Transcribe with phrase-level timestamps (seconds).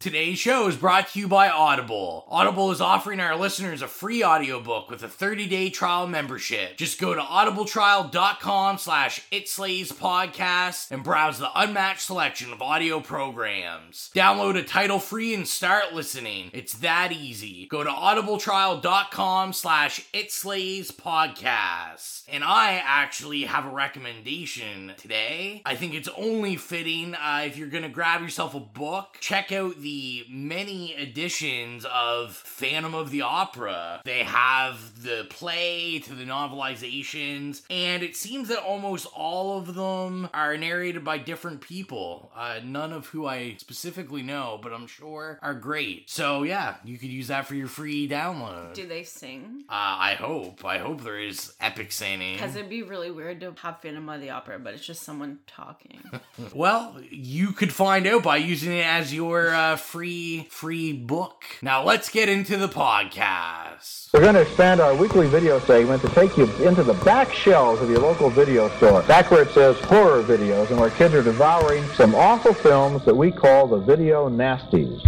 [0.00, 2.24] Today's show is brought to you by Audible.
[2.28, 6.76] Audible is offering our listeners a free audiobook with a 30-day trial membership.
[6.76, 14.12] Just go to audibletrial.com slash podcast and browse the unmatched selection of audio programs.
[14.14, 16.50] Download a title free and start listening.
[16.52, 17.66] It's that easy.
[17.66, 22.22] Go to audibletrial.com slash podcast.
[22.28, 25.60] And I actually have a recommendation today.
[25.66, 29.80] I think it's only fitting uh, if you're gonna grab yourself a book, check out
[29.80, 34.02] the the many editions of Phantom of the Opera.
[34.04, 40.28] They have the play to the novelizations, and it seems that almost all of them
[40.34, 42.30] are narrated by different people.
[42.36, 46.10] Uh, none of who I specifically know, but I'm sure are great.
[46.10, 48.74] So yeah, you could use that for your free download.
[48.74, 49.64] Do they sing?
[49.70, 50.66] Uh, I hope.
[50.66, 52.34] I hope there is epic singing.
[52.34, 55.38] Because it'd be really weird to have Phantom of the Opera, but it's just someone
[55.46, 55.98] talking.
[56.54, 61.44] well, you could find out by using it as your uh, free free book.
[61.62, 64.12] Now let's get into the podcast.
[64.12, 67.80] We're going to expand our weekly video segment to take you into the back shelves
[67.80, 71.22] of your local video store, back where it says horror videos, and where kids are
[71.22, 75.00] devouring some awful films that we call the video nasties.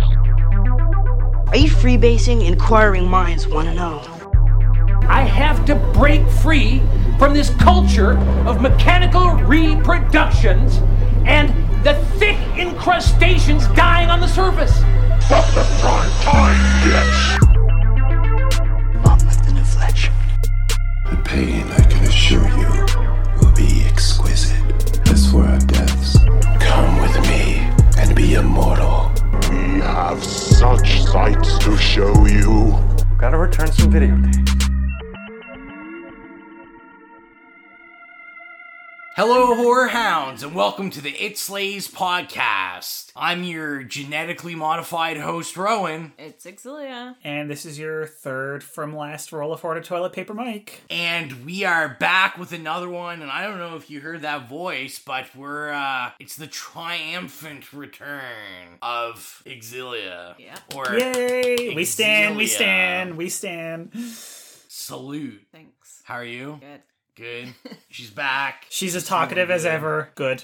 [1.49, 2.47] Are you freebasing?
[2.47, 4.01] Inquiring minds want to know.
[5.09, 6.81] I have to break free
[7.19, 10.79] from this culture of mechanical reproductions
[11.27, 11.51] and
[11.83, 14.77] the thick incrustations dying on the surface.
[15.29, 17.41] From the prime time, bitch!
[19.03, 20.11] Monmouth and Fletch.
[21.11, 22.87] The pain, I can assure you,
[23.41, 24.61] will be exquisite.
[25.09, 26.19] As for our deaths,
[26.61, 29.11] come with me and be immortal.
[29.51, 32.79] We have such sights to show you.
[33.11, 34.70] We Gotta return some videotapes.
[39.23, 43.13] Hello, horror hounds, and welcome to the It Slays podcast.
[43.15, 46.15] I'm your genetically modified host, Rowan.
[46.17, 47.17] It's Exilia.
[47.23, 50.81] And this is your third from last roll of Florida toilet paper, Mike.
[50.89, 54.49] And we are back with another one, and I don't know if you heard that
[54.49, 60.35] voice, but we're, uh, it's the triumphant return of Exilia.
[60.39, 60.57] Yeah.
[60.75, 61.75] Or Yay!
[61.75, 62.49] We stand, we Exilia.
[62.49, 63.93] stand, we stand.
[63.93, 65.43] Salute.
[65.53, 66.01] Thanks.
[66.05, 66.57] How are you?
[66.63, 66.81] Good.
[67.17, 67.55] Good.
[67.91, 68.67] She's back.
[68.71, 70.11] She's as talkative as ever.
[70.15, 70.43] Good.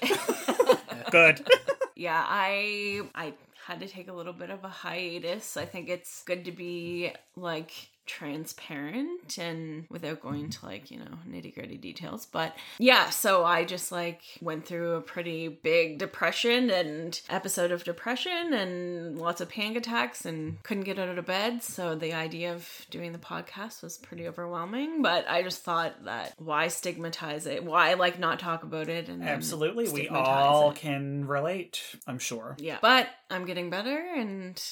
[1.11, 1.47] Good.
[1.99, 3.33] Yeah, I I
[3.67, 5.57] had to take a little bit of a hiatus.
[5.57, 7.73] I think it's good to be like
[8.07, 12.27] transparent and without going to like, you know, nitty gritty details.
[12.27, 17.85] But yeah, so I just like went through a pretty big depression and episode of
[17.85, 21.63] depression and lots of panic attacks and couldn't get out of bed.
[21.63, 25.03] So the idea of doing the podcast was pretty overwhelming.
[25.03, 27.65] But I just thought that why stigmatize it?
[27.65, 29.09] Why like not talk about it?
[29.09, 29.89] And Absolutely.
[29.89, 30.77] We all it?
[30.77, 32.57] can relate, I'm sure.
[32.59, 32.79] Yeah.
[32.81, 34.63] But I'm getting better and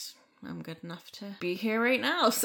[0.49, 2.31] I'm good enough to be here right now.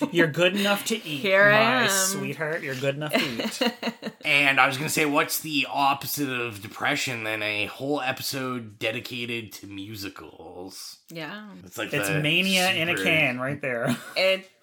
[0.00, 1.88] So You're good enough to eat, Here I my am.
[1.90, 2.62] sweetheart.
[2.62, 3.62] You're good enough to eat.
[4.24, 9.52] And I was gonna say, what's the opposite of depression than a whole episode dedicated
[9.54, 10.98] to musicals?
[11.08, 11.48] yeah.
[11.64, 13.96] It's like It's the mania in a can right there.
[14.16, 14.48] It's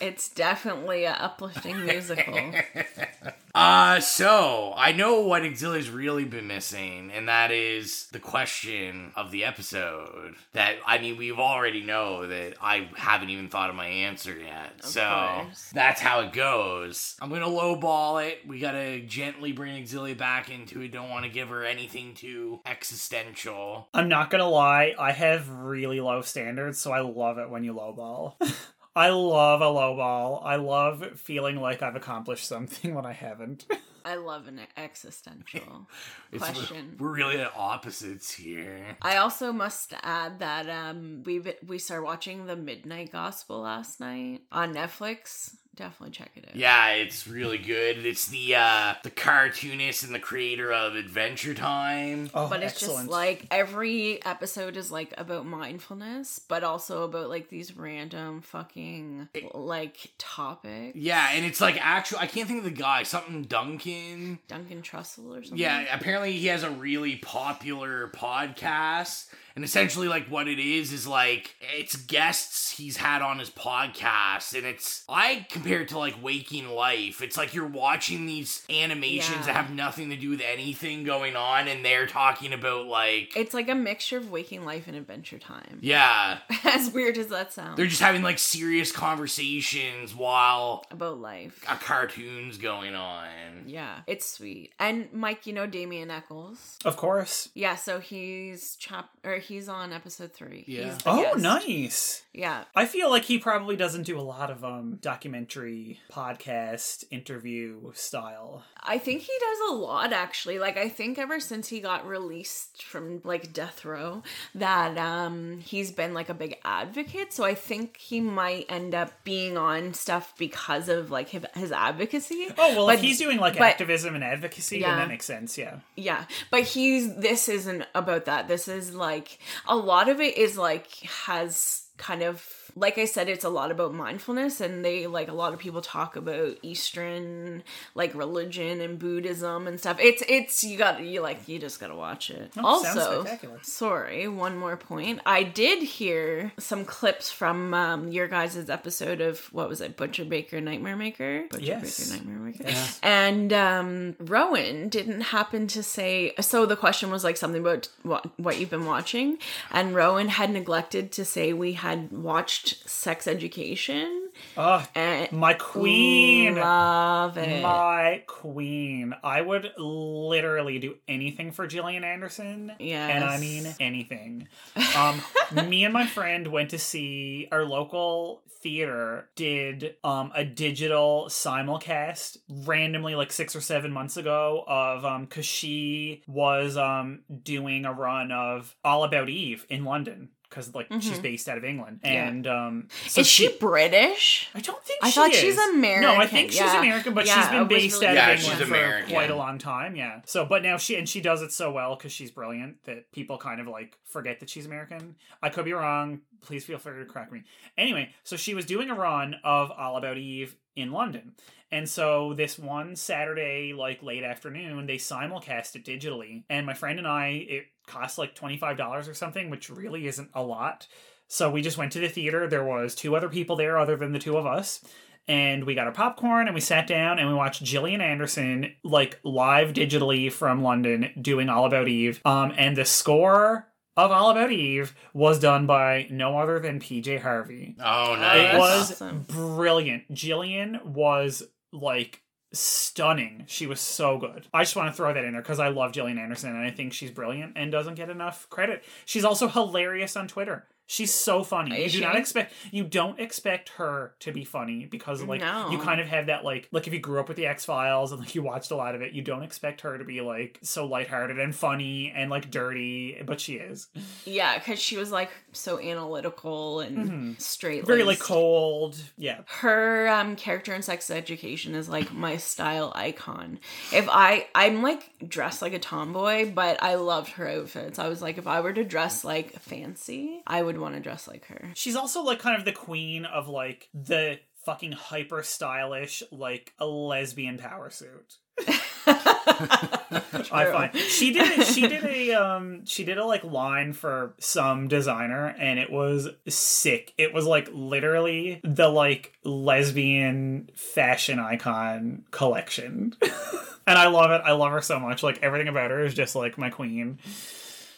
[0.00, 2.52] it's definitely a uplifting musical.
[3.56, 9.30] Uh, so I know what Exilia's really been missing, and that is the question of
[9.30, 10.34] the episode.
[10.52, 14.84] That I mean, we've already know that I haven't even thought of my answer yet.
[14.84, 15.70] so course.
[15.72, 17.16] that's how it goes.
[17.18, 18.46] I'm gonna lowball it.
[18.46, 20.92] We gotta gently bring Exilia back into it.
[20.92, 23.88] Don't want to give her anything too existential.
[23.94, 27.72] I'm not gonna lie, I have really low standards, so I love it when you
[27.72, 28.34] lowball.
[28.96, 30.40] I love a lowball.
[30.42, 33.66] I love feeling like I've accomplished something when I haven't.
[34.06, 35.88] I love an existential
[36.32, 36.96] It's, question.
[36.98, 38.96] We're really at opposites here.
[39.02, 44.42] I also must add that um we we started watching the Midnight Gospel last night
[44.50, 45.56] on Netflix.
[45.76, 46.56] Definitely check it out.
[46.56, 48.06] Yeah, it's really good.
[48.06, 52.30] It's the uh the cartoonist and the creator of Adventure Time.
[52.32, 53.00] Oh, but it's excellent.
[53.00, 59.28] just like every episode is like about mindfulness, but also about like these random fucking
[59.52, 60.96] like topics.
[60.96, 64.38] Yeah, and it's like actual I can't think of the guy, something Duncan.
[64.48, 65.58] Duncan Trussell or something.
[65.58, 69.26] Yeah, apparently he has a really popular podcast.
[69.56, 74.54] And essentially like what it is is like it's guests he's had on his podcast
[74.56, 77.22] and it's I compare it to like waking life.
[77.22, 79.46] It's like you're watching these animations Yeah.
[79.46, 83.54] that have nothing to do with anything going on and they're talking about like It's
[83.54, 85.78] like a mixture of waking life and adventure time.
[85.80, 86.38] yeah.
[86.64, 87.76] As weird as that sounds.
[87.78, 91.64] They're just having like serious conversations while about life.
[91.68, 93.28] a cartoon's going on.
[93.66, 94.72] Yeah, it's sweet.
[94.78, 96.76] And Mike, you know Damien Echols.
[96.84, 97.48] of course.
[97.54, 100.64] Yeah, so he's chap or He's on episode three.
[100.66, 100.96] Yeah.
[101.06, 101.38] Oh, guest.
[101.38, 102.22] nice.
[102.32, 102.64] Yeah.
[102.74, 108.64] I feel like he probably doesn't do a lot of um documentary podcast interview style.
[108.82, 110.58] I think he does a lot actually.
[110.58, 114.22] Like I think ever since he got released from like death row
[114.54, 117.32] that um he's been like a big advocate.
[117.32, 121.72] So I think he might end up being on stuff because of like his, his
[121.72, 122.48] advocacy.
[122.58, 124.96] Oh well, But- if he's doing like but- activism and advocacy, then Yeah.
[124.96, 125.56] that makes sense.
[125.56, 125.76] Yeah.
[125.96, 128.48] Yeah, but he's this isn't about that.
[128.48, 129.35] This is like
[129.66, 130.88] a lot of it is like
[131.26, 135.32] has kind of like I said, it's a lot about mindfulness, and they like a
[135.32, 137.62] lot of people talk about Eastern
[137.94, 139.96] like religion and Buddhism and stuff.
[139.98, 142.52] It's it's you got you like you just gotta watch it.
[142.58, 143.26] Oh, also,
[143.62, 145.20] sorry, one more point.
[145.24, 150.26] I did hear some clips from um, your guys' episode of what was it, Butcher
[150.26, 151.44] Baker Nightmare Maker?
[151.50, 151.98] Butcher Yes.
[151.98, 152.64] Baker Nightmare Maker.
[152.66, 153.00] Yes.
[153.02, 156.34] And um, Rowan didn't happen to say.
[156.40, 159.38] So the question was like something about what what you've been watching,
[159.70, 164.30] and Rowan had neglected to say we had watched Sex Education.
[164.56, 166.56] Oh, And my queen.
[166.56, 167.62] love it.
[167.62, 169.14] My queen.
[169.22, 172.72] I would literally do anything for Gillian Anderson.
[173.10, 174.48] And I mean anything.
[174.96, 175.22] Um,
[175.68, 182.38] me and my friend went to see our local theater did um a digital simulcast
[182.64, 187.92] randomly like six or seven months ago of um because she was um doing a
[187.92, 191.22] run of all about eve in london because like she's Mhm.
[191.22, 192.28] based out of england Yeah.
[192.28, 194.48] and um so Is she, British?
[194.54, 195.36] I don't think I she thought is.
[195.38, 196.02] she's American.
[196.02, 198.38] No, I think she's American, but Yeah, she's I been based really out Yeah, of
[198.40, 199.96] she's England for quite a long time.
[199.96, 200.20] Yeah.
[200.26, 203.38] So, but now she and she does it so well because she's brilliant that people
[203.38, 205.16] kind of like forget that she's American.
[205.42, 206.20] I could be wrong.
[206.42, 207.42] Please feel free to correct me.
[207.76, 211.32] Anyway, so she was doing a run of All About Eve in London.
[211.72, 216.44] And so this one Saturday, like late afternoon, they simulcast it digitally.
[216.48, 220.42] And my friend and I, it cost like $25 or something, which really isn't a
[220.42, 220.86] lot.
[221.28, 222.46] So we just went to the theater.
[222.48, 224.84] There was two other people there other than the two of us.
[225.28, 229.18] And we got our popcorn and we sat down and we watched Gillian Anderson like
[229.24, 232.20] live digitally from London doing All About Eve.
[232.24, 233.66] Um and the score
[233.96, 237.74] of All About Eve was done by no other than PJ Harvey.
[237.82, 238.56] Oh, It nice.
[238.58, 239.22] was awesome.
[239.26, 240.14] brilliant.
[240.14, 241.42] Gillian was
[241.76, 243.44] like stunning.
[243.46, 244.46] She was so good.
[244.52, 246.70] I just want to throw that in there because I love Gillian Anderson and I
[246.70, 248.84] think she's brilliant and doesn't get enough credit.
[249.04, 250.66] She's also hilarious on Twitter.
[250.86, 251.76] She's so funny.
[251.84, 252.12] Is you do she?
[252.12, 255.68] not expect you don't expect her to be funny because like No.
[255.70, 258.12] you kind of have that like like if you grew up with the X Files
[258.12, 260.58] and like you watched a lot of it, you don't expect her to be like
[260.62, 263.88] so lighthearted and funny and like dirty, but she is.
[264.24, 267.84] Yeah, because she was like so analytical and straight.
[267.86, 268.96] Very like cold.
[269.18, 269.40] Yeah.
[269.46, 273.58] her um character in sex education is like my style icon
[273.92, 278.22] if i i'm like dressed like a tomboy but i loved her outfits i was
[278.22, 281.70] like if i were to dress like fancy i would want to dress like her
[281.74, 286.86] She's also like kind of the queen of like the fucking hyper stylish like a
[286.86, 288.38] lesbian power suit.
[289.06, 294.88] I find she did she did a um she did a like line for some
[294.88, 297.12] designer and it was sick.
[297.16, 303.14] It was like literally the like lesbian fashion icon collection.
[303.86, 304.42] and I love it.
[304.44, 305.22] I love her so much.
[305.22, 307.18] Like everything about her is just like my queen.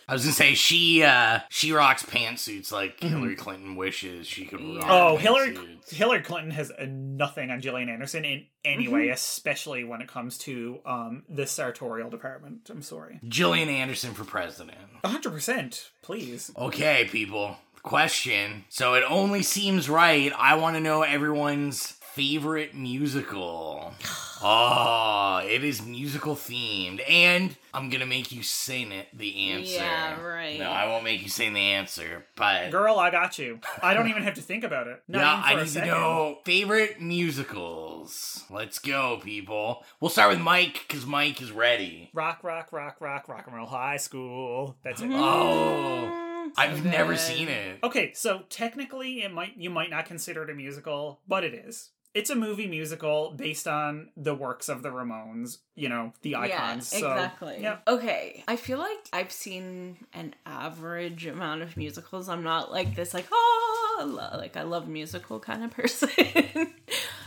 [0.08, 4.60] I was gonna say she uh she rocks pantsuits like Hillary Clinton wishes she could
[4.60, 4.86] rock.
[4.88, 5.90] Oh, Hillary pantsuits.
[5.90, 10.38] Hillary Clinton has uh, nothing on Gillian Anderson in any way, especially when it comes
[10.38, 12.70] to um the sartorial department.
[12.70, 13.20] I'm sorry.
[13.28, 14.78] Gillian Anderson for president.
[15.04, 16.50] 100%, please.
[16.56, 17.56] Okay, people.
[17.82, 18.64] Question.
[18.68, 20.32] So it only seems right.
[20.36, 23.94] I want to know everyone's favorite musical.
[24.42, 29.06] Oh, it is musical themed, and I'm gonna make you sing it.
[29.16, 29.74] The answer.
[29.74, 30.58] Yeah, right.
[30.58, 33.60] No, I won't make you sing the answer, but Girl, I got you.
[33.80, 35.00] I don't even have to think about it.
[35.06, 38.44] Not yeah, even for I a to know favorite musicals.
[38.50, 39.84] Let's go, people.
[40.00, 42.10] We'll start with Mike because Mike is ready.
[42.12, 44.76] Rock, rock, rock, rock, rock and roll high school.
[44.82, 45.04] That's it.
[45.04, 45.20] Mm-hmm.
[45.20, 47.78] Oh, I've never seen it.
[47.84, 51.90] Okay, so technically it might you might not consider it a musical, but it is.
[52.18, 56.92] It's a movie musical based on the works of the Ramones, you know, the icons.
[56.92, 57.58] Yeah, so, exactly.
[57.60, 57.76] yeah.
[57.86, 62.28] Okay, I feel like I've seen an average amount of musicals.
[62.28, 66.08] I'm not like this, like oh, like I love musical kind of person.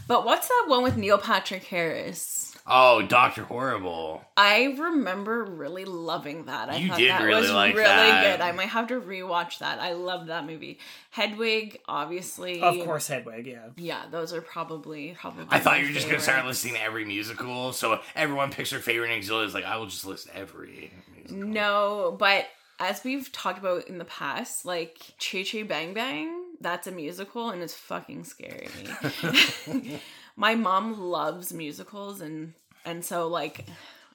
[0.10, 2.41] but what's that one with Neil Patrick Harris?
[2.68, 4.22] Oh, Doctor Horrible.
[4.38, 6.70] I remember really loving that.
[6.70, 8.38] I You thought did that really was like really that.
[8.38, 8.42] good.
[8.44, 9.80] I might have to rewatch that.
[9.80, 10.80] I loved that movie.
[11.10, 12.62] Hedwig, obviously.
[12.62, 13.70] Of course Hedwig, yeah.
[13.78, 15.46] Yeah, those are probably probably.
[15.50, 16.64] I thought you were just gonna start favorites.
[16.64, 19.54] listing every musical, so everyone picks their favorite and Exilius.
[19.54, 20.92] Like I will just list every.
[21.16, 21.48] Musical.
[21.48, 22.46] No, but
[22.80, 27.50] as we've talked about in the past, like Chitty Chitty Bang Bang, that's a musical
[27.50, 28.68] and it's fucking scary.
[30.42, 33.68] My mom loves musicals and and so like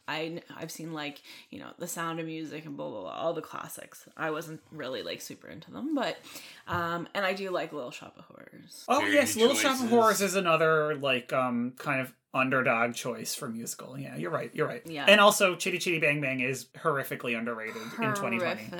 [0.09, 3.33] I I've seen like you know The Sound of Music and blah blah blah all
[3.33, 4.09] the classics.
[4.17, 6.17] I wasn't really like super into them, but
[6.67, 8.85] um and I do like Little Shop of Horrors.
[8.89, 9.89] Oh Very yes, good Little Shop of.
[9.89, 13.97] Horrors is another like um kind of underdog choice for musical.
[13.97, 14.51] Yeah, you're right.
[14.53, 14.83] You're right.
[14.85, 15.07] Yeah.
[15.09, 18.71] And also Chitty Chitty Bang Bang is horrifically underrated in 2020.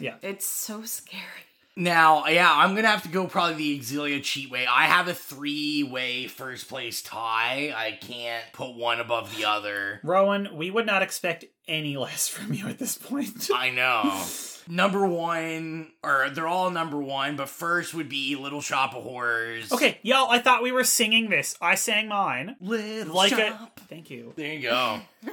[0.00, 0.16] Yeah.
[0.22, 1.47] It's so scary.
[1.78, 4.66] Now, yeah, I'm gonna have to go probably the Exilia cheat way.
[4.66, 7.72] I have a three way first place tie.
[7.74, 10.00] I can't put one above the other.
[10.02, 13.48] Rowan, we would not expect any less from you at this point.
[13.54, 14.24] I know.
[14.68, 19.72] Number one, or they're all number one, but first would be Little Shop of Horrors.
[19.72, 21.56] Okay, y'all, I thought we were singing this.
[21.58, 22.54] I sang mine.
[22.60, 23.38] Little Like Shop.
[23.78, 23.82] it.
[23.88, 24.34] Thank you.
[24.36, 25.00] There you go.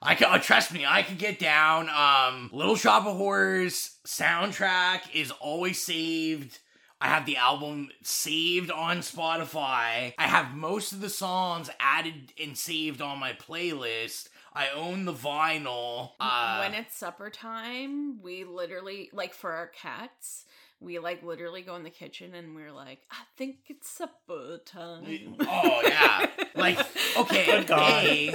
[0.00, 1.88] I can, uh, trust me, I could get down.
[1.88, 6.58] Um, Little Shop of Horrors soundtrack is always saved.
[7.00, 10.14] I have the album saved on Spotify.
[10.18, 14.28] I have most of the songs added and saved on my playlist.
[14.52, 16.12] I own the vinyl.
[16.18, 20.44] Uh, when it's supper time, we literally like for our cats,
[20.80, 25.36] we like literally go in the kitchen and we're like, I think it's supper time.
[25.40, 26.78] oh yeah, like
[27.18, 28.04] okay, Good God.
[28.04, 28.34] a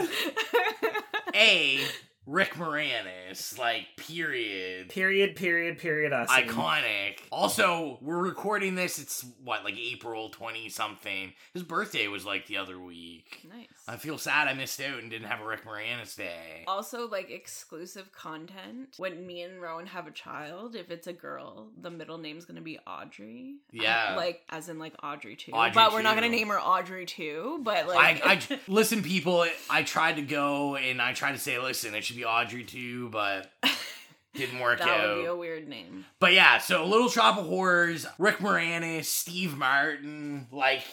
[1.33, 1.79] a
[2.25, 4.89] Rick Moranis, like period.
[4.89, 6.13] Period, period, period.
[6.13, 6.47] I see.
[6.47, 7.19] iconic.
[7.31, 8.99] Also, we're recording this.
[8.99, 11.33] It's what like April twenty something.
[11.53, 13.41] His birthday was like the other week.
[13.49, 13.67] nice.
[13.87, 16.63] I feel sad I missed out and didn't have a Rick Moranis day.
[16.67, 18.95] Also, like exclusive content.
[18.97, 22.61] When me and Rowan have a child, if it's a girl, the middle name's gonna
[22.61, 23.55] be Audrey.
[23.71, 24.15] Yeah.
[24.15, 25.53] Like as in like Audrey II.
[25.53, 27.57] Audrey but we're not gonna name her Audrey II.
[27.61, 29.45] But like, I, I listen, people.
[29.69, 33.09] I tried to go and I tried to say, listen, it should be Audrey II,
[33.09, 33.51] but
[34.33, 35.15] didn't work that out.
[35.15, 36.05] would be a weird name.
[36.19, 40.83] But yeah, so Little Shop of Horrors, Rick Moranis, Steve Martin, like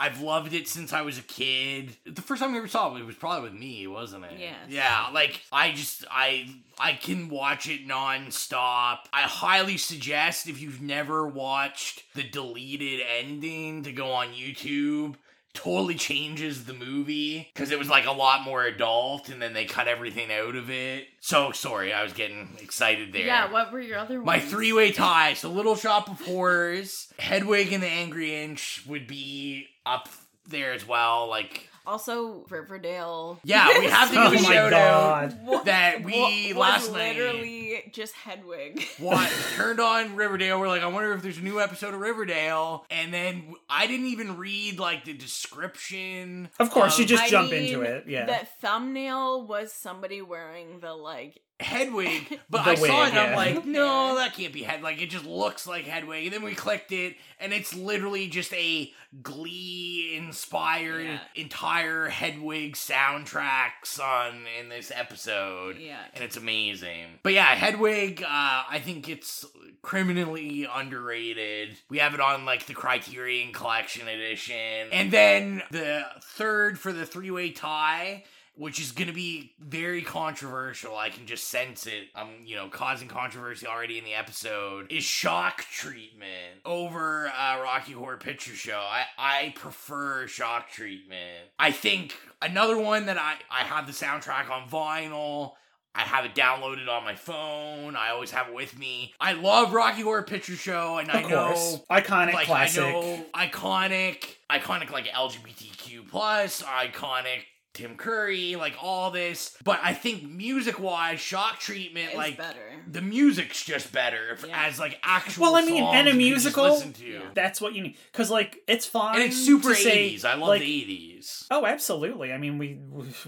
[0.00, 1.96] I've loved it since I was a kid.
[2.06, 4.38] The first time we ever saw it, it was probably with me, wasn't it?
[4.38, 4.54] Yes.
[4.68, 8.98] Yeah, like I just I I can watch it nonstop.
[9.12, 15.16] I highly suggest if you've never watched the deleted ending to go on YouTube.
[15.54, 19.64] Totally changes the movie because it was like a lot more adult, and then they
[19.64, 21.06] cut everything out of it.
[21.20, 23.26] So sorry, I was getting excited there.
[23.26, 23.50] Yeah.
[23.50, 24.26] What were your other ones?
[24.26, 25.34] My three way tie.
[25.34, 30.08] So Little Shop of Horrors, Hedwig and the Angry Inch would be up
[30.46, 31.28] there as well.
[31.28, 33.40] Like, Also, Riverdale.
[33.44, 36.92] yeah, we have to oh give Oh a my shout out that we was last
[36.92, 38.84] night literally just Hedwig.
[38.98, 39.26] what
[39.56, 40.60] turned on Riverdale.
[40.60, 42.84] We're like, I wonder if there's a new episode of Riverdale.
[42.90, 46.50] And then I didn't even read like the description.
[46.58, 48.04] Of course, you just I jump mean, into it.
[48.06, 48.26] Yeah.
[48.26, 51.40] that thumbnail was somebody wearing the like.
[51.60, 54.84] Hedwig, but I saw wig, it and I'm like, no, that can't be Hedwig.
[54.84, 56.26] Like, it just looks like Hedwig.
[56.26, 61.18] And then we clicked it, and it's literally just a Glee inspired Yeah.
[61.34, 65.78] entire Hedwig soundtrack sung in this episode.
[65.78, 65.98] Yeah.
[66.14, 67.06] And it's amazing.
[67.22, 68.26] But yeah, Hedwig, uh,
[68.68, 69.46] I think it's
[69.82, 71.76] criminally underrated.
[71.88, 74.88] We have it on like the Criterion Collection Edition.
[74.92, 78.24] And then the third for the three way tie
[78.58, 80.96] which is going to be very controversial.
[80.96, 82.08] I can just sense it.
[82.14, 84.90] I'm, you know, causing controversy already in the episode.
[84.90, 88.78] Is shock treatment over uh, Rocky Horror Picture Show?
[88.78, 91.46] I I prefer shock treatment.
[91.58, 95.52] I think another one that I I have the soundtrack on vinyl.
[95.94, 97.96] I have it downloaded on my phone.
[97.96, 99.14] I always have it with me.
[99.20, 101.80] I love Rocky Horror Picture Show, and I of know.
[101.90, 102.84] Iconic like classic.
[102.84, 107.42] I know iconic, iconic like LGBTQ plus, iconic
[107.78, 109.56] Tim Curry, like all this.
[109.64, 112.58] But I think music wise, shock treatment, It's like better.
[112.90, 114.66] the music's just better if, Yeah.
[114.66, 115.42] as like actual.
[115.42, 117.20] Well, I mean, and a you can just musical, listen to.
[117.34, 117.96] that's what you need.
[118.12, 119.14] Because, like, it's fine.
[119.16, 120.24] and it's super eighties.
[120.24, 121.46] I love like, the eighties.
[121.50, 122.32] Oh, absolutely.
[122.32, 122.78] I mean, we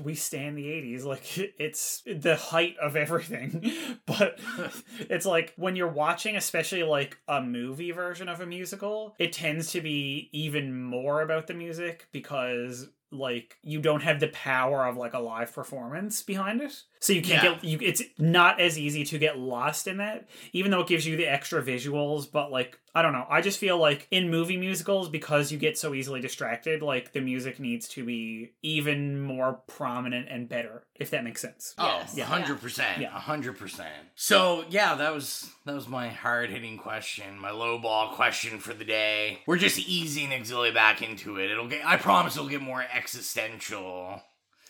[0.03, 1.05] we stand the '80s.
[1.05, 1.23] Like,
[1.59, 3.73] it's the height of everything.
[4.07, 4.39] But
[4.99, 9.71] it's like when you're watching, especially like a movie version of a musical, it tends
[9.73, 14.97] to be even more about the music because like you don't have the power of
[14.97, 17.55] like a live performance behind it so you can't Yeah.
[17.55, 21.07] get you it's not as easy to get lost in that even though it gives
[21.07, 24.57] you the extra visuals but like i don't know i just feel like in movie
[24.59, 29.55] musicals because you get so easily distracted like the music needs to be even more
[29.67, 32.29] prominent and better if that makes sense Oh, Yes.
[32.29, 33.09] hundred percent, Yeah.
[33.11, 33.95] hundred percent.
[34.15, 38.75] So yeah, that was that was my hard hitting question, my low ball question for
[38.75, 39.39] the day.
[39.47, 41.51] We're just easing Exilia back into it.
[41.51, 41.87] It'll get.
[41.87, 44.23] I promise it'll get more existential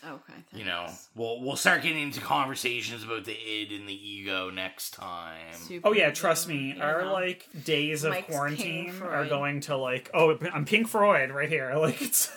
[0.05, 0.33] Okay.
[0.53, 4.91] You know, we'll we'll start getting into conversations about the id and the ego next
[4.93, 5.53] time.
[5.55, 6.75] Super Oh yeah, trust me.
[6.77, 11.31] you Our like days of Mike's quarantine are going to like oh I'm Pink Freud
[11.31, 11.75] right here.
[11.81, 12.31] Like it's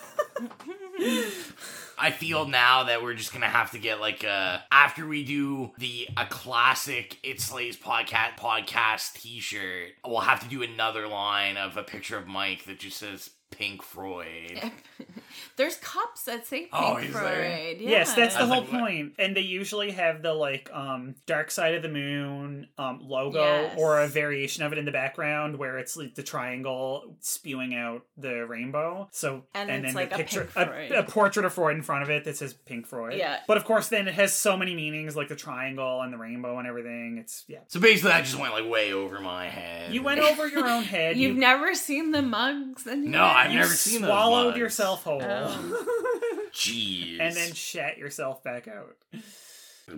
[1.96, 5.72] I feel now that we're just gonna have to get like a after we do
[5.78, 9.92] the a classic It Slays podcast podcast T-shirt.
[10.04, 13.82] We'll have to do another line of a picture of Mike that just says Pink
[13.82, 14.72] Freud.
[15.56, 17.22] There's cups that say Pink Oh, is there?
[17.22, 17.80] Freud.
[17.80, 17.90] Yeah.
[17.90, 18.80] Yes, that's I the was whole like, what?
[18.80, 19.12] point.
[19.18, 23.76] And they usually have the like um Dark Side of the Moon um logo Yes.
[23.78, 28.02] or a variation of it in the background where it's like the triangle spewing out
[28.16, 29.08] the rainbow.
[29.12, 30.92] So And then it's the like a picture Pink Freud.
[30.92, 33.18] a, portrait of Freud in front of it that says Pink Freud.
[33.18, 33.38] Yeah.
[33.46, 36.58] But of course then it has so many meanings like the triangle and the rainbow
[36.58, 37.18] and everything.
[37.18, 37.60] It's yeah.
[37.68, 39.92] So basically, I just went like way over my head.
[39.94, 41.16] You went over your own head.
[41.24, 44.58] You've you never seen the mugs and No, I've you never seen those swallowed mugs.
[44.58, 45.20] yourself whole.
[46.52, 47.18] Jeez.
[47.20, 48.96] and then shat yourself back out.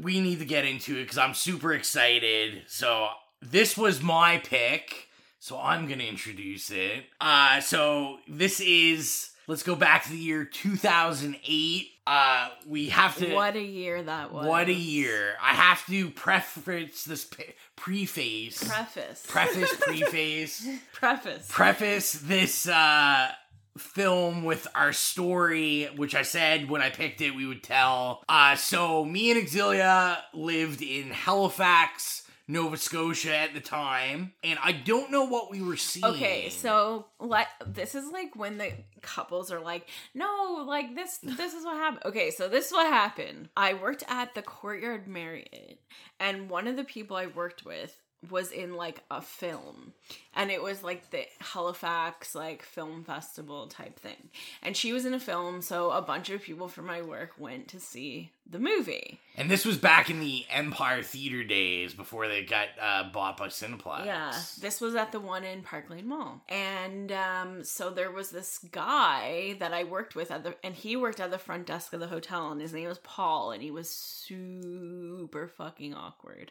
[0.02, 2.62] we need to get into it because I'm super excited.
[2.66, 3.08] So
[3.42, 7.04] this was my pick, so I'm gonna introduce it.
[7.20, 11.88] Uh, so this is let's go back to the year 2008.
[12.06, 13.34] Uh, we have to.
[13.34, 14.46] What a year that was.
[14.46, 15.34] What a year!
[15.42, 17.25] I have to preface this
[17.75, 19.26] preface, Preface.
[19.26, 21.46] preface, preface, Preface.
[21.50, 23.28] preface this uh
[23.76, 28.56] film with our story which i said when i picked it we would tell uh
[28.56, 35.10] so me and exilia lived in halifax nova scotia at the time and i don't
[35.10, 38.72] know what we were seeing Okay, so like this is like when the
[39.02, 42.02] couples are like, no, like this this is what happened.
[42.04, 43.48] Okay, so this is what happened.
[43.56, 45.80] I worked at the Courtyard Marriott,
[46.20, 48.00] and one of the people I worked with
[48.30, 49.92] was in like a film
[50.34, 54.30] and it was like the Halifax like film festival type thing
[54.62, 57.68] and she was in a film so a bunch of people from my work went
[57.68, 59.20] to see the movie.
[59.38, 63.48] And this was back in the empire theater days before they got uh bought by
[63.48, 64.06] cineplex.
[64.06, 68.30] Yeah, this was at the one in Park Lane Mall, and um, so there was
[68.30, 71.92] this guy that I worked with at the, and he worked at the front desk
[71.92, 76.50] of the hotel, and his name was Paul, and he was super fucking awkward,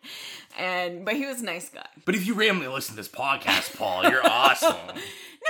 [0.57, 1.87] and but he was a nice guy.
[2.05, 4.75] but if you randomly listen to this podcast paul you're awesome.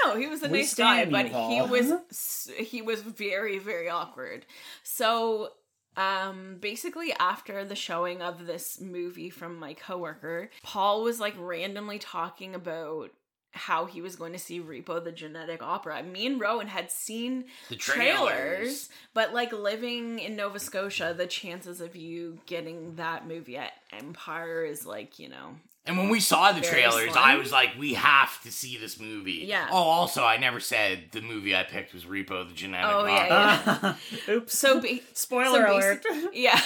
[0.05, 4.45] No, he was a We nice guy, but he was he was very very awkward.
[4.83, 5.51] So
[5.97, 11.99] um basically after the showing of this movie from my coworker, Paul was like randomly
[11.99, 13.11] talking about
[13.57, 16.03] how he was going to see Repo the Genetic Opera.
[16.03, 18.89] Me and Rowan had seen The trailers, trailers.
[19.13, 24.65] but like living in Nova Scotia, the chances of you getting that movie at Empire
[24.65, 25.55] is like, you know,
[25.87, 27.23] And when we saw the Very trailers, slim.
[27.23, 29.43] I was like, we have to see this movie.
[29.45, 29.67] Yeah.
[29.71, 33.67] Oh, also, I never said the movie I picked was Repo the Genetic Oh, yeah,
[33.67, 33.97] Opera.
[34.27, 34.33] yeah.
[34.33, 34.57] Oops.
[34.57, 36.03] So ba- Spoiler so alert.
[36.03, 36.59] basi- yeah.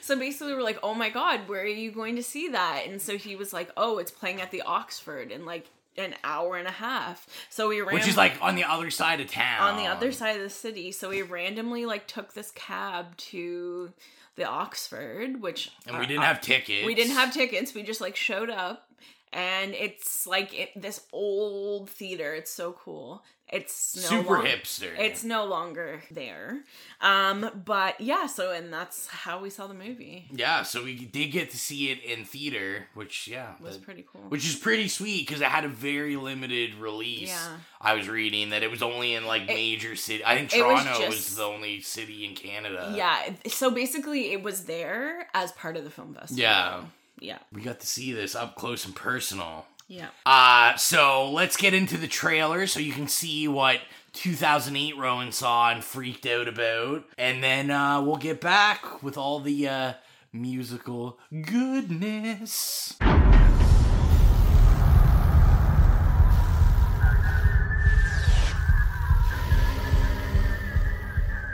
[0.00, 3.02] so basically, we're like, "Oh my god, where are you going to see that?" And
[3.02, 5.66] so he was like, "Oh, it's playing at the Oxford in like
[5.98, 9.20] an hour and a half." So we ran Which is like on the other side
[9.20, 9.60] of town.
[9.60, 10.90] on the other side of the city.
[10.92, 13.92] So we randomly like took this cab to
[14.36, 16.86] the Oxford, which And we didn't uh, have tickets.
[16.86, 17.74] we didn't have tickets.
[17.74, 18.88] We just like showed up,
[19.32, 22.34] and it's like it, this old theater.
[22.34, 23.22] It's so cool.
[23.52, 24.98] It's no Super long- hipster.
[24.98, 26.60] It's no longer there.
[27.02, 28.26] Um, but yeah.
[28.26, 30.26] So and that's how we saw the movie.
[30.32, 33.52] Yeah, so we did get to see it in theater, which, yeah.
[33.60, 34.22] Was that- pretty cool.
[34.22, 37.28] Which is pretty sweet because it had a very limited release.
[37.28, 37.56] Yeah.
[37.80, 40.24] I was reading that it was only in like major city.
[40.24, 42.94] I think it was Toronto was, the only city in Canada.
[42.96, 43.34] yeah.
[43.48, 46.40] So basically, it was there as part of the film festival.
[46.42, 46.84] Yeah.
[47.20, 47.38] Yeah.
[47.52, 49.66] We got to see this up close and personal.
[49.92, 50.08] Yeah.
[50.24, 53.80] Uh, so let's get into the trailer so you can see what
[54.14, 57.04] 2008 Rowan saw and freaked out about.
[57.18, 59.92] And then uh, we'll get back with all the uh,
[60.32, 62.96] musical goodness.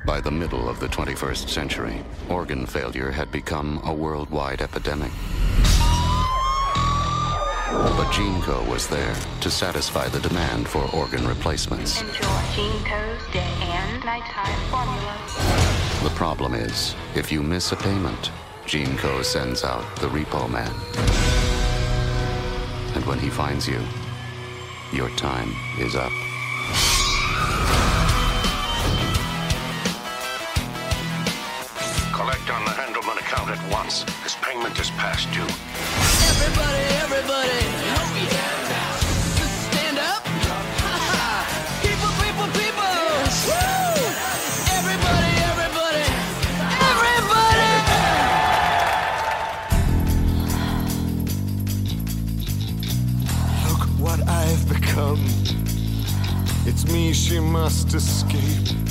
[0.06, 5.10] By the middle of the 21st century, organ failure had become a worldwide epidemic.
[7.70, 12.00] But GeneCo was there to satisfy the demand for organ replacements.
[12.00, 12.12] Enjoy
[12.56, 15.18] GeneCo's day and nighttime formula.
[16.02, 18.30] The problem is, if you miss a payment,
[18.64, 20.72] GeneCo sends out the repo man.
[22.94, 23.80] And when he finds you,
[24.90, 26.12] your time is up.
[32.14, 34.04] Collect on the Handelman account at once.
[34.22, 36.17] This payment is past due.
[36.40, 37.60] Everybody, everybody.
[39.70, 40.22] Stand up.
[41.82, 42.94] people, people, people.
[44.78, 46.04] Everybody, everybody.
[46.90, 47.72] Everybody!
[53.68, 55.24] Look what I've become.
[56.66, 58.87] It's me she must escape.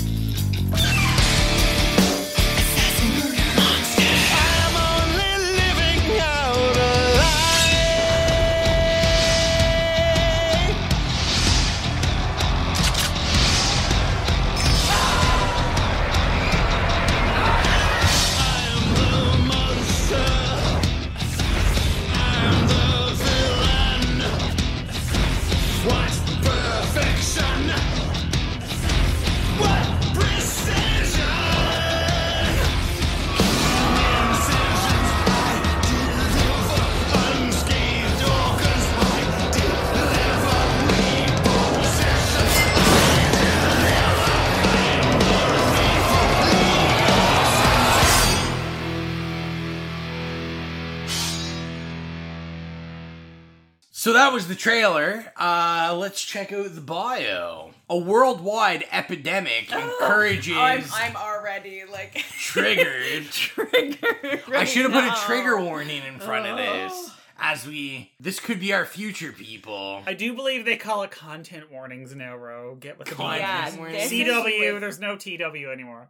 [54.08, 55.34] So that was the trailer.
[55.36, 57.72] Uh, let's check out the bio.
[57.89, 60.56] A worldwide epidemic encourages.
[60.56, 63.26] I'm, I'm already like triggered.
[63.32, 64.43] triggered.
[64.54, 67.12] I should have put a right trigger warning in front of this.
[67.38, 70.02] As we, this could be our future, people.
[70.08, 72.78] I do believe they call it content warnings now, Ro.
[72.80, 73.74] Get with the Content times.
[73.74, 74.04] Yeah, warnings.
[74.10, 76.08] this is CW, with- there's no TW anymore.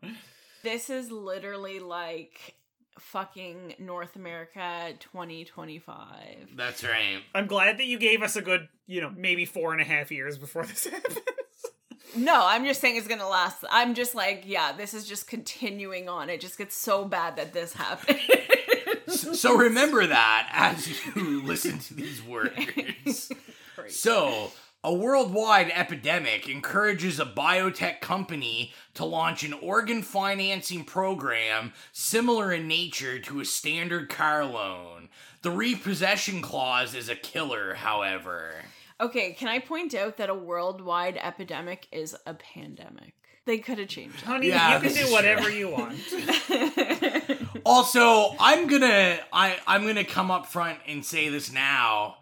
[0.61, 2.57] This is literally like
[2.99, 6.49] fucking North America 2025.
[6.55, 7.21] That's right.
[7.33, 10.11] I'm glad that you gave us a good, you know, maybe four and a half
[10.11, 11.21] years before this happened.
[12.15, 13.65] No, I'm just saying it's gonna last.
[13.69, 16.29] I'm just like, yeah, this is just continuing on.
[16.29, 18.19] It just gets so bad that this happened.
[19.07, 23.31] So remember that as you listen to these words.
[23.89, 24.51] So,
[24.87, 32.69] a worldwide epidemic encourages a biotech company to launch an organ financing program similar in
[32.69, 35.09] nature to a standard car loan.
[35.41, 38.63] The repossession clause is a killer, however.
[39.01, 43.13] okay, can I point out that a worldwide epidemic is a pandemic?
[43.43, 44.19] They could have changed.
[44.19, 44.23] it.
[44.23, 45.53] Honey, Yeah, you can do whatever true.
[45.53, 45.97] you want.
[47.65, 52.15] Also, I'm gonna I I'm gonna come up front and say this now.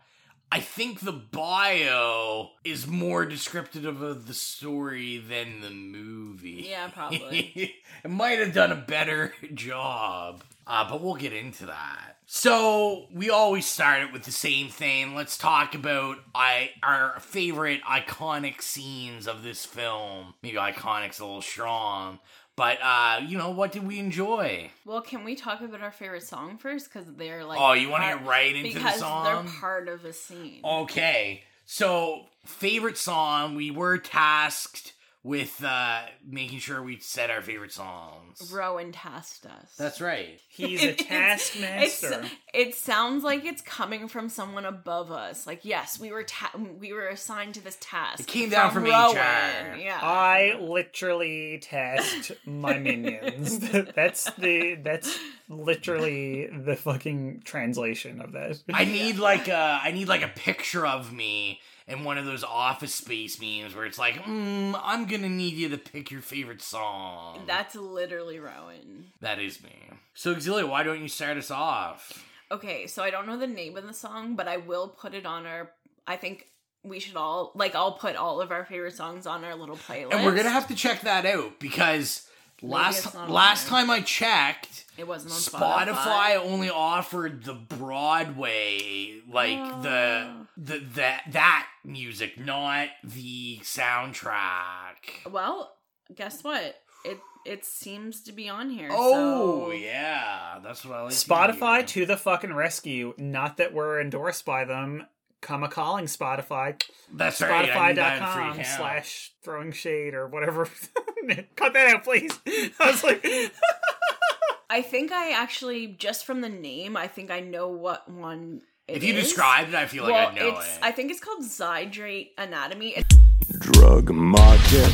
[0.52, 6.68] I think the bio is more descriptive of the story than the movie.
[6.70, 7.76] Yeah, probably.
[8.04, 12.18] it might have done a better job, uh, but we'll get into that.
[12.28, 15.14] So we always start it with the same thing.
[15.14, 20.34] Let's talk about I our favorite iconic scenes of this film.
[20.42, 22.20] Maybe iconic's a little strong,
[22.56, 24.70] but uh, you know what did we enjoy?
[24.86, 26.92] Well, can we talk about our favorite song first?
[26.92, 29.24] Because they're like, Oh, you wanna part- get right into the because song?
[29.46, 30.62] they're part of a scene.
[30.64, 31.44] Okay.
[31.66, 34.94] So, favorite song, we were tasked
[35.26, 38.52] with uh making sure we said our favorite songs.
[38.54, 39.74] Rowan tasked us.
[39.76, 40.40] That's right.
[40.48, 42.26] He's a It's- taskmaster.
[42.54, 45.48] It sounds like it's coming from someone above us.
[45.48, 48.20] Like, yes, we were ta- we were assigned to this task.
[48.20, 49.16] It came down from Rowan.
[49.16, 49.78] HR.
[49.78, 50.00] Yeah.
[50.00, 53.58] I literally tasked my minions.
[53.96, 55.18] that's the that's
[55.50, 58.62] literally the fucking translation of that.
[58.72, 62.44] I need like a I need like a picture of me in one of those
[62.44, 66.62] office space memes where it's like, mm, I'm gonna need you to pick your favorite
[66.62, 67.44] song.
[67.46, 69.12] That's literally Rowan.
[69.22, 69.72] that is me.
[70.14, 72.26] So Exilia, why don't you start us off?
[72.52, 75.26] Okay, so I don't know the name of the song, but I will put it
[75.26, 75.72] on our.
[76.08, 76.48] I think
[76.84, 77.76] we should all like.
[77.76, 80.14] I'll put all of our favorite songs on our little playlist.
[80.14, 82.28] And we're gonna have to check that out because
[82.62, 86.36] last it's not on last time I checked, It wasn't on Spotify, Spotify.
[86.38, 95.30] only offered the Broadway, like the the that that music, not the soundtrack.
[95.30, 95.74] Well,
[96.14, 96.76] guess what?
[97.04, 98.90] It it seems to be on here.
[98.92, 101.14] Oh so- yeah, that's what I like.
[101.14, 101.86] Spotify hear.
[101.88, 103.14] to the fucking rescue.
[103.18, 105.06] Not that we're endorsed by them.
[105.42, 106.82] Come a calling Spotify.
[107.14, 110.66] That's right, I need that Spotify.com slash throwing shade or whatever.
[111.56, 112.32] Cut that out, please.
[112.80, 113.24] I was like,
[114.72, 118.62] I think I actually just from the name, I think I know what one.
[118.88, 119.24] It If you is.
[119.24, 120.84] described it, I feel like I'd know it's, it.
[120.84, 122.90] I think it's called Zydrate Anatomy.
[122.98, 123.16] It's
[123.60, 124.92] Drug market,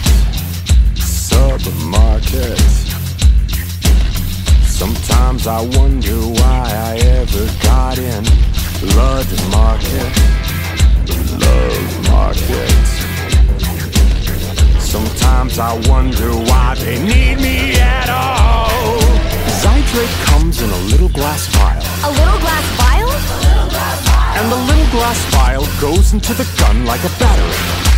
[0.95, 2.57] supermarket.
[4.65, 8.23] Sometimes I wonder why I ever got in.
[8.81, 10.07] Blood market,
[11.41, 12.71] love market.
[14.79, 18.99] Sometimes I wonder why they need me at all.
[19.61, 21.81] Zydrate comes in a little glass vial.
[22.05, 23.60] A little glass vial?
[23.73, 27.91] And the little glass vial goes into the gun like a battery.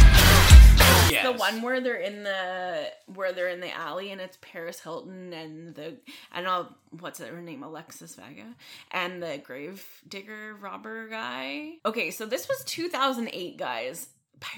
[1.23, 5.31] the one where they're in the where they're in the alley and it's Paris Hilton
[5.33, 5.95] and the
[6.31, 6.67] I don't know
[6.99, 8.55] what's her name Alexis Vega
[8.91, 11.73] and the grave digger robber guy.
[11.85, 14.09] Okay, so this was 2008, guys.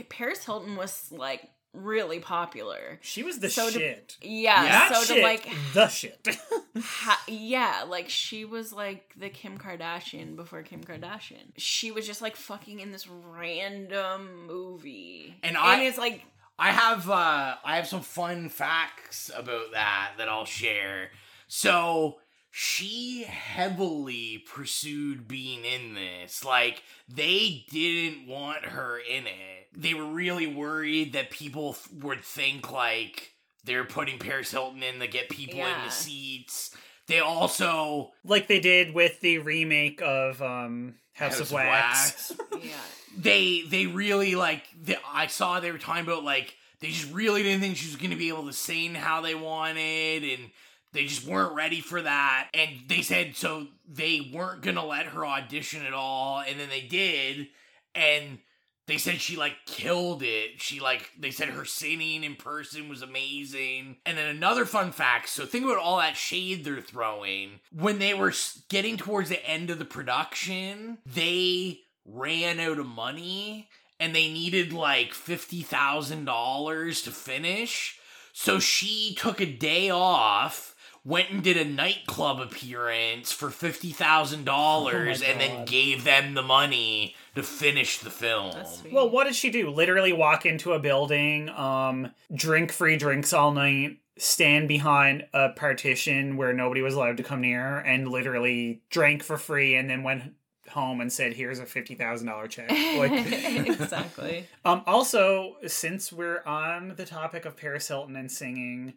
[0.09, 2.99] Paris Hilton was like really popular.
[3.01, 4.17] She was the So to- shit.
[4.21, 6.27] yeah, Not so to, like- the shit.
[6.77, 11.51] Ha- yeah, like she was like the Kim Kardashian before Kim Kardashian.
[11.57, 16.23] She was just like fucking in this random movie, And I- it's like
[16.59, 21.11] I have uh I have some fun facts about that that I'll share.
[21.47, 22.17] So
[22.57, 26.45] she heavily pursued being in this.
[26.45, 29.67] Like they didn't want her in it.
[29.75, 33.33] They were really worried that people f- would think like
[33.65, 36.73] they're putting Paris Hilton in to get people in the seats.
[37.07, 42.31] They also like they did with the remake of um House, House of of Wax.
[42.63, 42.71] yeah.
[43.17, 47.43] they they really like the, I saw they were talking about like they just really
[47.43, 50.51] didn't think she was going to be able to sing how they wanted and
[50.95, 55.07] they just weren't ready for that and they said so they weren't going to let
[55.07, 57.47] her audition at all and then they did
[57.93, 58.39] and
[58.87, 60.61] they said she like killed it.
[60.61, 63.97] She like they said her singing in person was amazing.
[64.05, 65.29] And then another fun fact.
[65.29, 67.61] So think about all that shade they're throwing.
[67.71, 68.33] When they were
[68.69, 74.73] getting towards the end of the production, they ran out of money and they needed
[74.73, 77.99] like $50,000 to finish.
[78.33, 80.74] So she took a day off,
[81.05, 87.43] went and did a nightclub appearance for $50,000 and then gave them the money to
[87.43, 88.53] finish the film.
[88.91, 89.69] Well, what did she do?
[89.69, 96.37] Literally walk into a building, um, drink free drinks all night, stand behind a partition
[96.37, 100.33] where nobody was allowed to come near, and literally drank for free, and then went
[100.69, 104.47] home and said, "Here's a fifty thousand dollar check." Like, exactly.
[104.63, 108.93] um, also, since we're on the topic of Paris Hilton and singing,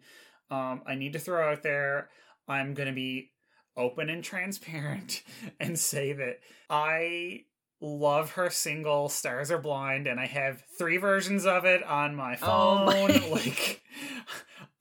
[0.51, 2.09] um, I need to throw out there
[2.47, 3.31] I'm going to be
[3.77, 5.21] open and transparent
[5.59, 7.43] and say that I
[7.81, 12.37] love her single Stars Are Blind and I have three versions of it on my
[12.41, 12.85] Oh phone.
[12.85, 13.81] my- like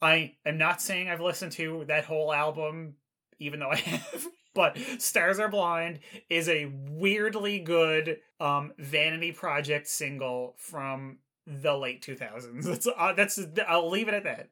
[0.00, 2.94] I am not saying I've listened to that whole album
[3.38, 9.86] even though I have but Stars Are Blind is a weirdly good um vanity project
[9.86, 12.64] single from the late 2000s.
[12.64, 14.48] That's uh, that's I'll leave it at that.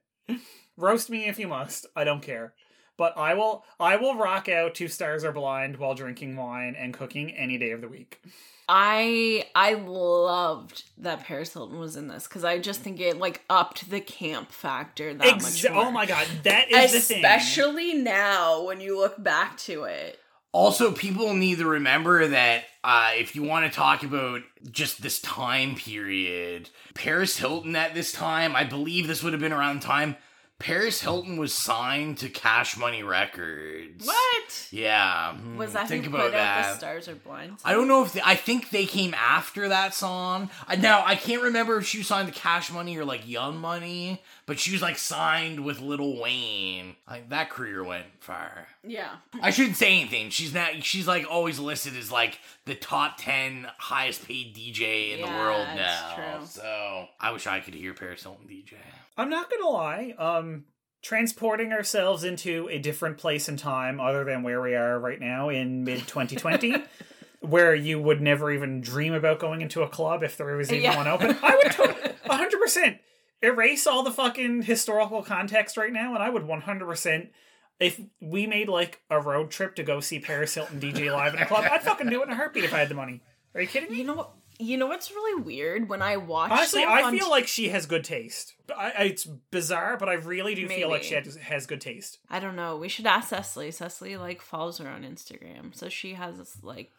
[0.76, 1.86] Roast me if you must.
[1.96, 2.52] I don't care.
[2.96, 6.94] But I will I will rock out two Stars Are Blind while drinking wine and
[6.94, 8.22] cooking any day of the week.
[8.68, 13.42] I I loved that Paris Hilton was in this because I just think it like
[13.48, 15.84] upped the camp factor that Ex- much more.
[15.84, 17.18] oh my god, that is the thing.
[17.24, 20.18] Especially now when you look back to it.
[20.52, 25.20] Also, people need to remember that uh, if you want to talk about just this
[25.20, 29.86] time period, Paris Hilton at this time, I believe this would have been around the
[29.86, 30.16] time
[30.58, 34.06] Paris Hilton was signed to Cash Money Records.
[34.06, 34.68] What?
[34.70, 35.34] Yeah.
[35.34, 36.64] hmm, Was that Think who about put that.
[36.64, 37.58] out the Stars Are Blind?
[37.62, 40.48] I don't know if they, I think they came after that song.
[40.66, 43.58] I, now I can't remember if she was signed to Cash Money or like Young
[43.58, 46.96] Money, but she was like signed with Lil Wayne.
[47.08, 48.66] Like that career went far.
[48.82, 49.16] Yeah.
[49.42, 50.30] I shouldn't say anything.
[50.30, 50.82] She's not.
[50.82, 55.66] She's like always listed as like the top ten highest paid DJ in the world
[55.76, 56.14] now.
[56.38, 56.46] true.
[56.46, 58.72] So I wish I could hear Paris Hilton DJ.
[59.16, 60.14] I'm not gonna lie.
[60.18, 60.64] Um,
[61.02, 65.48] transporting ourselves into a different place and time other than where we are right now
[65.48, 66.74] in mid 2020,
[67.40, 70.82] where you would never even dream about going into a club if there was even
[70.84, 70.96] Yeah.
[70.96, 71.36] one open.
[71.42, 72.98] I would totally, 100 percent
[73.42, 77.30] erase all the fucking historical context right now, and I would 100 percent.
[77.78, 81.40] If we made like a road trip to go see Paris Hilton DJ live in
[81.40, 83.20] a club, I'd fucking do it in a heartbeat if I had the money.
[83.54, 83.98] Are you kidding me?
[83.98, 84.30] You know what?
[84.58, 86.50] You know what's really weird when I watch.
[86.50, 88.54] Honestly, I on feel like she has good taste.
[88.74, 92.18] I, I, it's bizarre, but I really do feel like she has, has good taste.
[92.30, 92.76] I don't know.
[92.76, 93.70] We should ask Cecily.
[93.70, 96.90] Cecily like follows her on Instagram, so she has this like.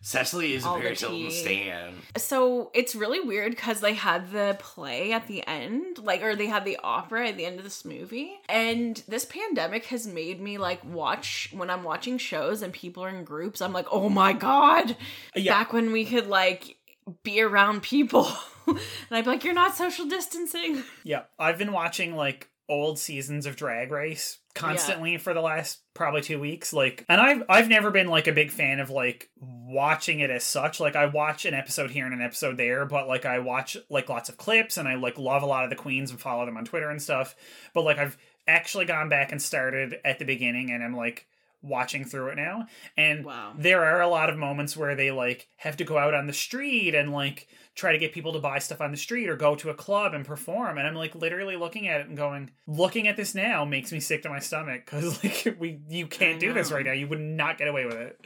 [0.00, 1.94] Cecily is a All the Paris Hilton stan.
[2.16, 6.46] So it's really weird because they had the play at the end, like, or they
[6.46, 8.38] had the opera at the end of this movie.
[8.48, 13.08] And this pandemic has made me like watch when I'm watching shows and people are
[13.08, 13.60] in groups.
[13.60, 14.96] I'm like, oh my god!
[15.34, 15.52] Yeah.
[15.52, 16.76] Back when we could like
[17.22, 18.28] be around people,
[18.66, 18.78] and
[19.10, 20.82] I'd be like, you're not social distancing.
[21.04, 26.20] Yeah, I've been watching like old seasons of Drag Race constantly for the last probably
[26.20, 26.72] two weeks.
[26.72, 30.44] Like, and I've I've never been like a big fan of like watching it as
[30.44, 30.80] such.
[30.80, 34.08] Like, I watch an episode here and an episode there, but like I watch like
[34.08, 36.56] lots of clips and I like love a lot of the queens and follow them
[36.56, 37.34] on Twitter and stuff.
[37.74, 41.26] But like I've actually gone back and started at the beginning, and I'm like
[41.62, 42.66] watching through it now.
[42.96, 43.52] And Wow.
[43.58, 46.32] there are a lot of moments where they like have to go out on the
[46.32, 49.54] street and like try to get people to buy stuff on the street or go
[49.54, 50.78] to a club and perform.
[50.78, 54.00] And I'm like literally looking at it and going, looking at this now makes me
[54.00, 56.92] sick to my stomach because like we you can't do this right now.
[56.92, 58.18] You would not get away with it.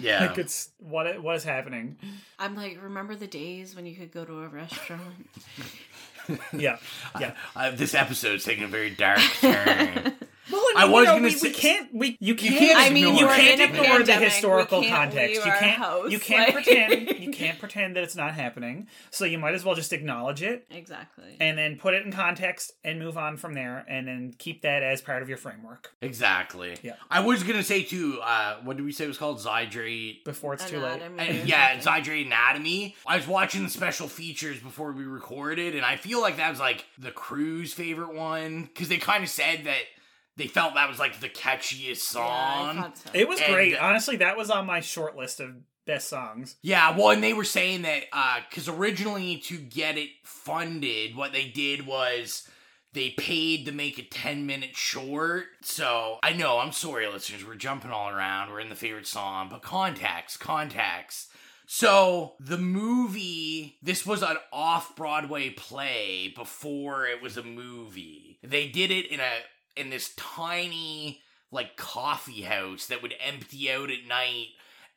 [0.00, 0.26] Yeah.
[0.26, 1.96] like it's what it what is happening.
[2.38, 5.28] I'm like, remember the days when you could go to a restaurant?
[6.52, 6.76] Yeah,
[7.20, 7.32] yeah.
[7.56, 10.12] Uh, this episode's taking a very dark turn.
[10.78, 12.90] Well, I was you know, gonna we, say- we can't we you can't, can't I
[12.90, 15.34] mean, ignore you can't in a ignore the historical context.
[15.36, 18.88] You can't house, you can't like- pretend you can't pretend that it's not happening.
[19.10, 21.36] So you might as well just acknowledge it exactly.
[21.40, 24.82] and then put it in context and move on from there and then keep that
[24.82, 26.76] as part of your framework Exactly.
[26.82, 26.94] Yeah.
[27.10, 28.20] I was gonna say too.
[28.22, 29.38] Uh, what did we say it was called?
[29.38, 30.24] Zydrate.
[30.24, 30.96] before it's too late.
[31.02, 32.04] Anatomy And yeah, something.
[32.04, 32.96] Zydrate Anatomy.
[33.06, 36.60] I was watching the special features before we recorded, and I feel like that was
[36.60, 39.78] like the crew's favorite one because they kind of said that
[40.38, 42.76] they felt that was like the catchiest song.
[42.76, 43.10] thought so.
[43.12, 43.76] It was And- great.
[43.76, 46.56] Honestly, that was on my short list of best songs.
[46.62, 51.32] Yeah, well, and they were saying that uh, because originally to get it funded, what
[51.32, 52.48] they did was
[52.94, 55.44] they paid to make a 10 minute short.
[55.62, 58.50] So I know, I'm sorry, listeners, we're jumping all around.
[58.50, 61.28] We're in the favorite song, but contacts, contacts.
[61.70, 68.38] So the movie, this was an off Broadway play before it was a movie.
[68.42, 69.30] They did it in a
[69.78, 74.48] in this tiny like coffee house that would empty out at night.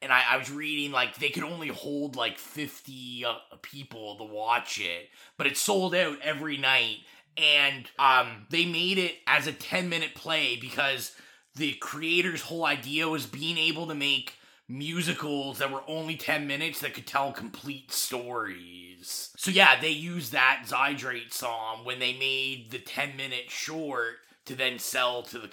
[0.01, 4.23] And I, I was reading like they could only hold like 50 uh, people to
[4.23, 6.97] watch it but it sold out every night.
[7.37, 11.15] And um they made it as a 10 minute play because
[11.55, 14.35] the creator's whole idea was being able to make
[14.67, 19.31] musicals that were only 10 minutes that could tell complete stories.
[19.37, 24.55] So yeah they used that zydrate song when they made the 10 minute short to
[24.55, 25.47] then sell to the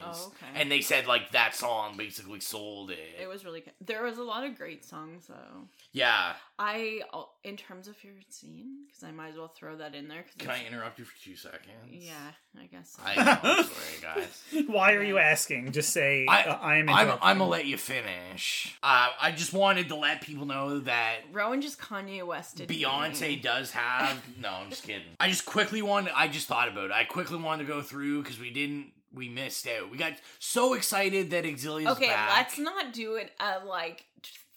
[0.00, 0.60] companies Oh, okay.
[0.60, 2.98] and they said like that song basically sold it.
[3.20, 3.72] It was really good.
[3.84, 5.68] There was a lot of great songs though.
[5.92, 6.32] yeah.
[6.60, 7.02] I,
[7.44, 10.22] in terms of favorite scene, because I might as well throw that in there.
[10.22, 11.70] Cause Can I interrupt you for two seconds?
[11.92, 12.12] Yeah,
[12.60, 12.96] I guess.
[12.96, 13.02] So.
[13.06, 14.42] I know, sorry, guys.
[14.66, 15.70] Why are you asking?
[15.70, 16.88] Just say I, uh, I am.
[16.88, 17.10] I'm.
[17.22, 18.76] I'm gonna let you finish.
[18.82, 22.68] Uh, I just wanted to let people know that Rowan just Kanye Wested.
[22.68, 22.82] me.
[22.82, 24.20] Beyonce does have.
[24.40, 25.02] No, I'm just kidding.
[25.20, 26.12] I just quickly wanted.
[26.16, 26.90] I just thought about it.
[26.92, 28.90] I quickly wanted to go through because we didn't.
[29.12, 29.90] We missed out.
[29.90, 32.30] We got so excited that Exilia's Okay, back.
[32.36, 34.04] let's not do it a like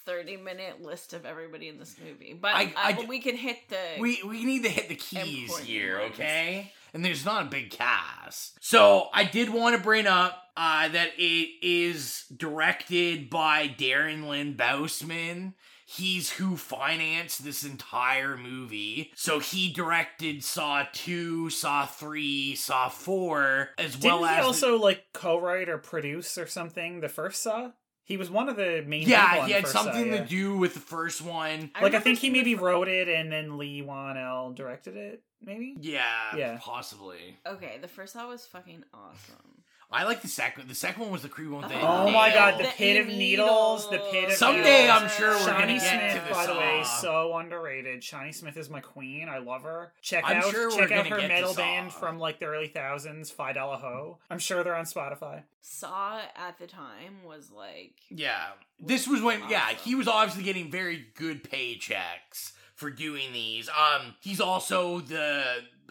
[0.06, 3.58] thirty minute list of everybody in this movie, but I- I, I- we can hit
[3.70, 3.78] the.
[4.00, 6.14] We we need to hit the keys here, ones.
[6.16, 6.74] okay?
[6.94, 8.58] And there's not a big cast.
[8.62, 14.56] So I did want to bring up uh, that it is directed by Darren Lynn
[14.56, 15.54] Bousman.
[15.94, 19.12] He's who financed this entire movie.
[19.16, 24.38] So he directed Saw 2, Saw 3, Saw 4, as Didn't well he as.
[24.38, 27.02] the- also like co-write or produce or something?
[27.02, 27.72] The first Saw.
[28.04, 29.02] He was one of the main.
[29.06, 30.22] people yeah, on he the had first Saw, something yeah.
[30.24, 31.72] to do with the first one.
[31.82, 35.24] Like I think he maybe wrote it and then Leigh Whannell directed it.
[35.42, 35.76] Maybe.
[35.80, 36.58] Yeah, Yeah.
[36.62, 37.38] possibly.
[37.46, 39.61] Okay, the first Saw was fucking awesome.
[39.94, 40.70] I like the second.
[40.70, 41.64] The second one was the creepy one.
[41.64, 42.72] with the Oh my god, the nail.
[42.76, 45.02] pit of needles, the pit of Someday needles.
[45.02, 45.82] I'm sure we're Shawnee gonna get
[46.14, 48.04] Smith, to the by the way, so underrated.
[48.04, 49.28] Shawnee Smith is my queen.
[49.28, 49.92] I love her.
[50.02, 53.56] Check I'm out sure check out her metal band from like the early thousands, Five
[53.56, 54.18] Dollar Ho.
[54.30, 55.44] I'm sure they're on Spotify.
[55.62, 58.48] Saw at the time was like Yeah.
[58.80, 63.70] This was when yeah, he was obviously getting very good paychecks for doing these.
[63.70, 65.44] Um he's also the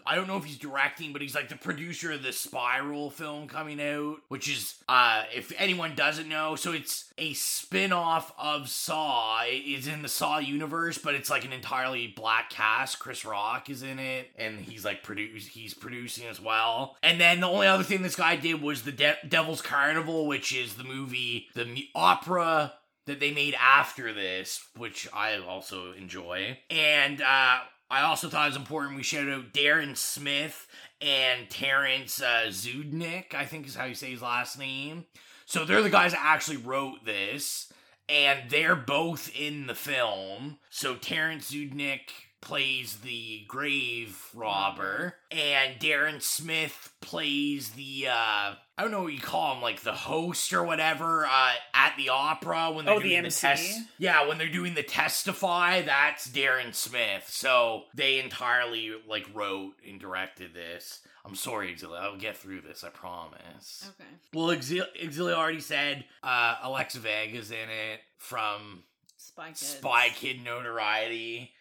[0.05, 3.47] I don't know if he's directing, but he's like the producer of the Spiral film
[3.47, 9.43] coming out, which is uh if anyone doesn't know, so it's a spin-off of Saw.
[9.43, 12.99] It is in the Saw universe, but it's like an entirely black cast.
[12.99, 16.97] Chris Rock is in it and he's like produce he's producing as well.
[17.03, 20.53] And then the only other thing this guy did was the De- Devil's Carnival, which
[20.55, 22.73] is the movie, the mu- opera
[23.07, 26.59] that they made after this, which I also enjoy.
[26.69, 27.59] And uh,
[27.91, 30.65] I also thought it was important we shout out Darren Smith
[31.01, 35.03] and Terrence uh, Zdunich, I think is how you say his last name.
[35.45, 37.71] So they're the guys that actually wrote this,
[38.07, 40.59] and they're both in the film.
[40.69, 48.91] So Terrence Zdunich plays the grave robber, and Darren Smith plays the uh I don't
[48.93, 52.85] know what you call him, like the host or whatever, uh, at the opera when
[52.85, 53.39] they're Oh, doing the, MC?
[53.47, 53.79] test.
[53.99, 57.25] Yeah, when they're doing the testify, that's Darren Smith.
[57.29, 61.01] So they entirely like wrote and directed this.
[61.23, 61.99] I'm sorry, Exilia.
[62.01, 62.83] I'll get through this.
[62.83, 63.87] I promise.
[63.89, 64.09] okay.
[64.33, 68.81] Well, Exil- Exilia already said uh, Alexa Vega's in it from
[69.17, 69.59] Spy Kids.
[69.67, 71.51] Spy Kid notoriety.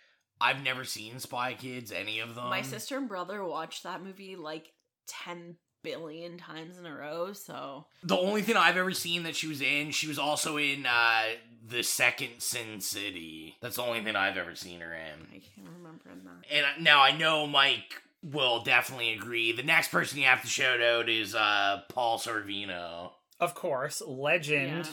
[0.40, 2.48] I've never seen Spy Kids, any of them.
[2.48, 4.72] My sister and brother watched that movie like
[5.06, 7.32] ten billion times in a row.
[7.32, 10.86] So The only thing I've ever seen that she was in, she was also in
[10.86, 11.22] uh
[11.68, 13.56] the second Sin City.
[13.60, 15.26] That's the only thing I've ever seen her in.
[15.30, 16.52] I can't remember that.
[16.76, 19.52] And now I know Mike will definitely agree.
[19.52, 23.10] The next person you have to shout out is uh Paul Sorvino.
[23.38, 24.88] Of course, legend,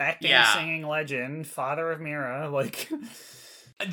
[0.00, 0.54] acting, Yeah.
[0.54, 2.48] singing legend, father of Mira.
[2.48, 2.88] Like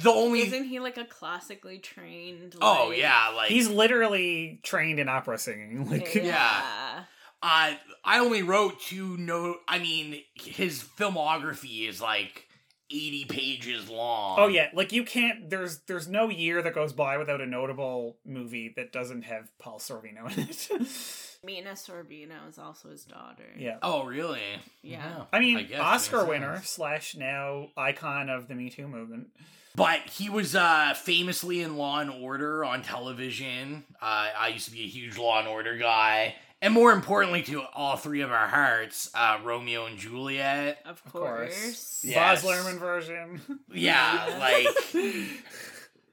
[0.01, 2.55] The only Isn't he like a classically trained?
[2.61, 5.89] Oh yeah, like he's literally trained in opera singing.
[5.89, 7.03] Like Yeah.
[7.41, 7.73] Uh,
[8.03, 9.57] I only wrote two note.
[9.67, 12.47] I mean, his filmography is like
[12.91, 14.35] eighty pages long.
[14.39, 15.49] Oh yeah, like you can't.
[15.49, 19.79] There's there's no year that goes by without a notable movie that doesn't have Paul
[19.79, 20.87] Sorvino in it.
[21.43, 23.45] Mira Sorvino is also his daughter.
[23.57, 23.77] yeah.
[23.81, 24.41] Oh really?
[24.81, 25.23] Yeah.
[25.31, 29.27] I mean, guess Oscar winner slash now icon of the Me Too movement.
[29.75, 33.83] But he was uh, famously in Law and Order on television.
[34.01, 36.35] Uh, I used to be a huge Law and Order guy.
[36.61, 40.79] And more importantly, to all three of our hearts, uh, Romeo and Juliet.
[40.85, 41.57] Of course.
[41.61, 42.01] course.
[42.03, 42.43] Yes.
[42.43, 43.41] Baz Luhrmann version.
[43.73, 45.25] Yeah, like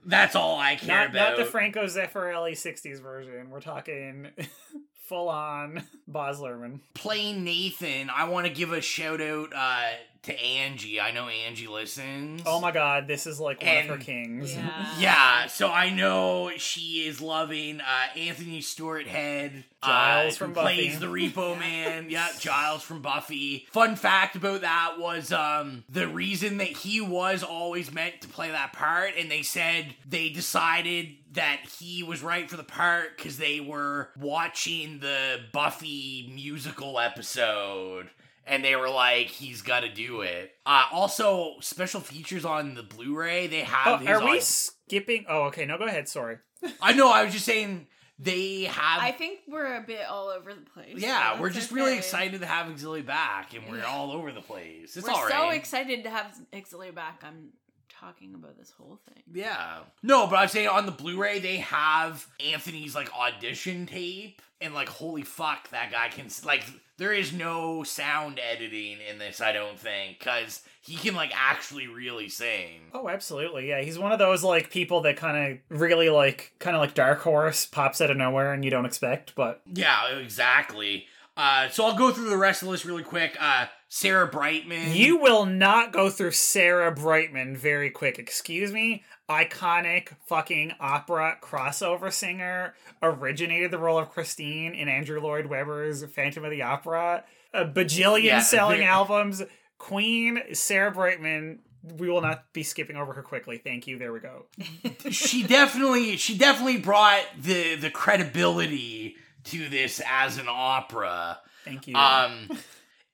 [0.04, 1.30] that's all I care not about.
[1.30, 3.50] not the Franco Zeffirelli '60s version.
[3.50, 4.28] We're talking
[5.06, 6.78] full on Baz Luhrmann.
[6.94, 9.88] Plain Nathan, I want to give a shout out uh,
[10.26, 11.00] to Angie.
[11.00, 12.42] I know Angie listens.
[12.46, 14.54] Oh my god, this is like one And- of her kings.
[14.54, 14.86] Yeah.
[14.98, 19.64] Yeah, so I know she is loving uh, Anthony Stewart Head.
[19.84, 22.06] Giles uh, from who plays the Repo Man.
[22.10, 23.66] Yeah, Giles from Buffy.
[23.70, 28.50] Fun fact about that was um, the reason that he was always meant to play
[28.50, 33.36] that part, and they said they decided that he was right for the part because
[33.36, 38.08] they were watching the Buffy musical episode.
[38.46, 40.52] And they were like, he's got to do it.
[40.64, 43.48] Uh, also, special features on the Blu-ray.
[43.48, 44.00] They Oh, have.
[44.00, 45.24] his are we on- skipping?
[45.28, 45.64] Oh, okay.
[45.66, 46.08] No, go ahead.
[46.08, 46.38] Sorry.
[46.80, 47.10] I know.
[47.10, 47.88] I was just saying
[48.18, 49.02] they have.
[49.02, 50.94] I think we're a bit all over the place.
[50.96, 54.40] yeah, we're that's just really excited to have Exilia back, and we're all over the
[54.40, 54.96] place.
[54.96, 55.32] It's we're all right.
[55.32, 57.22] so excited to have Exilia back.
[57.26, 57.48] I'm
[57.88, 59.22] talking about this whole thing.
[59.34, 59.78] Yeah.
[60.02, 64.88] No, but I'm saying on the Blu-ray they have Anthony's like audition tape, and like
[64.88, 66.64] holy fuck, that guy can like.
[66.98, 71.86] There is no sound editing in this, I don't think, because he can like actually
[71.88, 72.80] really sing.
[72.94, 73.68] Oh, absolutely.
[73.68, 76.94] Yeah, he's one of those like people that kind of really like kind of like
[76.94, 81.06] Dark Horse pops out of nowhere and you don't expect, but Yeah, exactly.
[81.36, 83.36] Uh, so I'll go through the rest of the list really quick.
[83.38, 84.94] Uh, Sarah Brightman.
[84.94, 88.18] you will not go through Sarah Brightman very quick.
[88.18, 89.04] Excuse me.
[89.28, 96.44] Iconic fucking opera crossover singer, originated the role of Christine in Andrew Lloyd Webber's Phantom
[96.44, 99.42] of the Opera, a bajillion Yeah, selling albums.
[99.78, 101.60] Queen Sarah Brightman.
[101.98, 103.58] We will not be skipping over her quickly.
[103.58, 103.96] Thank you.
[103.98, 104.46] There we go.
[105.10, 111.38] she definitely she definitely brought the the credibility to this as an opera.
[111.64, 111.94] Thank you.
[111.94, 112.48] Um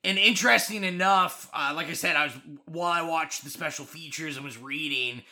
[0.04, 2.32] and interesting enough, uh, like I said, I was
[2.66, 5.22] while I watched the special features and was reading,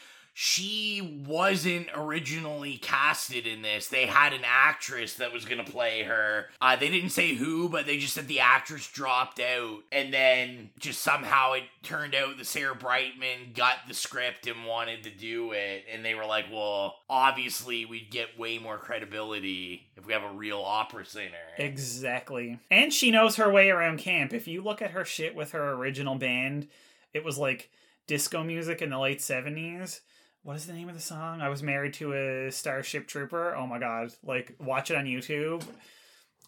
[0.42, 3.88] she wasn't originally casted in this.
[3.88, 6.46] They had an actress that was going to play her.
[6.62, 9.80] Uh, they didn't say who, but they just said the actress dropped out.
[9.92, 15.02] And then just somehow it turned out that Sarah Brightman got the script and wanted
[15.02, 15.84] to do it.
[15.92, 20.32] And they were like, well, obviously we'd get way more credibility if we have a
[20.32, 21.36] real opera singer.
[21.58, 22.58] Exactly.
[22.70, 24.32] And she knows her way around camp.
[24.32, 26.66] If you look at her shit with her original band,
[27.12, 27.68] it was like
[28.06, 30.00] disco music in the late 70s.
[30.42, 31.42] What is the name of the song?
[31.42, 33.54] I was married to a Starship Trooper.
[33.54, 34.12] Oh my god.
[34.24, 35.62] Like, watch it on YouTube.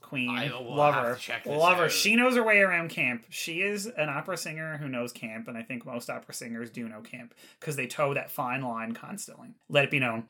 [0.00, 0.30] Queen.
[0.30, 1.14] I will Love have her.
[1.14, 1.88] to check this Love her.
[1.88, 3.24] She knows her way around camp.
[3.30, 6.88] She is an opera singer who knows camp, and I think most opera singers do
[6.88, 9.54] know camp because they toe that fine line constantly.
[9.68, 10.24] Let it be known.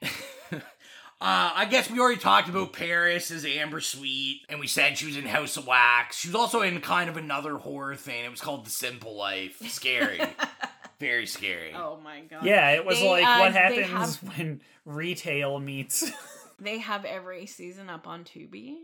[1.20, 5.06] Uh, I guess we already talked about Paris as Amber Sweet, and we said she
[5.06, 6.18] was in House of Wax.
[6.18, 8.24] She was also in kind of another horror thing.
[8.24, 9.62] It was called The Simple Life.
[9.70, 10.20] Scary.
[11.02, 11.74] Very scary.
[11.74, 12.44] Oh my god.
[12.44, 16.10] Yeah, it was They, like uh, what happens have- when retail meets.
[16.60, 18.76] They have every season up on Tubi.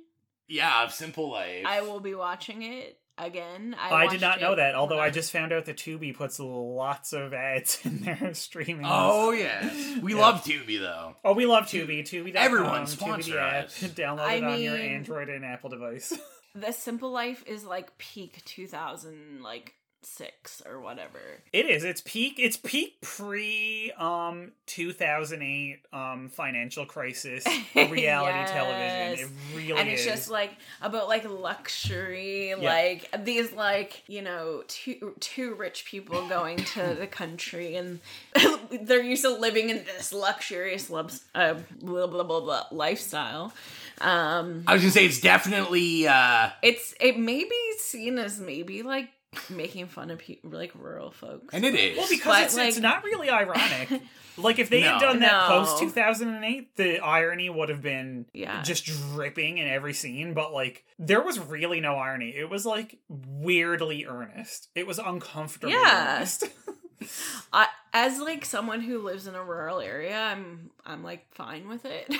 [0.48, 1.64] Yeah, of Simple Life.
[1.64, 3.76] I will be watching it again.
[3.78, 6.40] I, I, did not know that, although when I just found out that Tubi puts
[6.40, 8.84] lots of ads in their streaming.
[8.84, 10.00] Oh, yeah.
[10.00, 10.20] We Yeah.
[10.20, 11.14] love Tubi, though.
[11.24, 12.00] Oh, we love Tubi.
[12.00, 12.34] Tubi.
[12.34, 13.68] Everyone Tubi sponsor the app.
[13.68, 16.18] Download I it on your Android and Apple device.
[16.56, 21.18] The Simple Life is like peak 2000, like six or whatever.
[21.52, 21.84] It is.
[21.84, 22.34] It's peak.
[22.38, 27.44] It's peak pre um 2008 um financial crisis
[27.74, 28.50] reality Yes.
[28.50, 29.26] television.
[29.26, 30.06] It really and it's is.
[30.06, 32.56] just like about like luxury, Yeah.
[32.56, 38.00] like these like you know two two rich people going to the country and
[38.82, 43.52] they're used to living in this luxurious lubs, uh, blah blah blah blah lifestyle.
[44.00, 48.82] Um, I was gonna say it's definitely uh it's it may be seen as maybe
[48.82, 49.08] like
[49.50, 51.96] making fun of people like rural folks, And it is.
[51.98, 54.00] well because But, it's, like- it's not really ironic.
[54.38, 55.64] like if they had done that No.
[55.64, 58.62] post 2008, the irony would have been Yeah.
[58.62, 60.32] just dripping in every scene.
[60.34, 62.30] But like there was really no irony.
[62.36, 64.68] It was like weirdly earnest.
[64.74, 66.16] It was uncomfortable Yeah.
[66.18, 66.44] earnest.
[67.52, 71.84] I, as like someone who lives in a rural area, I'm I'm like fine with
[71.84, 72.12] it.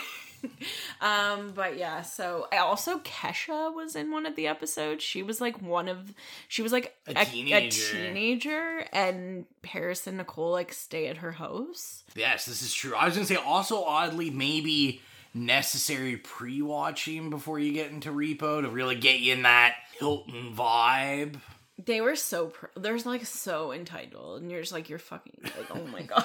[1.00, 5.02] um, but yeah, so I also Kesha was in one of the episodes.
[5.02, 6.12] She was like one of
[6.48, 7.92] she was like A teenager.
[7.92, 12.04] teenager, and Paris and Nicole like stay at her house.
[12.14, 12.94] yes, this is true.
[12.94, 15.00] I was gonna say also oddly maybe
[15.34, 21.36] necessary pre-watching before you get into Repo to really get you in that Hilton vibe.
[21.84, 25.70] They were so pr- there's like so entitled, and you're just like you're fucking like
[25.74, 26.24] oh my god.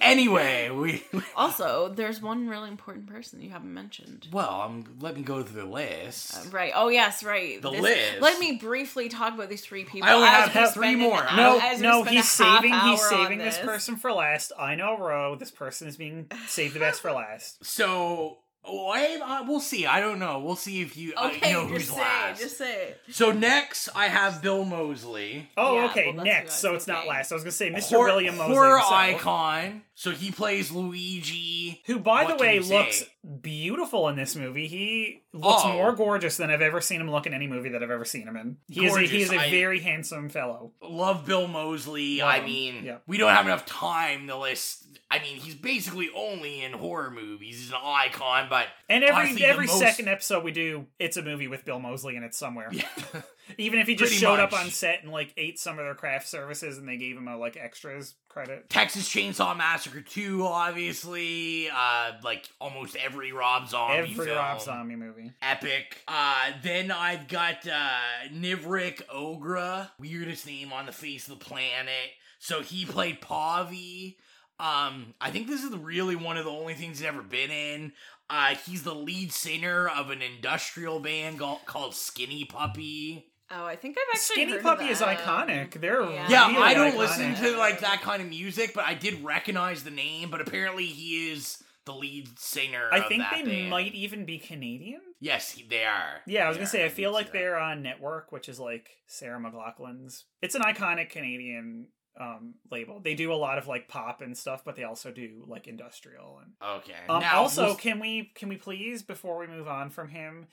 [0.00, 1.02] Anyway, we
[1.36, 4.28] also, there's one really important person you haven't mentioned.
[4.32, 6.52] well, um, let me go through the list.
[6.52, 6.72] Right.
[6.74, 7.60] Oh yes, right.
[7.60, 8.20] The list.
[8.20, 10.08] Let me briefly talk about these three people.
[10.08, 11.22] I only as have three more.
[11.22, 12.72] an- No, as no, he's saving.
[12.72, 13.58] He's saving this.
[13.58, 14.52] person for last.
[14.58, 17.64] I know, row This person is being saved the best for last.
[17.64, 19.86] So, oh, I, uh, we'll see.
[19.86, 20.38] I don't know.
[20.40, 22.40] We'll see if you, uh, Okay, you know who's just say last.
[22.40, 22.44] it.
[22.44, 23.00] Just say it.
[23.10, 25.48] So next, I have Bill Moseley.
[25.56, 26.06] Oh, Yeah, okay.
[26.06, 27.08] well, that's next, so it's not Okay.
[27.08, 27.32] last.
[27.32, 27.96] I was gonna say Mr.
[27.96, 29.82] Hor- William Moseley, horror himself, icon.
[30.00, 31.82] So he plays Luigi.
[31.86, 33.02] who, by What the way, looks
[33.42, 34.68] beautiful in this movie.
[34.68, 35.72] He looks Oh.
[35.72, 38.28] more gorgeous than I've ever seen him look in any movie that I've ever seen
[38.28, 38.58] him in.
[38.68, 39.48] He is a, he is a Gorgeous.
[39.48, 40.70] I- very handsome fellow.
[40.80, 42.18] Love Bill Moseley.
[42.20, 42.98] Love I mean, Yeah.
[43.08, 44.84] we don't have enough time to list.
[45.10, 47.58] I mean, he's basically only in horror movies.
[47.58, 51.22] He's an icon, but And every honestly, every most- second episode we do, it's a
[51.22, 52.70] movie with Bill Moseley in it somewhere.
[53.56, 55.94] Even if he just Pretty showed up on set and like ate some of their
[55.94, 58.68] craft services and they gave him a like extras credit.
[58.68, 61.68] Texas Chainsaw Massacre 2, obviously.
[61.70, 64.36] Uh, like almost every Rob Zombie Every film.
[64.36, 65.32] Rob Zombie movie.
[65.42, 66.02] Epic.
[66.06, 72.12] Uh, then I've got uh, Nivek Ogre, weirdest name on the face of the planet.
[72.38, 74.16] So he played Pavi.
[74.60, 77.92] Um, I think this is really one of the only things he's ever been in.
[78.30, 83.26] Uh, he's the lead singer of an industrial band called Skinny Puppy.
[83.50, 85.08] Oh, I think I've actually Skinny heard Puppy is them.
[85.16, 85.80] iconic.
[85.80, 86.26] They're Yeah.
[86.28, 86.96] Yeah, really I don't iconic.
[86.98, 90.30] listen to like that kind of music, but I did recognize the name.
[90.30, 92.90] But apparently, he is the lead singer.
[92.92, 93.70] I of think that they band.
[93.70, 95.00] might even be Canadian.
[95.20, 96.20] Yes, they are.
[96.26, 96.70] Yeah, I was They gonna are.
[96.70, 100.26] say I feel can like they're on Nettwerk, which is like Sarah McLachlan's.
[100.42, 101.88] It's an iconic Canadian
[102.20, 103.00] um label.
[103.00, 106.40] They do a lot of like pop and stuff, but they also do like industrial
[106.42, 106.92] and Okay.
[107.08, 110.48] Um, now, also, we'll- can we can we please before we move on from him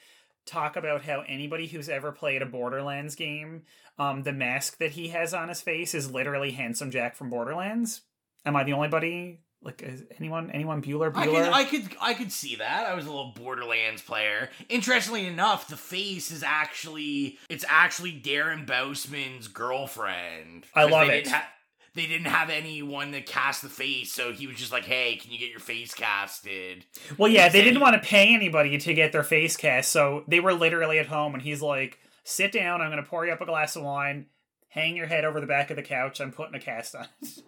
[0.46, 3.64] talk about how anybody who's ever played a Borderlands game,
[3.98, 8.02] um, the mask that he has on his face is literally Handsome Jack from Borderlands.
[8.46, 9.42] Am I the only buddy?
[9.64, 11.46] Like is anyone anyone Bueller I Bueller?
[11.46, 12.86] could, I could, I could see that.
[12.86, 14.50] I was a little Borderlands player.
[14.70, 20.66] Interestingly enough, the face is actually, it's actually Darren Bousman's girlfriend.
[20.76, 21.28] I love it.
[21.28, 21.50] Ha-
[21.96, 25.32] they didn't have anyone to cast the face, so he was just like, "Hey, can
[25.32, 26.86] you get your face casted?"
[27.18, 30.40] Well, yeah, they didn't want to pay anybody to get their face cast, so they
[30.40, 32.82] were literally at home, and he's like, "Sit down.
[32.82, 34.28] I'm going to pour you up a glass of wine.
[34.68, 36.20] Hang your head over the back of the couch.
[36.20, 37.08] I'm putting a cast on."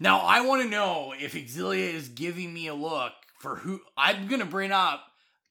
[0.00, 4.28] Now I want to know if Exilia is giving me a look for who I'm
[4.28, 5.02] gonna bring up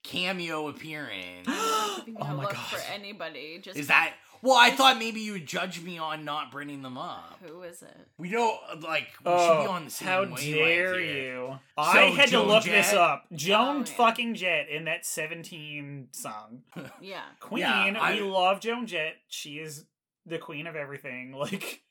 [0.03, 1.47] cameo appearance.
[2.19, 2.57] Oh my look God.
[2.57, 3.59] for anybody.
[3.61, 4.13] Just is that?
[4.41, 7.39] Well, I thought maybe you would judge me on not bringing them up.
[7.45, 8.07] who is it?
[8.17, 11.33] We don't like we should Oh, be on the same how wavelength dare here.
[11.33, 11.59] you!
[11.77, 12.83] I had to look Jett?
[12.85, 13.25] this up.
[13.33, 13.83] Joan Oh, yeah.
[13.85, 16.63] fucking Jett in that 17 song.
[17.01, 17.21] Yeah.
[17.39, 19.15] Queen, Yeah, I- we love Joan Jett.
[19.27, 19.85] She is
[20.25, 21.31] the queen of everything.
[21.37, 21.81] Like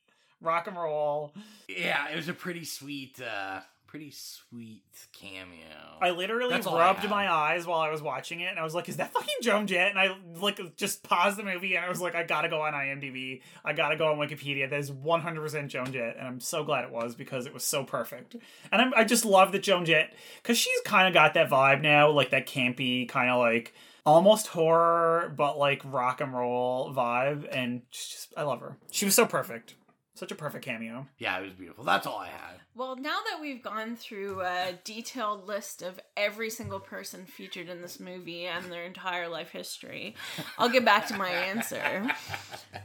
[0.40, 1.32] rock and roll.
[1.68, 3.60] Yeah, it was a pretty sweet, uh
[3.96, 4.82] pretty sweet
[5.18, 5.64] cameo.
[6.02, 8.62] I literally That's all I rubbed my eyes while I was watching it, and I
[8.62, 11.84] was like, "Is that fucking Joan Jett?" And I like just paused the movie, and
[11.84, 13.40] I was like, "I gotta go on IMDb.
[13.64, 14.68] I gotta go on Wikipedia.
[14.68, 17.84] That is 100% Joan Jett," and I'm so glad it was because it was so
[17.84, 18.36] perfect.
[18.70, 21.80] And I'm, I just love that Joan Jett because she's kind of got that vibe
[21.80, 23.72] now, like that campy kind of like
[24.04, 28.76] almost horror but like rock and roll vibe, and just I love her.
[28.90, 29.74] She was so perfect.
[30.16, 31.06] Such a perfect cameo.
[31.18, 31.84] Yeah, it was beautiful.
[31.84, 32.56] That's all I had.
[32.74, 37.82] Well, now that we've gone through a detailed list of every single person featured in
[37.82, 40.14] this movie and their entire life history,
[40.58, 42.10] I'll get back to my answer.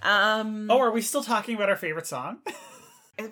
[0.04, 2.40] Um, Oh, are we still talking about our favorite song?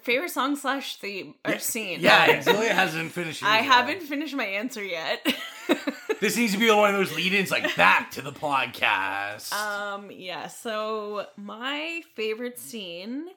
[0.04, 2.00] favorite song slash theme or scene.
[2.00, 3.42] Yeah, Exilia hasn't finished.
[3.44, 3.66] I yet.
[3.66, 5.26] haven't finished my answer yet.
[6.20, 9.54] This needs to be one of those lead-ins, like back to the podcast.
[9.54, 13.28] Um, yeah, so my favorite scene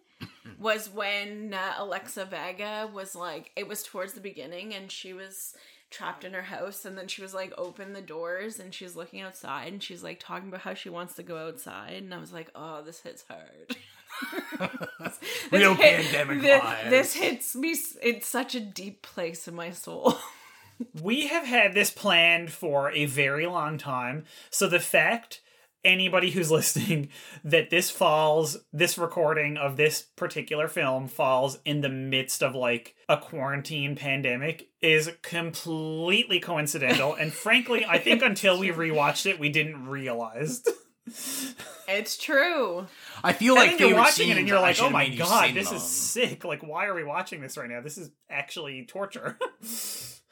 [0.58, 5.54] was when uh, Alexa Vega was like, it was towards the beginning and she was
[5.90, 9.20] trapped in her house and then she was like, open the doors and she's looking
[9.20, 11.94] outside and she's like talking about how she wants to go outside.
[11.94, 13.76] And I was like, oh, this hits hard.
[15.50, 16.90] Real hit- pandemic thi- vibes.
[16.90, 20.16] This hits me s- in such a deep place in my soul.
[21.02, 24.24] we have had this planned for a very long time.
[24.50, 25.40] So the fact
[25.84, 27.08] anybody who's listening
[27.44, 32.94] that this falls this recording of this particular film falls in the midst of like
[33.08, 39.48] a quarantine pandemic is completely coincidental and frankly I think until we rewatched it we
[39.48, 40.62] didn't realize.
[41.88, 42.86] it's true.
[43.24, 45.68] I feel And like you're favorite watching it and you're like, "Oh my god, this
[45.68, 45.76] them.
[45.76, 46.44] is sick!
[46.44, 47.80] Like, why are we watching this right now?
[47.80, 49.36] This is actually torture."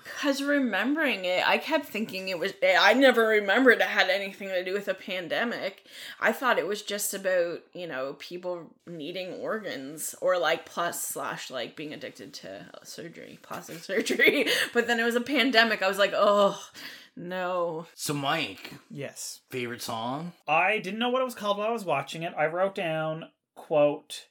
[0.03, 2.53] Because remembering it, I kept thinking it was.
[2.63, 5.87] Eh, I never remembered it had anything to do with a pandemic.
[6.21, 11.51] I thought it was just about you know people needing organs or like plus slash
[11.51, 14.47] like being addicted to surgery, plastic surgery.
[14.73, 15.83] But then it was a pandemic.
[15.83, 16.61] I was like, oh
[17.17, 17.87] no.
[17.95, 20.33] So, Mike, yes, favorite song?
[20.49, 22.33] I didn't know what it was called while I was watching it.
[22.37, 24.27] I wrote down quote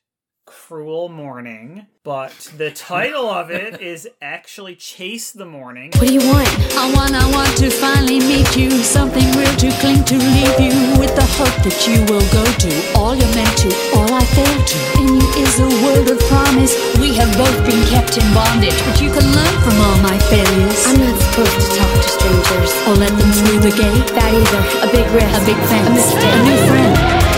[0.50, 6.26] cruel morning but the title of it is actually chase the morning What do you
[6.26, 6.50] want?
[6.74, 8.72] I want, I want to finally meet you.
[8.82, 12.72] Something real to cling to, leave you with the hope that you will go to.
[12.98, 14.78] All you're meant to, all I failed to.
[15.06, 16.74] In you is a word of promise.
[16.98, 20.82] We have both been kept in bondage, but you can learn from all my failures.
[20.90, 24.08] I'm not supposed to talk to strangers or let them through the gate.
[24.18, 24.62] That either.
[24.82, 27.29] A big risk, a big fence, a mistake, a new friend.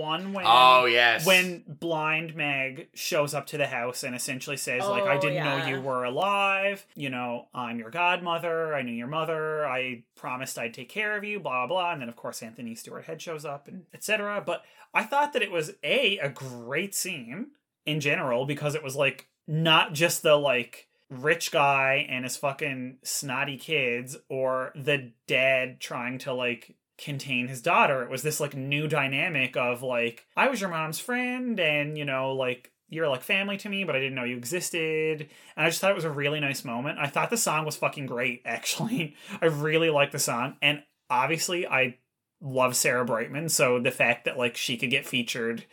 [0.00, 1.26] One when Oh, yes.
[1.26, 5.44] when blind mag shows up to the house and essentially says like i Oh, didn't
[5.44, 6.86] know you were alive.
[6.94, 8.74] You know i'm your godmother.
[8.74, 9.66] I knew your mother.
[9.66, 13.04] I promised i'd take care of you blah blah and then of course anthony stewart
[13.04, 17.48] head shows up and etc but i thought that it was a a great scene
[17.86, 22.98] in general because it was like not just the like rich guy and his fucking
[23.02, 28.02] snotty kids or the dad trying to like contain his daughter.
[28.02, 32.04] It was this like new dynamic of like I was your mom's friend and you
[32.04, 35.28] know like you're like family to me, but I didn't know you existed.
[35.56, 36.98] And I just thought it was a really nice moment.
[36.98, 39.16] I thought the song was fucking great, actually.
[39.40, 40.56] I really liked the song.
[40.60, 41.98] And obviously I
[42.40, 45.64] love Sarah Brightman, so the fact that like she could get featured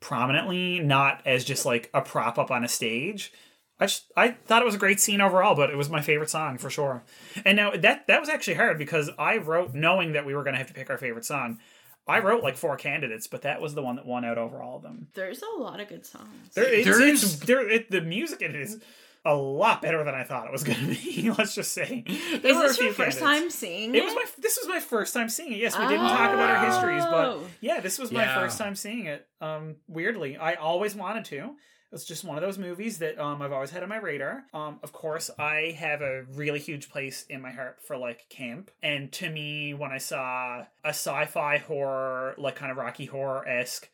[0.00, 3.32] prominently, not as just like a prop up on a stage.
[3.80, 6.28] I just I thought it was a great scene overall, but it was my favorite
[6.30, 7.02] song for sure.
[7.44, 10.58] And now that that was actually hard because I wrote knowing that we were gonna
[10.58, 11.58] have to pick our favorite song.
[12.06, 14.76] I wrote like four candidates, but that was the one that won out over all
[14.76, 15.08] of them.
[15.14, 16.54] There's a lot of good songs.
[16.54, 18.80] There, it's, There's- it's- there, it, the music in it is
[19.24, 21.30] a lot better than I thought it was going to be.
[21.38, 22.02] Let's just say.
[22.06, 23.20] There Is were this your first candidates.
[23.20, 24.04] time seeing It it?
[24.06, 24.24] was my.
[24.38, 25.58] This was my first time seeing it.
[25.58, 27.46] Yes, we didn't talk about our histories, but Oh.
[27.60, 29.26] yeah, this was my first time seeing it.
[29.42, 31.54] Um, weirdly, I always wanted to.
[31.92, 34.44] It's just one of those movies that um I've always had on my radar.
[34.54, 38.70] Um, of course, I have a really huge place in my heart for like camp,
[38.82, 43.88] and to me, when I saw a sci-fi horror, like kind of Rocky Horror esque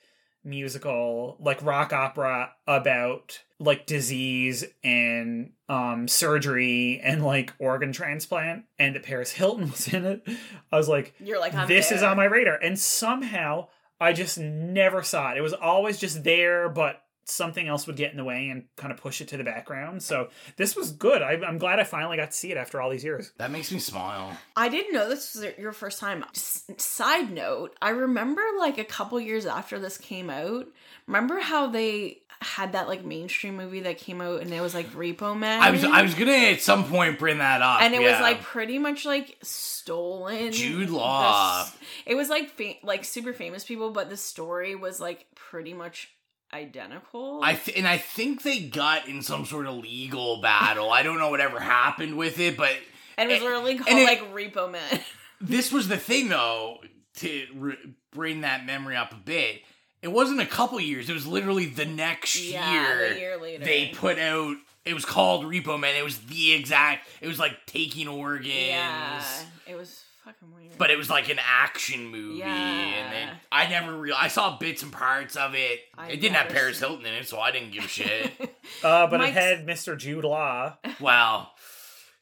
[0.46, 8.94] musical like rock opera about like disease and um surgery and like organ transplant and
[8.94, 10.26] that Paris Hilton was in it.
[10.70, 13.68] I was like You're like, I'm this is on my radar and somehow
[14.00, 15.38] I just never saw it.
[15.38, 18.92] It was always just there but something else would get in the way and kind
[18.92, 20.00] of push it to the background.
[20.02, 21.22] So this was good.
[21.22, 23.32] I, I'm glad I finally got to see it after all these years.
[23.38, 24.36] That makes me smile.
[24.56, 26.24] I didn't know this was your first time.
[26.34, 30.66] S- side note, I remember like a couple years after this came out.
[31.08, 34.86] Remember how they had that like mainstream movie that came out and it was like
[34.92, 35.60] Repo Man?
[35.62, 38.42] I was I was gonna at some point bring that up, and it was like
[38.42, 40.52] pretty much like stolen.
[40.52, 41.62] Jude Law.
[41.62, 45.72] s- It was like fa- like super famous people, but the story was like pretty
[45.74, 46.10] much
[46.52, 47.40] identical.
[47.42, 50.90] I th- and I think they got in some sort of legal battle.
[50.90, 52.74] I don't know whatever happened with it, but
[53.18, 55.00] and it was really called it- like Repo Man.
[55.40, 56.78] this was the thing though
[57.16, 59.60] to re- bring that memory up a bit.
[60.02, 61.08] It wasn't a couple years.
[61.10, 63.14] It was literally the next Yeah, year.
[63.14, 63.64] the year later.
[63.64, 64.56] They put out.
[64.84, 65.96] It was called Repo Man.
[65.96, 67.08] It was the exact.
[67.20, 68.46] It was like taking organs.
[68.54, 69.20] yeah,
[69.66, 70.76] it was fucking weird.
[70.76, 72.46] but it was like an action movie, Yeah.
[72.54, 75.80] and then I never real I saw bits and parts of it.
[75.96, 78.32] I it didn't have Paris seen- Hilton in it, so I didn't give a shit.
[78.82, 79.96] Uh, but Mike's- it had Mr.
[79.96, 81.48] Jude Law, wow,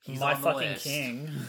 [0.03, 0.85] he's my on the fucking list.
[0.85, 1.31] king.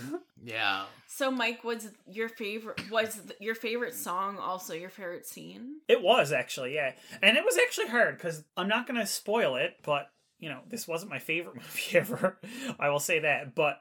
[0.43, 0.85] Yeah.
[1.07, 5.77] So, Mike, was your favorite was your favorite song also your favorite scene?
[5.87, 6.91] It was actually, yeah,
[7.23, 10.87] and it was actually hard because I'm not gonna spoil it, but you know, this
[10.87, 12.37] wasn't my favorite movie ever.
[12.79, 13.79] I will say that, but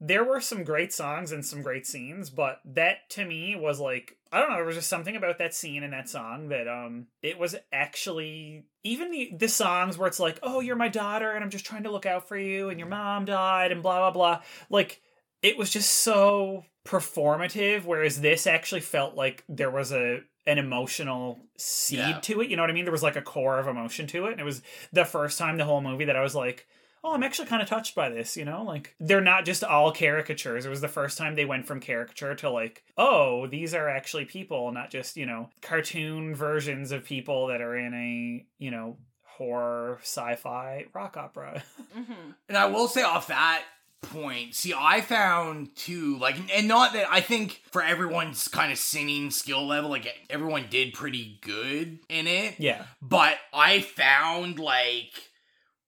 [0.00, 4.16] there were some great songs and some great scenes, but that to me was like
[4.32, 7.08] I don't know, there was just something about that scene and that song that um
[7.22, 11.44] it was actually even the the songs where it's like, "Oh, you're my daughter and
[11.44, 14.10] I'm just trying to look out for you and your mom died and blah blah
[14.10, 15.02] blah." Like
[15.42, 21.38] it was just so performative whereas this actually felt like there was a an emotional
[21.58, 22.20] seed Yeah.
[22.20, 22.86] to it, you know what I mean?
[22.86, 25.58] There was like a core of emotion to it and it was the first time
[25.58, 26.66] the whole movie that I was like
[27.02, 28.62] oh, I'm actually kind of touched by this, you know?
[28.62, 30.66] Like, they're not just all caricatures.
[30.66, 34.26] It was the first time they went from caricature to, like, oh, these are actually
[34.26, 38.98] people, not just, you know, cartoon versions of people that are in a, you know,
[39.24, 41.62] horror, sci fi, rock opera.
[41.90, 42.30] Mm-hmm.
[42.48, 43.64] And I will say off that
[44.02, 48.78] point, see, I found too, like, and not that I think for everyone's kind of
[48.78, 52.54] singing skill level, like, everyone did pretty good in it.
[52.58, 52.84] yeah.
[53.02, 55.29] But I found, like,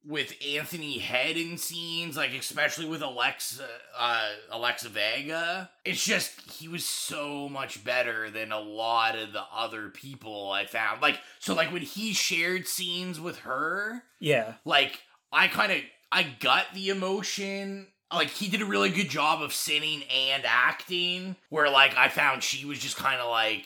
[0.05, 3.65] with Anthony Head in scenes, like, especially with Alexa,
[3.97, 9.43] uh, Alexa Vega, it's just, he was so much better than a lot of the
[9.55, 11.01] other people I found.
[11.03, 14.55] Like, so, like, when he shared scenes with her, Yeah.
[14.65, 15.01] like
[15.33, 15.79] I kind of
[16.11, 17.87] I got the emotion.
[18.13, 21.37] Like he did a really good job of singing and acting.
[21.49, 23.65] Where like I found she was just kind of like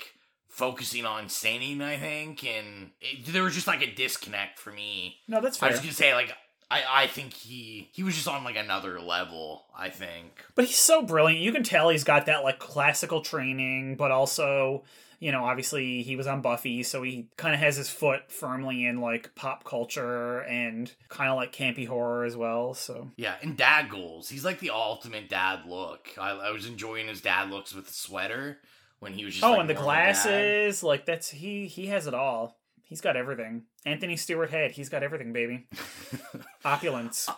[0.57, 1.83] focusing on singing.
[1.83, 5.19] I think, and it, there was just like a disconnect for me.
[5.29, 5.69] No, that's fine.
[5.69, 5.79] I fair.
[5.79, 6.35] was gonna say like
[6.71, 9.67] I I think he he was just on like another level.
[9.77, 10.45] I think.
[10.55, 11.43] But he's so brilliant.
[11.43, 14.85] You can tell he's got that like classical training, but also,
[15.19, 18.87] you know, obviously he was on Buffy, so he kind of has his foot firmly
[18.87, 22.73] in like pop culture and kind of like campy horror as well.
[22.73, 24.31] So Yeah, and dad goals.
[24.31, 26.09] He's like the ultimate dad look.
[26.19, 28.59] I, I was enjoying his dad looks with the sweater
[28.99, 30.13] when he was just oh, like, and the more of a dad.
[30.13, 32.59] glasses, like that's he he has it all.
[32.83, 33.65] He's got everything.
[33.85, 35.67] Anthony Stewart Head, he's got everything, baby.
[36.65, 37.29] Opulence.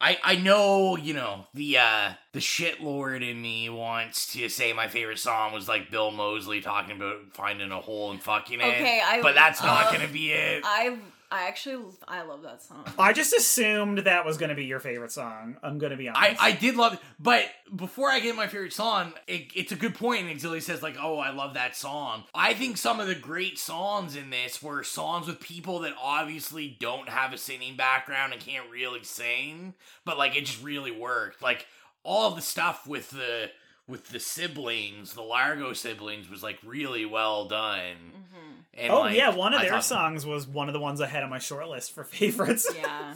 [0.00, 4.72] I I know you know the uh the shit lord in me wants to say
[4.72, 8.64] my favorite song was like Bill Moseley talking about finding a hole and fucking it.
[8.64, 10.62] Okay, I- but that's not uh, gonna be it.
[10.64, 10.96] I
[11.32, 12.84] I actually I love that song.
[12.98, 15.56] I just assumed that was going to be your favorite song.
[15.62, 16.36] I'm going to be honest.
[16.38, 19.94] I did love it, but before I get my favorite song, it, it's a good
[19.94, 20.28] point.
[20.28, 23.58] And Exilia says like, "Oh, I love that song." I think some of the great
[23.58, 28.42] songs in this were songs with people that obviously don't have a singing background and
[28.42, 29.72] can't really sing,
[30.04, 31.40] but like it just really worked.
[31.40, 31.66] Like
[32.04, 33.50] all the stuff with the
[33.88, 38.12] with the siblings, the Largo siblings, was like really well done.
[38.14, 38.51] Mm-hmm.
[38.74, 41.00] And, oh like, yeah, one of I their thought- songs was one of the ones
[41.00, 42.66] I had on my short list for favorites.
[42.74, 43.14] Yeah.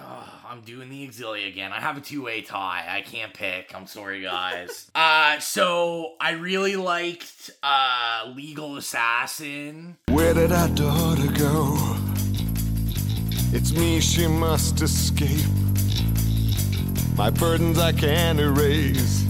[0.00, 1.72] Oh, I'm doing the Exilia again.
[1.72, 2.84] I have a two way tie.
[2.88, 3.74] I can't pick.
[3.74, 4.90] I'm sorry, guys.
[4.94, 9.96] uh, so I really liked uh, Legal Assassin.
[10.08, 11.96] Where did our daughter go?
[13.56, 15.46] It's me she must escape.
[17.16, 19.22] My burdens I can't erase.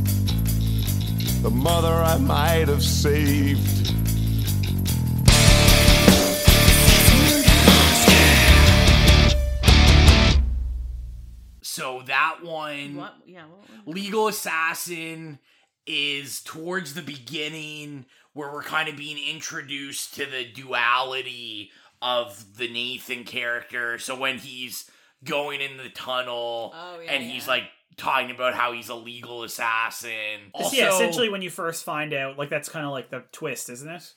[1.43, 3.93] The mother I might have saved.
[11.75, 13.15] So that one, What?
[13.27, 13.43] Yeah.
[13.47, 15.41] What was Legal Assassin,
[15.87, 21.71] is towards the beginning where we're kind of being introduced to the duality
[22.01, 23.99] of the Nathan character.
[23.99, 24.89] So when he's
[25.25, 27.53] going in the tunnel Oh, yeah, and he's yeah.
[27.53, 27.65] like
[27.97, 30.51] talking about how he's a legal assassin.
[30.53, 33.69] Also, yeah, essentially when you first find out, like that's kind of like the twist,
[33.69, 34.13] isn't it?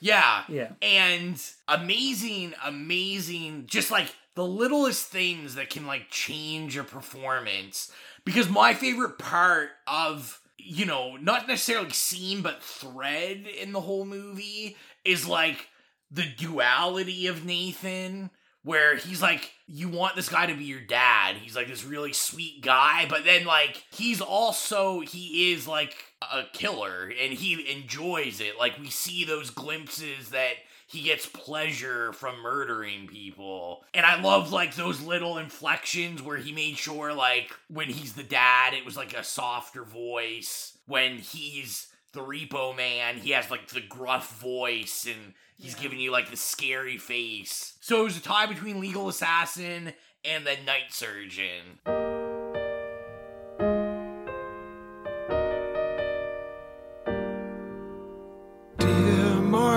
[0.00, 0.44] Yeah.
[0.48, 0.72] Yeah.
[0.82, 7.90] And amazing, amazing, just like the littlest things that can like change a performance.
[8.24, 14.04] Because my favorite part of, you know, not necessarily scene, but thread in the whole
[14.04, 15.68] movie is like
[16.10, 18.30] the duality of Nathan.
[18.62, 21.36] Where he's like, you want this guy to be your dad.
[21.36, 26.44] He's like this really sweet guy, but then like he's also he is like a
[26.54, 28.58] killer and he enjoys it.
[28.58, 30.54] Like we see those glimpses that
[30.94, 33.84] he gets pleasure from murdering people.
[33.92, 38.22] And I love like those little inflections where he made sure like when he's the
[38.22, 40.78] dad, it was like a softer voice.
[40.86, 46.12] When he's the repo man, he has like the gruff voice and he's giving you
[46.12, 47.74] like the scary face.
[47.80, 49.92] So it was a tie between Legal Assassin
[50.24, 52.03] and the Night Surgeon.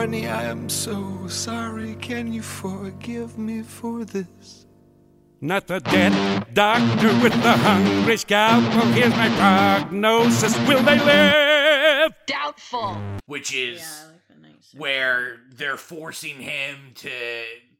[0.08, 1.95] Honey, I am so sorry.
[1.95, 4.66] Can you forgive me for this?
[5.41, 8.64] Not the dead doctor with the hungry scalp.
[8.74, 10.58] Well, here's my prognosis.
[10.60, 12.14] Will they live?
[12.26, 12.97] Doubtful.
[13.26, 13.84] which is
[14.78, 17.10] where they're forcing him to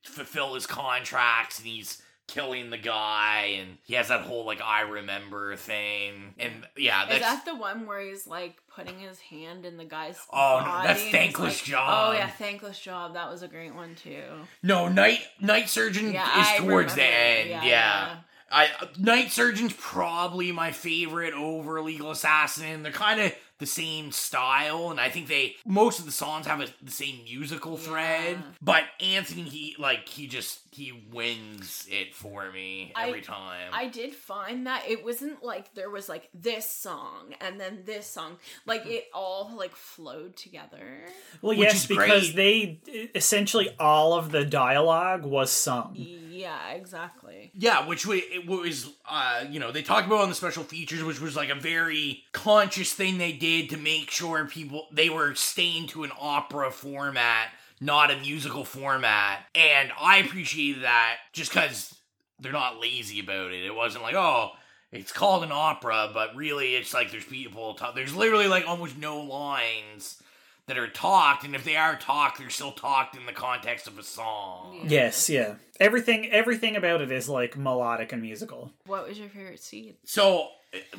[0.03, 4.82] fulfill his contracts and he's killing the guy and he has that whole like I
[4.82, 9.65] remember thing and yeah Is that's that the one where he's like putting his hand
[9.65, 12.09] in the guy's Oh, no, that's Thankless like- Job.
[12.09, 13.13] Oh yeah, thankless job.
[13.13, 14.21] That was a great one too.
[14.61, 18.15] no night night surgeon Yeah, is I towards the end Yeah, yeah, yeah.
[18.51, 18.69] I
[18.99, 24.99] night surgeon's probably my favorite over legal assassin they're kind of the same style and
[24.99, 29.41] i think they most of the songs have a, the same musical thread but anthony
[29.43, 34.68] he like he just he wins it for me every I- time I did find
[34.68, 38.38] that it wasn't like there was like this song and then this song.
[38.66, 40.99] Like it all like flowed together.
[41.41, 42.80] Well, Which yes, is because they
[43.16, 45.93] essentially all of the dialogue was sung.
[45.95, 47.51] Yeah, exactly.
[47.55, 51.03] Yeah, which wa- it was, uh, you know, they talked about on the special features,
[51.03, 55.36] which was like a very conscious thing they did to make sure people they were
[55.36, 57.48] staying to an opera format,
[57.80, 61.95] not a musical format, and I appreciated that just because
[62.39, 63.66] they're not lazy about it.
[63.66, 64.52] It wasn't like, oh,
[64.91, 67.74] it's called an opera, but really, it's like there's people.
[67.74, 70.22] Talk- there's literally like almost no lines
[70.68, 73.97] that are talked, and if they are talked, they're still talked in the context of
[73.97, 74.86] a song.
[74.88, 75.55] Yes, yeah.
[75.80, 78.72] Everything everything about it is like melodic and musical.
[78.86, 79.95] What was your favorite scene?
[80.03, 80.49] So,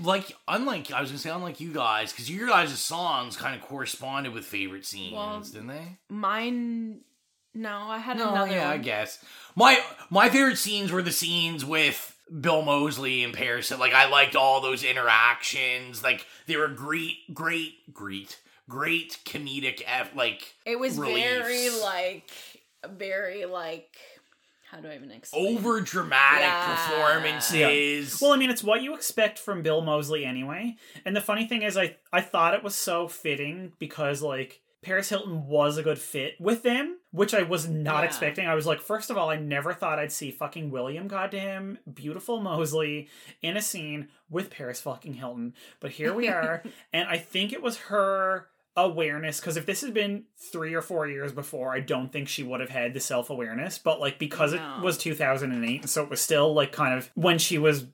[0.01, 3.61] like, unlike I was gonna say, unlike you guys, because your guys' songs kind of
[3.63, 5.97] corresponded with favorite scenes, Well, didn't they?
[6.09, 7.01] Mine
[7.55, 9.23] no, I had No, another yeah, I guess
[9.55, 9.79] my
[10.11, 13.71] my favorite scenes were the scenes with Bill Moseley and Paris.
[13.71, 16.03] Like, I liked all those interactions.
[16.03, 18.39] Like, they were great, great, great,
[18.69, 19.83] great comedic.
[19.87, 21.19] F, like, It was reliefs.
[21.21, 22.31] very like
[22.97, 23.97] very like
[24.71, 25.57] how do I even explain?
[25.57, 26.87] over dramatic Yeah.
[26.91, 28.21] performances.
[28.21, 30.77] Well, I mean, it's what you expect from Bill Moseley anyway.
[31.05, 35.09] And the funny thing is, I I thought it was so fitting because like Paris
[35.09, 38.07] Hilton was a good fit with them, which I was not Yeah.
[38.07, 38.47] expecting.
[38.47, 42.41] I was like, first of all, I never thought I'd see fucking William goddamn beautiful
[42.41, 43.09] Moseley
[43.43, 45.55] in a scene with Paris fucking Hilton.
[45.81, 46.63] But here we are,
[46.93, 48.49] and I think it was her
[48.85, 52.43] awareness because if this had been three or four years before i don't think she
[52.43, 54.77] would have had the self-awareness but like because No.
[54.79, 57.87] it was 2008 and so it was still like kind of when she was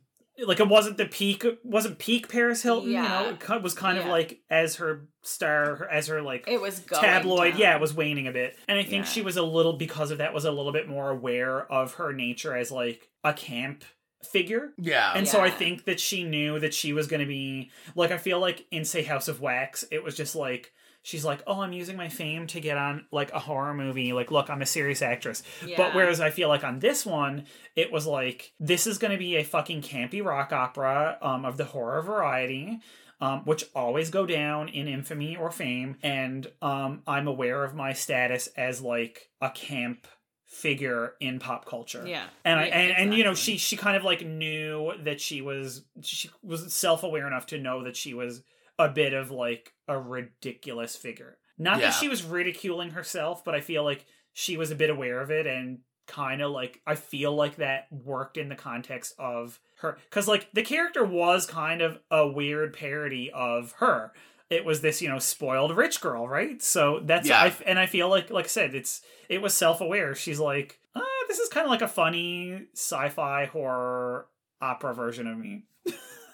[0.44, 3.36] like it wasn't the peak wasn't peak paris hilton you Yeah.
[3.48, 7.52] know it was kind of like as her star as her like It was tabloid
[7.52, 7.60] down.
[7.60, 9.10] yeah it was waning a bit and i think Yeah.
[9.12, 12.12] she was a little because of that was a little bit more aware of her
[12.12, 13.84] nature as like a camp
[14.26, 14.72] figure.
[14.78, 18.10] Yeah, and so I think that she knew that she was going to be like
[18.10, 20.72] I feel like in say House of Wax it was just like
[21.02, 24.30] she's like oh I'm using my fame to get on like a horror movie like
[24.30, 25.42] look I'm a serious actress.
[25.76, 27.44] But whereas I feel like on this one
[27.76, 31.56] it was like this is going to be a fucking campy rock opera um of
[31.56, 32.80] the horror variety
[33.20, 35.96] um, which always go down in infamy or fame.
[36.02, 40.06] And um, I'm aware of my status as like a camp
[40.54, 42.24] figure in pop culture Yeah.
[42.44, 45.42] and I Yeah, and, and you know she she kind of like knew that she
[45.42, 48.42] was she was self aware enough to know that she was
[48.78, 51.38] a bit of like a ridiculous figure.
[51.58, 51.86] Not Yeah.
[51.86, 55.30] that she was ridiculing herself, but I feel like she was a bit aware of
[55.30, 59.96] it and kind of like I feel like that worked in the context of her
[60.10, 64.12] cuz like the character was kind of a weird parody of her.
[64.50, 66.62] It was this, you know, spoiled rich girl, right?
[66.62, 67.40] So that's Yeah.
[67.42, 70.14] I, and I feel like like I said it's it was self-aware.
[70.14, 74.26] She's like, ah, this is kind of like a funny sci-fi horror
[74.60, 75.64] opera version of me.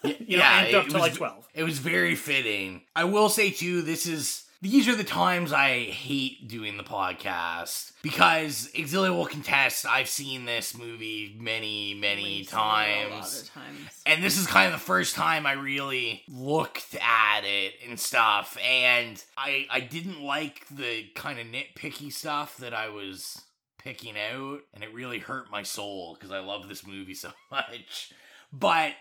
[0.03, 1.49] you know, amped up it to like was- 12.
[1.55, 2.83] It was very fitting.
[2.97, 7.93] I will say too, this is these are the times I hate doing the podcast
[8.03, 9.87] because Exilia will contest.
[9.87, 13.43] I've seen this movie many, many A lot times.
[13.43, 14.03] of times.
[14.05, 18.59] And this is kind of the first time I really looked at it and stuff.
[18.63, 23.41] And I I didn't like the kind of nitpicky stuff that I was
[23.79, 28.13] picking out, and it really hurt my soul because I love this movie so much.
[28.53, 28.93] But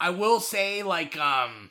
[0.00, 1.70] I will say, like, um,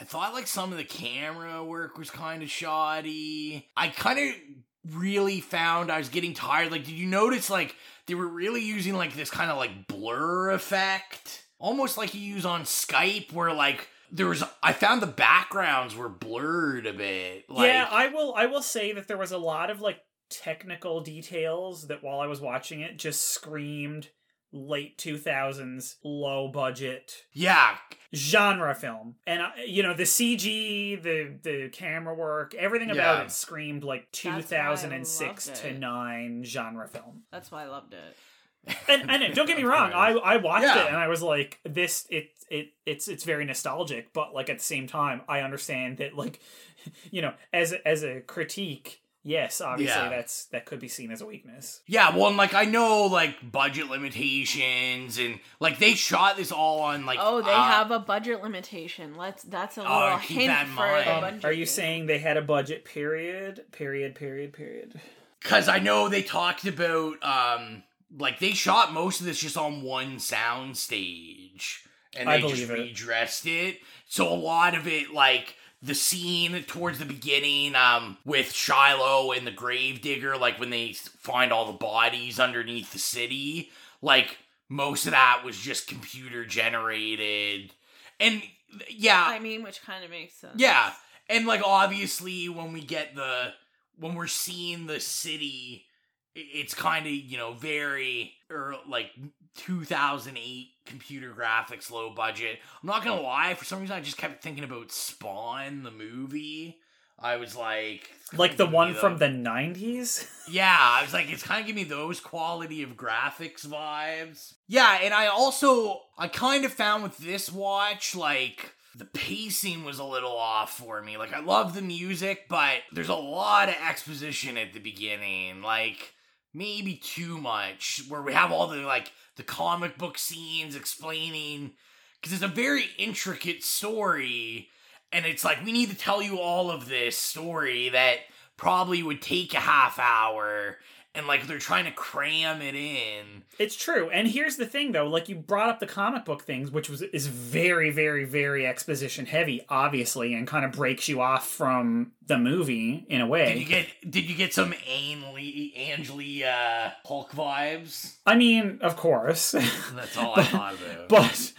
[0.00, 3.68] I thought like some of the camera work was kind of shoddy.
[3.76, 6.72] I kind of really found I was getting tired.
[6.72, 7.76] Like, did you notice like
[8.06, 12.46] they were really using like this kind of like blur effect, almost like you use
[12.46, 14.42] on Skype, where like there was.
[14.62, 17.50] I found the backgrounds were blurred a bit.
[17.50, 19.98] Like, yeah, I will I will say that there was a lot of like
[20.30, 24.08] technical details that while I was watching it just screamed
[24.52, 27.76] late 2000s low budget Yeah.
[28.14, 33.24] genre film and uh, you know the cg the the camera work everything about Yeah.
[33.24, 37.94] it screamed like That's why I 2006 to 9 genre film That's why I loved
[37.94, 38.76] it.
[38.88, 40.82] and, and don't get me wrong i i watched Yeah.
[40.82, 44.58] it and i was like this it it it's it's very nostalgic but like at
[44.58, 46.40] the same time i understand that like
[47.12, 50.08] you know as as a critique yes obviously Yeah.
[50.08, 53.52] that's that could be seen as a weakness Yeah, well, and like I know like
[53.52, 57.98] budget limitations and like they shot this all on like Oh, they uh, have a
[57.98, 59.16] budget limitation.
[59.16, 59.42] Let's.
[59.42, 61.06] That's a little Oh, keep hint that in for mind.
[61.06, 61.44] the Um, budget.
[61.44, 65.00] are you saying they had a budget period period period period
[65.42, 67.82] Cause I know they talked about um
[68.18, 71.84] like they shot most of this just on one sound stage.
[72.16, 72.82] And I they just believe it.
[72.90, 73.78] redressed it.
[74.08, 79.46] So a lot of it like the scene towards the beginning, um, with Shiloh and
[79.46, 83.70] the gravedigger, like when they find all the bodies underneath the city,
[84.02, 84.36] like
[84.68, 87.72] most of that was just computer generated.
[88.18, 88.42] And
[88.88, 90.54] yeah, I mean, which kind of makes sense.
[90.56, 90.92] yeah,
[91.28, 93.52] and like obviously when we get the
[93.98, 95.86] when we're seeing the city,
[96.34, 99.10] it's kind of you know very or like
[99.56, 102.58] 2008 computer graphics, low budget.
[102.82, 106.78] I'm not gonna lie, for some reason I just kept thinking about Spawn the movie.
[107.22, 111.60] I was like, like the one from the 90s yeah, I was like, it's kind
[111.60, 114.54] of giving me those quality of graphics vibes.
[114.68, 119.98] Yeah, and I also, I kind of found with this watch, like, the pacing was
[119.98, 121.18] a little off for me.
[121.18, 125.60] Like, I love the music, but there's a lot of exposition at the beginning.
[125.60, 126.14] Like,
[126.52, 131.72] maybe too much, where we have all the, like, the comic book scenes explaining,
[132.20, 134.68] because it's a very intricate story.
[135.12, 138.18] And it's like, we need to tell you all of this story that
[138.56, 140.76] probably would take a half hour.
[141.14, 143.42] And like, they're trying to cram it in.
[143.58, 144.08] It's true.
[144.10, 147.02] And here's the thing though, like you brought up the comic book things, which was
[147.02, 152.38] is very, very, very exposition heavy, obviously, and kind of breaks you off from the
[152.38, 153.54] movie in a way.
[153.54, 158.14] Did you get did you get some Ang Lee Ang Lee uh Hulk vibes?
[158.24, 159.50] I mean, of course.
[159.94, 161.08] That's all I thought about.
[161.08, 161.52] but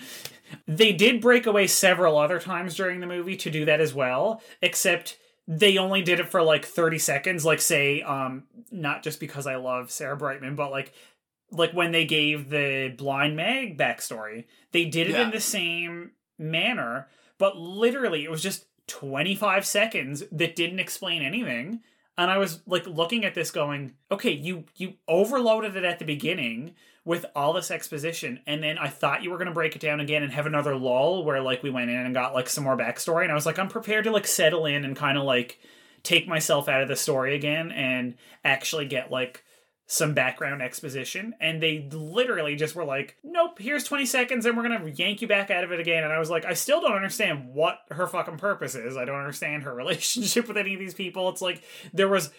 [0.67, 4.41] they did break away several other times during the movie to do that as well,
[4.61, 5.17] except
[5.53, 9.55] they only did it for like 30 seconds like say um not just because I
[9.57, 10.93] love Sarah Brightman but like
[11.51, 15.23] like when they gave the blind Mag backstory they did it Yeah.
[15.23, 21.81] in the same manner but literally it was just 25 seconds that didn't explain anything
[22.17, 26.05] and I was like looking at this going okay you you overloaded it at the
[26.05, 29.81] beginning with all this exposition and then I thought you were going to break it
[29.81, 32.63] down again and have another lull where like we went in and got like some
[32.63, 35.23] more backstory and I was like I'm prepared to like settle in and kind of
[35.23, 35.59] like
[36.03, 39.43] take myself out of the story again and actually get like
[39.87, 44.63] some background exposition and they literally just were like nope here's 20 seconds and we're
[44.63, 46.95] gonna yank you back out of it again and i was like i still don't
[46.95, 48.97] understand what her fucking purpose is.
[48.97, 51.29] I don't understand her relationship with any of these people.
[51.29, 52.31] It's like there was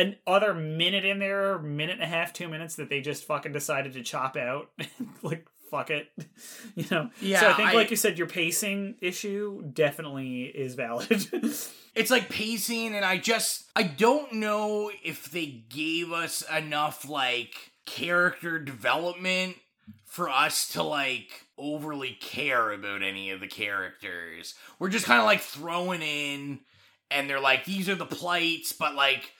[0.00, 3.52] an other minute in there minute and a half two minutes that they just fucking
[3.52, 4.70] decided to chop out.
[5.22, 6.08] Like fuck it.
[6.74, 7.10] You know?
[7.20, 11.26] So Yeah, i think I- like you said your pacing issue definitely is valid.
[11.92, 17.54] It's like pacing, and I just I don't know if they gave us enough like
[17.84, 19.56] character development
[20.06, 21.28] for us to like
[21.58, 24.54] overly care about any of the characters.
[24.78, 26.60] We're just kind of like throwing in,
[27.10, 29.32] and they're like, these are the plights, but like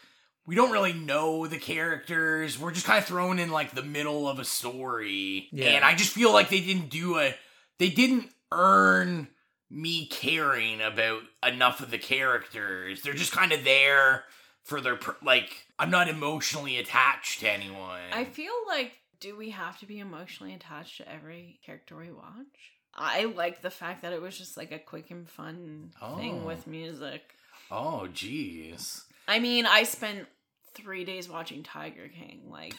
[0.46, 2.58] we don't really know the characters.
[2.58, 5.70] We're just kind of thrown in like the middle of a story, Yeah.
[5.70, 7.34] and I just feel like they didn't do a
[7.78, 9.28] they didn't earn
[9.70, 13.02] me caring about enough of the characters.
[13.02, 14.24] They're just kind of there
[14.64, 18.00] for their per- like I'm not emotionally attached to anyone.
[18.12, 22.74] I feel like, do we have to be emotionally attached to every character we watch?
[22.94, 26.46] I like the fact that it was just like a quick and fun thing Oh.
[26.46, 27.22] with music.
[27.70, 29.02] oh jeez.
[29.30, 30.26] I mean, I spent
[30.74, 32.50] three days watching Tiger King.
[32.50, 32.74] Like,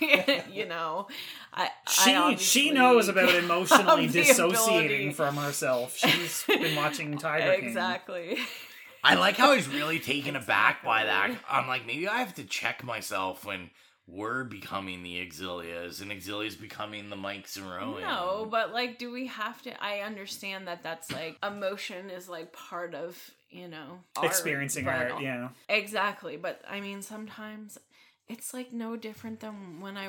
[0.52, 1.08] you know,
[1.52, 5.96] I She I she knows about emotionally dissociating ability- from herself.
[5.96, 7.64] She's been watching Tiger King.
[7.68, 8.38] exactly.
[9.02, 11.32] I like how he's really taken aback by that.
[11.50, 13.70] I'm like, maybe I have to check myself when
[14.06, 18.02] we're becoming the Exilias and Exilia's becoming the Mikes and Rowan.
[18.02, 19.82] No, but like, do we have to?
[19.82, 23.18] I understand that that's like emotion is like part of
[23.54, 25.48] you know art, Experiencing art, yeah.
[25.68, 26.36] exactly.
[26.36, 27.78] But I mean, sometimes
[28.28, 30.08] it's like no different than when I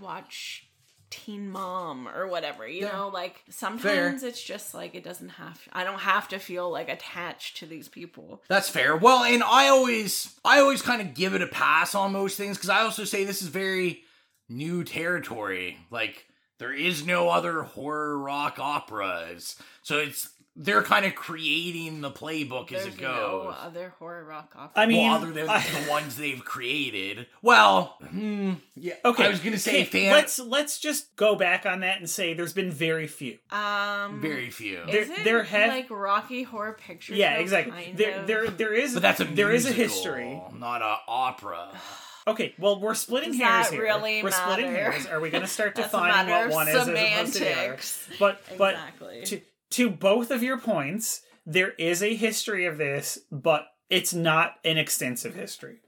[0.00, 0.68] watch
[1.10, 2.66] Teen Mom or whatever.
[2.66, 2.92] You Yeah.
[2.92, 5.60] know, like sometimes it's just like it doesn't have.
[5.72, 8.42] I don't have to feel like attached to these people.
[8.48, 8.96] That's fair.
[8.96, 12.56] Well, and I always I always kind of give it a pass on most things
[12.56, 14.02] because I also say this is very
[14.48, 15.78] new territory.
[15.90, 16.26] Like
[16.58, 19.56] there is no other horror rock operas.
[19.82, 23.14] So it's they're kind of creating the playbook as There's it no
[23.48, 23.54] goes.
[23.58, 24.82] other horror rock opera.
[24.82, 27.26] I mean, well, other than I- the ones they've created.
[27.40, 28.94] Well, hmm, yeah.
[29.04, 30.12] Okay, I was gonna say okay, fan.
[30.12, 33.38] Let's let's just go back on that and say there's been very few.
[33.50, 34.82] um, very few.
[34.88, 37.84] Is There- it there have- like Rocky Horror Picture Yeah, exactly.
[37.84, 38.26] kind There, of?
[38.26, 38.92] there, there is.
[38.92, 40.40] but that's a there is a history.
[40.54, 41.68] not a opera.
[42.24, 43.82] Okay, well, we're splitting Does hairs that here.
[43.82, 45.06] really we're splitting hairs.
[45.06, 47.38] Are we going to start That's a defining what of one is as opposed to
[47.40, 47.56] the other?
[47.58, 48.08] semantics.
[48.20, 49.22] But but Exactly.
[49.24, 49.40] to
[49.72, 54.78] to both of your points, there is a history of this, but it's not an
[54.78, 55.80] extensive history.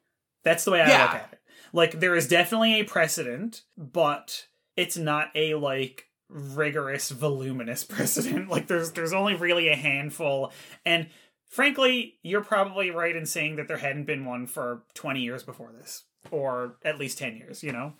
[0.42, 1.02] That's the way I Yeah.
[1.02, 1.38] look at it.
[1.72, 8.48] Like there is definitely a precedent, but it's not a like rigorous, voluminous precedent.
[8.50, 10.52] Like there's there's only really a handful,
[10.84, 11.08] and
[11.48, 15.72] frankly, you're probably right in saying that there hadn't been one for 20 years before
[15.72, 17.62] this, or at least 10 years.
[17.62, 17.94] You know.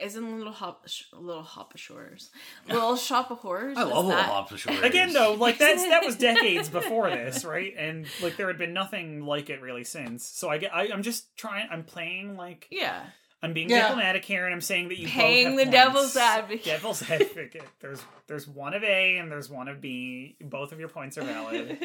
[0.00, 2.30] Isn't Little Hop, sh- Little Hop of Shores,
[2.68, 3.76] Little Shop of Horrors?
[3.78, 4.80] I is love Little that- Hop of Shores.
[4.82, 7.74] Again, though, like that's that was decades before this, right?
[7.78, 10.24] And like there had been nothing like it really since.
[10.24, 11.68] So I get, I, I'm just trying.
[11.70, 13.02] I'm playing like Yeah.
[13.42, 13.88] I'm being Yeah.
[13.88, 16.64] diplomatic here, and I'm saying that you Paying both the have devil's advocate.
[16.64, 17.62] Devil's advocate.
[17.80, 20.36] There's there's one of A and there's one of B.
[20.40, 21.76] Both of your points are valid.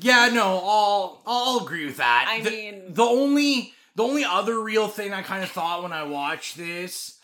[0.00, 2.26] Yeah, no, I'll I'll agree with that.
[2.28, 5.92] I the, mean- the only the only other real thing I kind of thought when
[5.92, 7.18] I watched this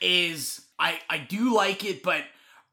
[0.00, 2.24] is I I do like it, but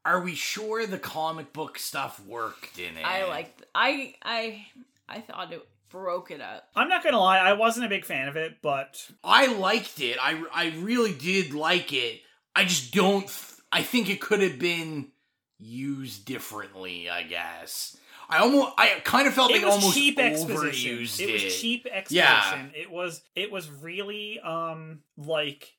[0.04, 3.04] are we sure the comic book stuff worked in it?
[3.04, 3.54] I like.
[3.74, 4.66] I I
[5.08, 6.68] I thought it broke it up.
[6.74, 10.16] I'm not gonna lie, I wasn't a big fan of it, but I liked it.
[10.20, 12.20] I I really did like it.
[12.56, 13.26] I just don't.
[13.26, 15.12] th- I think it could have been
[15.58, 17.08] used differently.
[17.08, 17.96] I guess.
[18.32, 18.72] I almost.
[18.78, 20.98] I kind of felt it they was almost cheap exposition.
[20.98, 21.32] overused It it.
[21.44, 22.70] was cheap exposition.
[22.74, 22.80] Yeah.
[22.80, 25.72] It was it was really um like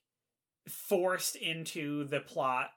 [0.68, 2.70] forced into the plot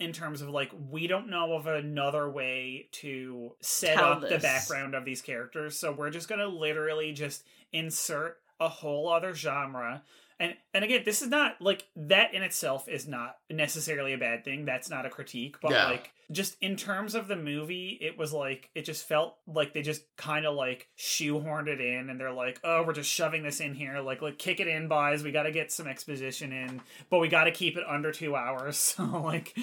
[0.00, 4.38] in terms of like we don't know of another way to set Tell up the
[4.38, 10.02] background of these characters, so we're just gonna literally just insert a whole other genre.
[10.40, 14.44] And and again, this is not like that in itself is not necessarily a bad
[14.44, 14.64] thing.
[14.64, 15.86] That's not a critique, but Yeah.
[15.86, 19.82] like just in terms of the movie, it was like it just felt like they
[19.82, 23.60] just kind of like shoehorned it in, and they're like, "Oh, we're just shoving this
[23.60, 24.00] in here.
[24.00, 25.22] Like, like kick it in, boys.
[25.22, 28.36] We got to get some exposition in, but we got to keep it under two
[28.36, 29.56] hours." So, like,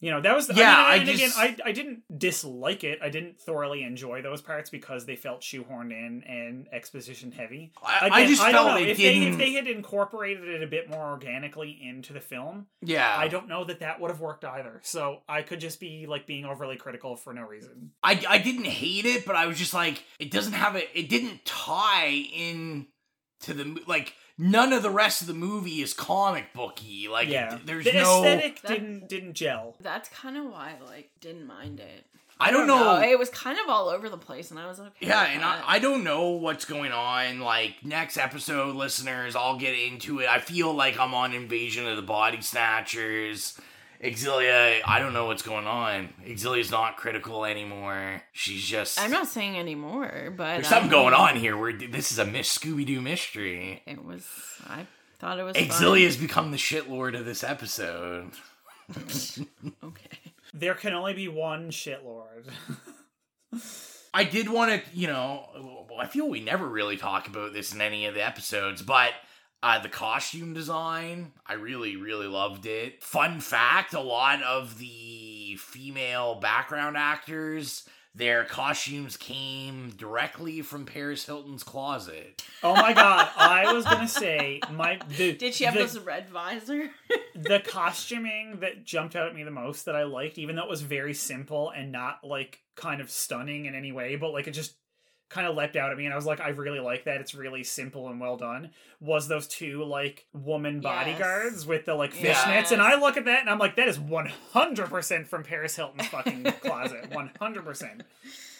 [0.00, 2.84] you know, that was Yeah, I, I mean, and just- again, I I didn't dislike
[2.84, 3.00] it.
[3.02, 7.72] I didn't thoroughly enjoy those parts because they felt shoehorned in and exposition heavy.
[7.82, 8.74] I- I just don't felt know.
[8.84, 12.66] they if they if they had incorporated it a bit more organically into the film.
[12.82, 13.14] Yeah.
[13.16, 14.80] I don't know that that would have worked either.
[14.82, 17.92] So I could just be like being overly critical for no reason.
[18.02, 21.08] I, I didn't hate it, but I was just like, it doesn't have a, it
[21.08, 22.86] didn't tie in
[23.42, 27.08] to the, like, none of the rest of the movie is comic booky.
[27.08, 29.76] Like, yeah, it- there's the no, aesthetic didn't didn't gel.
[29.80, 32.06] That's kind of why I like didn't mind it.
[32.42, 32.98] I don't know.
[33.02, 34.90] It was kind of all over the place, and I was okay.
[35.00, 35.62] yeah, with and that.
[35.66, 37.40] I, I don't know what's going on.
[37.40, 40.26] Like, next episode, listeners, I'll get into it.
[40.26, 43.60] I feel like I'm on Invasion of the Body Snatchers.
[44.02, 46.08] Exilia, I don't know what's going on.
[46.24, 48.22] Exilia's not critical anymore.
[48.32, 48.98] She's just.
[48.98, 52.24] I'm not saying anymore, but There's something um, going on here where this is a
[52.24, 53.82] Miss Scooby Doo mystery.
[53.86, 54.26] It was.
[54.66, 54.86] I
[55.18, 55.54] thought it was.
[55.54, 58.30] Exilia has become the shitlord of this episode.
[59.84, 60.18] okay.
[60.54, 62.48] There can only be one shitlord.
[64.14, 67.80] I did want to, you know, I feel we never really talk about this in
[67.80, 69.12] any of the episodes, but
[69.62, 73.02] uh, the costume design, I really, really loved it.
[73.02, 81.26] Fun fact a lot of the female background actors, their costumes came directly from Paris
[81.26, 82.42] Hilton's closet.
[82.62, 83.28] Oh my god!
[83.36, 86.90] I was gonna say my the, Did she have the, this red visor?
[87.34, 90.70] the costuming that jumped out at me the most that I liked, even though it
[90.70, 94.52] was very simple and not like kind of stunning in any way, but like it
[94.52, 94.74] just
[95.30, 97.20] kind of leapt out at me and I was like, I really like that.
[97.20, 98.70] It's really simple and well done.
[99.00, 102.36] Was those two like woman bodyguards with the like Yes.
[102.38, 102.72] fishnets?
[102.72, 103.96] And I look at that and I'm like, that is
[104.54, 107.10] 100% from Paris Hilton's fucking closet.
[107.10, 108.00] 100%.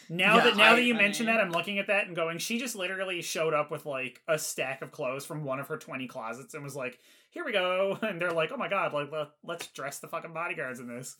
[0.08, 2.16] Now Yeah, that now I- that you I mention that, I'm looking at that and
[2.16, 5.68] going, she just literally showed up with like a stack of clothes from one of
[5.68, 6.98] her 20 closets and was like,
[7.30, 7.98] here we go.
[8.02, 11.16] And they're like, oh my god, like let, let's dress the fucking bodyguards in this.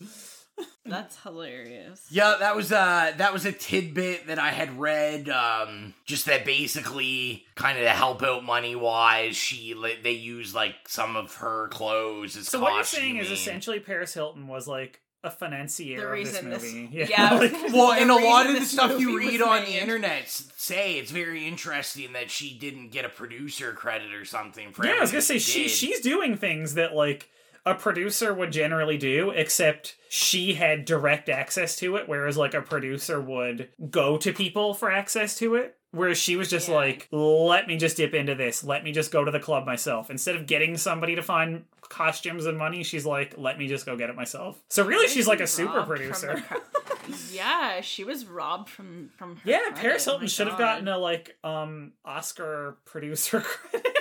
[0.85, 2.07] That's hilarious.
[2.11, 5.29] Yeah, that was uh that was a tidbit that I had read.
[5.29, 10.75] Um, just that basically, kind of to help out money wise, she they use like
[10.89, 15.01] some of her clothes as So what you're saying is essentially Paris Hilton was like
[15.23, 16.89] a financier The of this reason this- movie.
[17.11, 20.95] yeah, like, well, and a lot of the stuff you read on the internet say
[20.95, 25.01] it's very interesting that she didn't get a producer credit or something for yeah, I
[25.01, 27.29] was gonna say she she's doing things that like
[27.67, 32.63] a producer would generally do, except she had direct access to it, whereas like a
[32.63, 35.77] producer would go to people for access to it.
[35.93, 38.63] Whereas she was just like, let me just dip into this.
[38.63, 40.09] Let me just go to the club myself.
[40.09, 43.97] Instead of getting somebody to find costumes and money, she's like, let me just go
[43.97, 44.63] get it myself.
[44.69, 46.45] So really, she's like a super producer.
[47.33, 49.35] yeah, she was robbed from from.
[49.39, 49.81] her Yeah, credit.
[49.81, 53.97] Paris Oh Hilton my should have gotten a like um Oscar producer credit.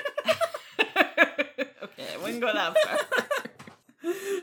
[1.81, 3.27] Okay, I wouldn't go that far.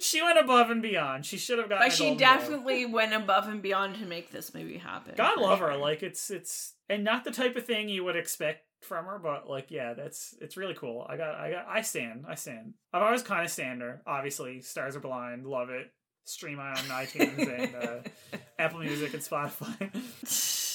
[0.01, 1.25] She went above and beyond.
[1.27, 1.87] She should have gotten.
[1.87, 2.39] but a she Golden Globe.
[2.39, 5.15] definitely went above and beyond to make this movie happen.
[5.17, 5.71] God love sure.
[5.71, 5.77] her.
[5.77, 9.49] Like it's it's and not the type of thing you would expect from her, but
[9.49, 11.07] like yeah, that's it's really cool.
[11.09, 12.75] I got I got I stand I stand.
[12.93, 14.03] I've always kind of stand her.
[14.07, 15.91] Obviously, Stars Are Blind, love it.
[16.25, 19.93] Stream on iTunes and uh, Apple Music and Spotify.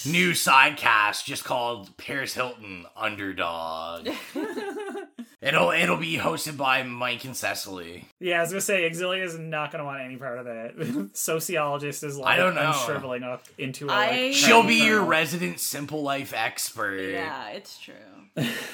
[0.09, 4.07] New sidecast just called Paris Hilton Underdog.
[5.41, 8.05] it'll it'll be hosted by Mike and Cecily.
[8.19, 11.09] yeah, I was gonna say Exilia is not gonna want any part of that.
[11.13, 12.71] Sociologist is like I don't know.
[12.71, 15.09] unshriveling up into a I- like, She'll be your kernel.
[15.09, 17.11] resident simple life expert.
[17.11, 17.93] Yeah, it's true.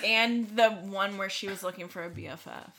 [0.06, 2.70] and the one where she was looking for a BFF,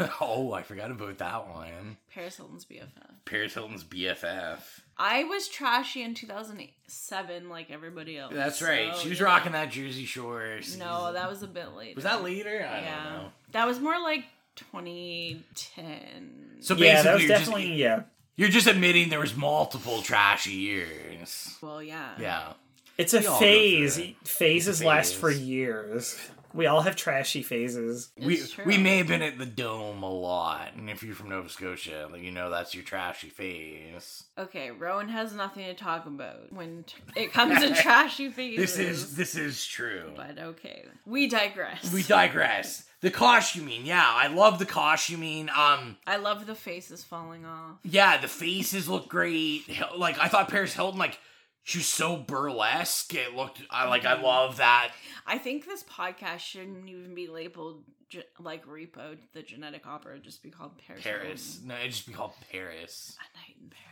[0.20, 1.98] oh, I forgot about that one.
[2.14, 2.86] Paris Hilton's BFF.
[3.26, 4.60] Paris Hilton's BFF.
[5.04, 8.32] I was trashy in 2007, like everybody else.
[8.32, 8.94] That's right.
[8.94, 9.32] so, she was you know.
[9.32, 10.60] rocking that Jersey Shore.
[10.78, 11.96] No, that was a bit later.
[11.96, 12.50] Was that later?
[12.50, 13.28] I yeah, don't know.
[13.50, 16.58] that was more like 2010.
[16.60, 18.02] So Yeah, basically, that was you're definitely just, yeah.
[18.36, 21.58] you're just admitting there was multiple trashy years.
[21.60, 22.10] Well, yeah.
[22.20, 22.52] Yeah.
[22.96, 24.00] It's a We phase.
[24.22, 26.16] Phases It's a last for years.
[26.54, 28.10] We all have trashy phases.
[28.18, 28.64] We true.
[28.64, 32.08] we may have been at the dome a lot, and if you're from Nova Scotia,
[32.18, 34.24] you know that's your trashy phase.
[34.38, 38.76] Okay, Rowan has nothing to talk about when t- it comes to trashy phases.
[38.76, 40.10] This is this is true.
[40.16, 41.92] But okay, we digress.
[41.92, 42.84] We digress.
[43.00, 45.48] The costuming, yeah, I love the costuming.
[45.50, 47.78] Um, I love the faces falling off.
[47.82, 49.62] yeah, the faces look great.
[49.96, 51.18] Like I thought Paris Hilton, like
[51.64, 53.14] she was so burlesque.
[53.14, 54.92] It looked, I like, I love that.
[55.26, 60.24] I think this podcast shouldn't even be labeled ge- like Repo, the genetic opera, It'd
[60.24, 61.02] just be called Paris.
[61.02, 63.16] Paris, no, it'd just be called Paris.
[63.18, 63.88] A night in Paris.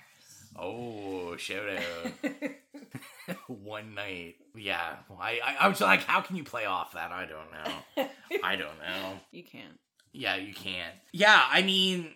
[0.56, 3.36] Oh, shout out.
[3.46, 4.34] One night.
[4.56, 4.96] Yeah.
[5.18, 7.12] I, I, I was like, how can you play off that?
[7.12, 8.08] I don't know.
[8.42, 9.12] I don't know.
[9.30, 9.78] You can't.
[10.12, 10.94] Yeah, you can't.
[11.12, 12.12] Yeah, I mean,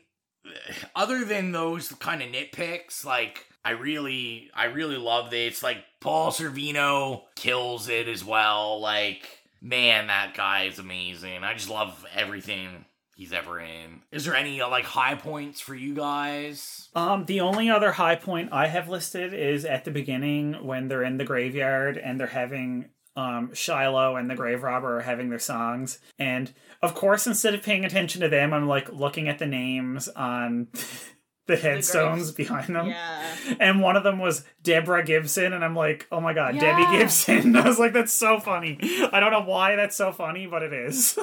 [0.97, 5.62] other than those kind of nitpicks, like, I really, I really love this.
[5.62, 8.80] Like, Paul Sorvino kills it as well.
[8.80, 9.26] Like,
[9.62, 11.42] man, that guy is amazing.
[11.42, 12.84] I just love everything
[13.16, 14.02] he's ever in.
[14.12, 16.88] Is there any, uh, like, high points for you guys?
[16.94, 21.02] Um, the only other high point I have listed is at the beginning when they're
[21.02, 25.38] in the graveyard and they're having um Shiloh and the grave robber are having their
[25.38, 26.00] songs.
[26.18, 30.08] And of course, instead of paying attention to them, I'm like looking at the names
[30.08, 30.66] on
[31.46, 32.86] the headstones behind them.
[32.88, 33.34] Yeah.
[33.60, 36.60] And one of them was Deborah Gibson, and I'm like, oh my god, Yeah.
[36.78, 37.54] Debbie Gibson.
[37.56, 38.78] I was like, that's so funny.
[39.12, 41.14] I don't know why that's so funny, but it is.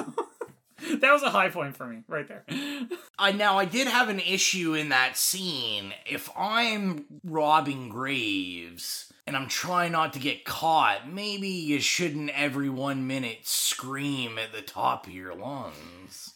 [1.00, 2.44] that was a high point for me right there.
[3.18, 5.92] I now I did have an issue in that scene.
[6.06, 12.68] If I'm robbing graves and I'm trying not to get caught, maybe you shouldn't every
[12.68, 16.34] one minute scream at the top of your lungs.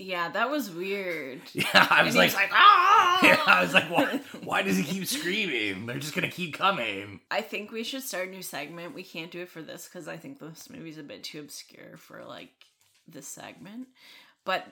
[0.00, 1.42] Yeah, that was weird.
[1.52, 3.18] Yeah, I was he like, was like, ah!
[3.22, 5.84] yeah, I was like, why, why does he keep screaming?
[5.84, 7.20] They're just gonna keep coming.
[7.30, 8.94] I think we should start a new segment.
[8.94, 11.98] We can't do it for this because I think this movie's a bit too obscure
[11.98, 12.48] for like
[13.06, 13.88] this segment.
[14.46, 14.66] But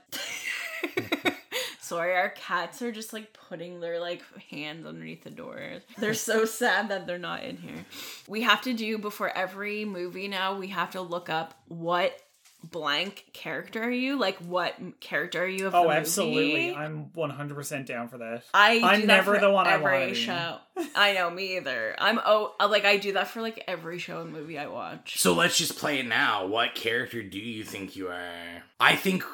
[1.78, 5.60] sorry, our cats are just like putting their like hands underneath the door.
[5.98, 7.84] They're so sad that they're not in here.
[8.26, 10.56] We have to do before every movie now.
[10.56, 12.18] We have to look up what
[12.62, 14.18] blank character are you?
[14.18, 16.74] Like what character are you of the Oh, absolutely.
[16.74, 18.42] I'm 100% down for that.
[18.52, 20.14] I I'm never the one I want to be.
[20.14, 20.58] show.
[20.96, 21.94] I know me either.
[21.98, 25.18] I'm oh like I do that for like every show and movie I watch.
[25.20, 26.46] So let's just play it now.
[26.46, 28.62] What character do you think you are?
[28.80, 29.24] I think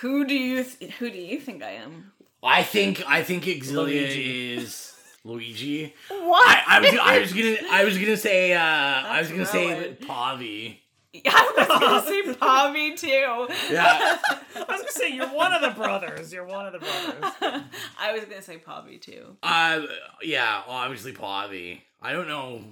[0.00, 2.12] Who do you th- who do you think I am?
[2.42, 4.08] I think I think Exilia
[4.56, 4.94] is
[5.24, 5.94] Luigi.
[6.08, 6.48] What?
[6.48, 9.48] I, I was I was gonna I was gonna say uh I was gonna Rowan.
[9.96, 10.76] say Pavi.
[11.26, 13.48] I was gonna say Bobby too.
[13.70, 14.18] Yeah.
[14.54, 16.32] I was gonna say you're one of the brothers.
[16.32, 17.64] You're one of the brothers.
[17.98, 19.36] I was gonna say Bobby too.
[19.42, 19.82] Uh
[20.22, 21.80] yeah, obviously Pavi.
[22.02, 22.64] I don't know.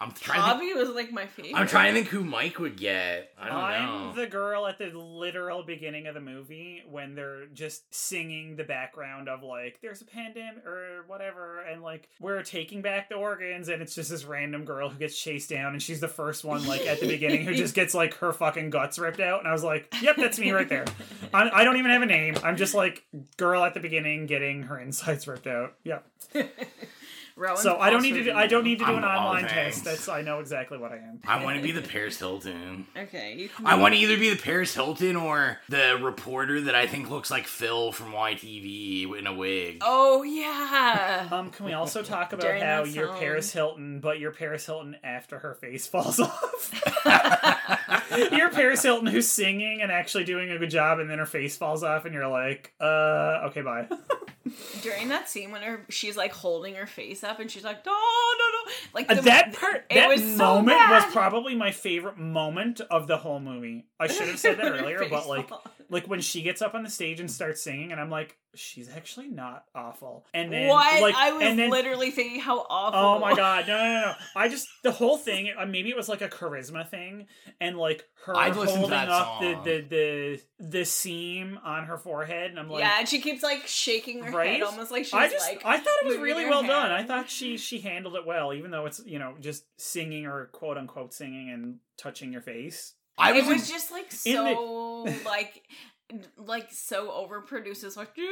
[0.00, 0.40] I'm trying.
[0.40, 1.54] To think, Bobby was like my favorite.
[1.54, 3.32] I'm trying to think who Mike would get.
[3.38, 4.12] I don't I'm know.
[4.16, 9.28] the girl at the literal beginning of the movie when they're just singing the background
[9.28, 13.80] of like there's a pandemic or whatever and like we're taking back the organs and
[13.80, 16.84] it's just this random girl who gets chased down and she's the first one like
[16.86, 19.62] at the beginning who just gets like her fucking guts ripped out and I was
[19.62, 20.86] like, yep, that's me right there.
[21.34, 22.34] I, I don't even have a name.
[22.42, 23.04] I'm just like
[23.36, 25.74] girl at the beginning getting her insides ripped out.
[25.84, 26.04] Yep.
[27.36, 28.32] Rowan's so I don't need to do.
[28.32, 29.84] I don't need to do an I'm- oh, online test.
[29.84, 31.20] That's I know exactly what I am.
[31.26, 32.86] I want to be the Paris Hilton.
[32.96, 37.10] Okay, I want to either be the Paris Hilton or the reporter that I think
[37.10, 39.78] looks like Phil from YTV in a wig.
[39.82, 41.28] Oh yeah.
[41.32, 43.12] Um, can we also talk about During how that you're.
[43.14, 46.72] Paris Hilton, but you're Paris Hilton after her face falls off?
[48.32, 51.56] you're Paris Hilton who's singing and actually doing a good job, and then her face
[51.56, 53.88] falls off, and you're like, uh, okay, bye.
[54.82, 57.92] During that scene when her she's like holding her face up and she's like, no,
[57.92, 57.96] no,
[58.66, 58.72] no.
[58.92, 61.04] Like Uh, the, that part, it that was moment bad.
[61.04, 63.86] was probably my favorite moment of the whole movie.
[64.00, 65.62] I should have said that earlier, but like, falls.
[65.92, 68.88] Like when she gets up on the stage and starts singing, and I'm like, she's
[68.88, 70.24] actually not awful.
[70.32, 71.02] And then, what?
[71.02, 72.98] like, I was then, literally thinking how awful.
[72.98, 74.12] Oh my god, no, no, no!
[74.40, 75.52] I just the whole thing.
[75.56, 77.26] uh, Maybe it was like a charisma thing,
[77.60, 82.50] and like her I'd holding that up the, the the the seam on her forehead,
[82.50, 84.52] and I'm like, yeah, and she keeps like shaking her right?
[84.52, 85.60] head almost like she's I just, like.
[85.62, 86.90] I thought it was really her well done.
[86.90, 90.46] I thought she she handled it well, even though it's you know just singing or
[90.46, 92.94] quote unquote singing and touching your face.
[93.18, 95.62] I it was, was just like in the- so like
[96.36, 97.84] like so overproduced.
[97.84, 98.22] It's like do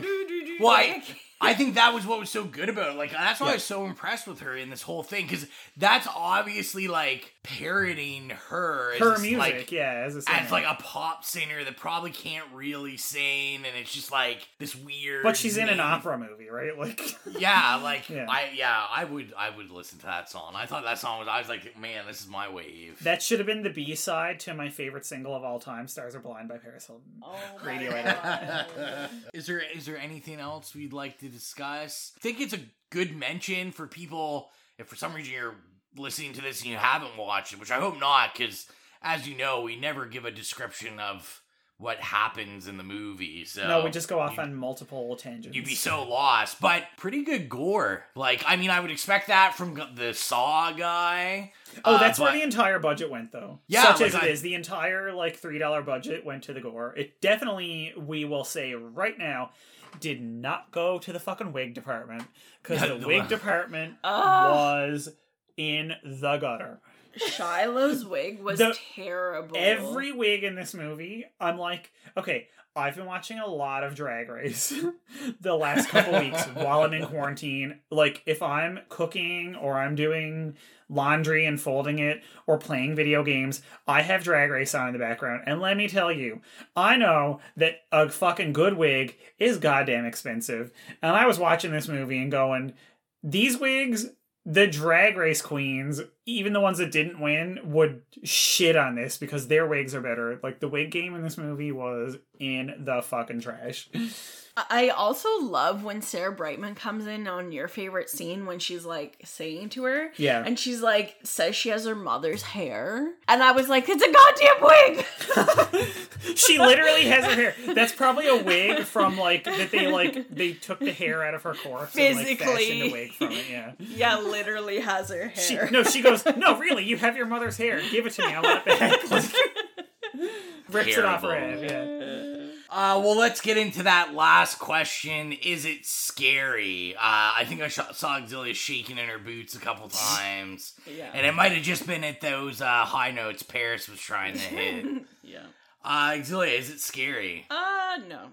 [0.00, 0.56] do do do.
[0.60, 1.04] Well, like,
[1.40, 2.96] I, I think that was what was so good about it.
[2.96, 5.46] Like that's why I was so impressed with her in this whole thing because
[5.76, 10.38] that's obviously like parodying her as Her this, music, like, yeah, as a singer.
[10.38, 14.74] as like a pop singer that probably can't really sing, and it's just like this
[14.74, 15.22] weird.
[15.22, 16.66] but she's in an opera movie, right?
[16.76, 17.00] Like,
[17.38, 18.26] Yeah, like Yeah.
[18.28, 20.52] I yeah I would I would listen to that song.
[20.54, 22.98] I thought that song was I was like man this is my wave.
[23.02, 26.14] that should have been the B side to my favorite single of all time, "Stars
[26.14, 27.04] Are Blind" by Paris Hilton.
[27.22, 27.92] oh my Radio
[29.34, 32.12] is there is there anything else we'd like to discuss?
[32.16, 35.54] I think it's a good mention for people if for some reason you're
[35.96, 38.66] listening to this and you haven't watched it, which I hope not, because
[39.02, 41.40] as you know, we never give a description of
[41.78, 43.44] what happens in the movie.
[43.44, 45.54] So no, we just go off you- on multiple tangents.
[45.54, 48.06] You'd be so lost, but pretty good gore.
[48.14, 51.52] Like, I mean, I would expect that from the Saw guy.
[51.84, 53.60] Oh, Uh, that's where the entire budget went, though.
[53.66, 56.54] Yeah, such like as it I- is, the entire like three dollar budget went to
[56.54, 56.94] the gore.
[56.96, 59.50] It definitely, we will say right now,
[60.00, 62.24] did not go to the fucking wig department
[62.62, 64.50] because the wig department Ah.
[64.52, 65.08] was
[65.56, 66.80] in the gutter.
[67.16, 69.56] Shiloh's wig was The- terrible.
[69.56, 74.28] Every wig in this movie, I'm like, okay, I've been watching a lot of Drag
[74.28, 74.72] Race
[75.40, 77.80] the last couple weeks while I'm in quarantine.
[77.90, 80.56] Like, if I'm cooking or I'm doing
[80.90, 84.98] laundry and folding it or playing video games, I have Drag Race on in the
[84.98, 85.44] background.
[85.46, 86.42] And let me tell you,
[86.76, 90.70] I know that a fucking good wig is goddamn expensive.
[91.02, 92.74] And I was watching this movie and going,
[93.22, 94.06] these wigs
[94.48, 99.48] the drag race queens, even the ones that didn't win, would shit on this because
[99.48, 100.38] their wigs are better.
[100.40, 103.90] Like the wig game in this movie was in the fucking trash.
[104.56, 109.18] I also love when Sarah Brightman comes in on your favorite scene when she's like
[109.24, 110.42] saying to her, Yeah.
[110.44, 114.10] and she's like says she has her mother's hair, and I was like, it's a
[114.10, 115.86] goddamn wig.
[116.36, 117.54] she literally has her hair.
[117.74, 121.42] That's probably a wig from like that they like they took the hair out of
[121.42, 122.88] her corpse and like fashioned Physically.
[122.88, 123.44] a wig from it.
[123.50, 123.72] Yeah.
[123.78, 125.66] yeah, literally has her hair.
[125.66, 127.80] She, no, she goes, no, really, you have your mother's hair.
[127.90, 128.34] Give it to me.
[128.34, 129.10] I want it back.
[129.10, 130.30] Like,
[130.70, 131.60] rips it off her head.
[131.62, 132.35] Yeah.
[132.68, 135.32] Uh, well, let's get into that last question.
[135.32, 136.94] Is it scary?
[136.96, 137.00] Uh,
[137.38, 140.72] I think I sh- saw Exilia shaking in her boots a couple times.
[140.86, 141.10] Yeah.
[141.12, 144.38] And it might have just been at those uh, high notes Paris was trying to
[144.38, 144.86] hit.
[145.22, 145.40] yeah.
[145.84, 147.44] Uh, Exilia, is it scary?
[147.50, 148.28] Uh no.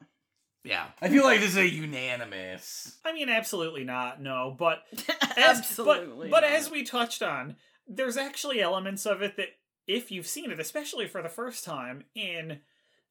[0.63, 0.85] Yeah.
[1.01, 2.97] I feel like this is a unanimous.
[3.03, 4.21] I mean, absolutely not.
[4.21, 4.83] No, but
[5.37, 7.55] as, Absolutely But, but as we touched on,
[7.87, 9.49] there's actually elements of it that,
[9.87, 12.59] if you've seen it, especially for the first time in,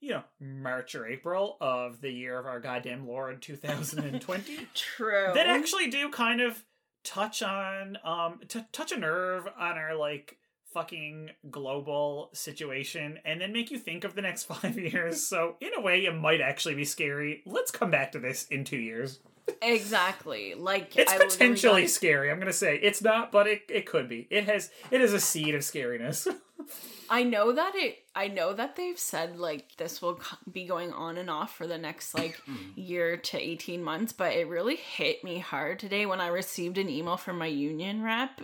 [0.02, 5.30] you know, March or April of the year of our goddamn Lord 2020, True.
[5.32, 6.64] that actually do kind of
[7.04, 10.36] touch on, um, t- touch a nerve on our like
[10.74, 15.22] fucking global situation and then make you think of the next five years.
[15.26, 17.42] So in a way, it might actually be scary.
[17.46, 19.20] Let's come back to this in two years.
[19.60, 20.54] Exactly.
[20.54, 22.30] Like It's I potentially got- scary.
[22.30, 24.26] I'm gonna say it's not, but it, it could be.
[24.30, 26.26] It has it is a seed of scariness.
[27.08, 27.98] I know that it.
[28.14, 30.20] I know that they've said like this will
[30.50, 32.56] be going on and off for the next like mm.
[32.74, 36.88] year to eighteen months, but it really hit me hard today when I received an
[36.88, 38.40] email from my union rep,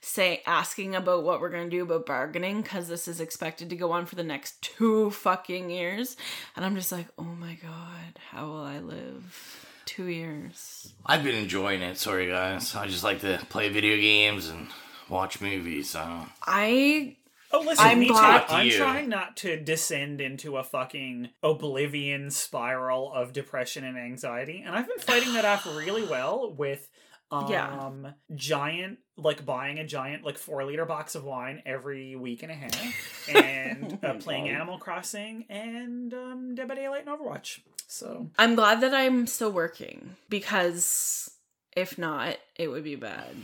[0.00, 3.92] say asking about what we're gonna do about bargaining because this is expected to go
[3.92, 6.16] on for the next two fucking years,
[6.56, 9.66] and I'm just like, oh my god, how will I live?
[9.86, 10.92] two years.
[11.04, 11.98] I've been enjoying it.
[11.98, 12.76] Sorry, guys.
[12.76, 14.68] I just like to play video games and
[15.08, 15.90] watch movies.
[15.90, 17.16] So I
[17.52, 18.14] Oh, listen, I'm me too.
[18.14, 18.72] I'm You.
[18.76, 24.86] trying not to descend into a fucking oblivion spiral of depression and anxiety, and I've
[24.86, 26.88] been fighting that off really well with
[27.32, 28.10] um Yeah.
[28.34, 32.54] giant like buying a giant like four liter box of wine every week and a
[32.56, 37.60] half and uh, playing Animal Crossing and um Dead by Daylight and Overwatch.
[37.86, 41.30] So I'm glad that I'm still working because
[41.76, 43.34] if not, it would be bad.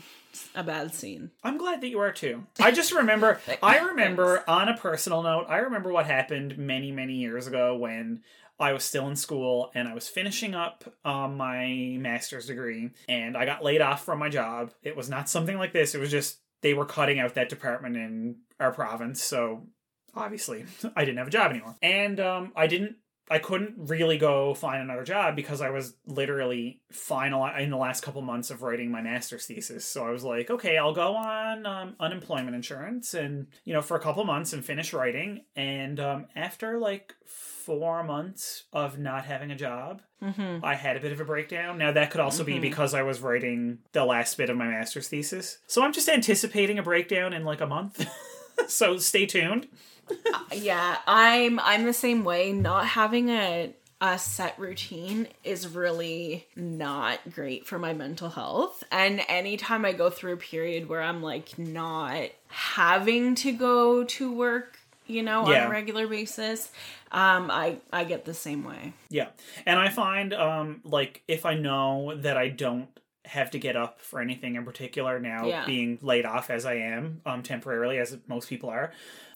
[0.54, 1.30] A bad scene.
[1.42, 2.44] I'm glad that you are too.
[2.60, 7.14] I just remember, I remember on a personal note, I remember what happened many, many
[7.14, 8.22] years ago when
[8.58, 13.36] I was still in school and I was finishing up um, my master's degree and
[13.36, 14.72] I got laid off from my job.
[14.82, 17.96] It was not something like this, it was just they were cutting out that department
[17.96, 19.22] in our province.
[19.22, 19.66] So
[20.14, 20.64] obviously,
[20.96, 21.76] I didn't have a job anymore.
[21.82, 22.96] And um, I didn't
[23.28, 28.02] I couldn't really go find another job because I was literally final in the last
[28.04, 29.84] couple months of writing my master's thesis.
[29.84, 33.96] So I was like, okay, I'll go on um, unemployment insurance and you know for
[33.96, 35.42] a couple months and finish writing.
[35.56, 40.60] And um, after like four months of not having a job, Mhm.
[40.64, 41.76] I had a bit of a breakdown.
[41.78, 42.60] Now that could also be Mhm.
[42.62, 45.58] because I was writing the last bit of my master's thesis.
[45.66, 48.06] So I'm just anticipating a breakdown in like a month.
[48.68, 49.68] so stay tuned.
[50.52, 52.52] Yeah, I'm I'm the same way.
[52.52, 58.84] Not having a a set routine is really not great for my mental health.
[58.92, 64.32] And anytime I go through a period where I'm like not having to go to
[64.32, 66.70] work, you know, on a regular basis,
[67.10, 68.92] um, I I get the same way.
[69.08, 69.28] Yeah.
[69.64, 72.88] And I find um like if I know that I don't
[73.26, 75.66] have to get up for anything in particular now Yeah.
[75.66, 78.92] being laid off as I am um temporarily as most people are.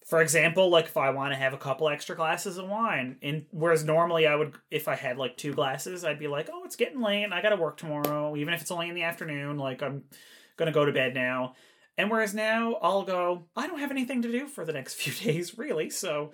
[0.06, 3.46] For example, like if I want to have a couple extra glasses of wine in
[3.52, 6.76] whereas normally I would if I had like two glasses, I'd be like, "Oh, it's
[6.76, 9.58] getting late and I got to work tomorrow, even if it's only in the afternoon,
[9.58, 10.04] like I'm
[10.56, 11.54] going to go to bed now."
[11.98, 15.12] And whereas now I'll go, I don't have anything to do for the next few
[15.12, 15.90] days, really.
[15.90, 16.32] So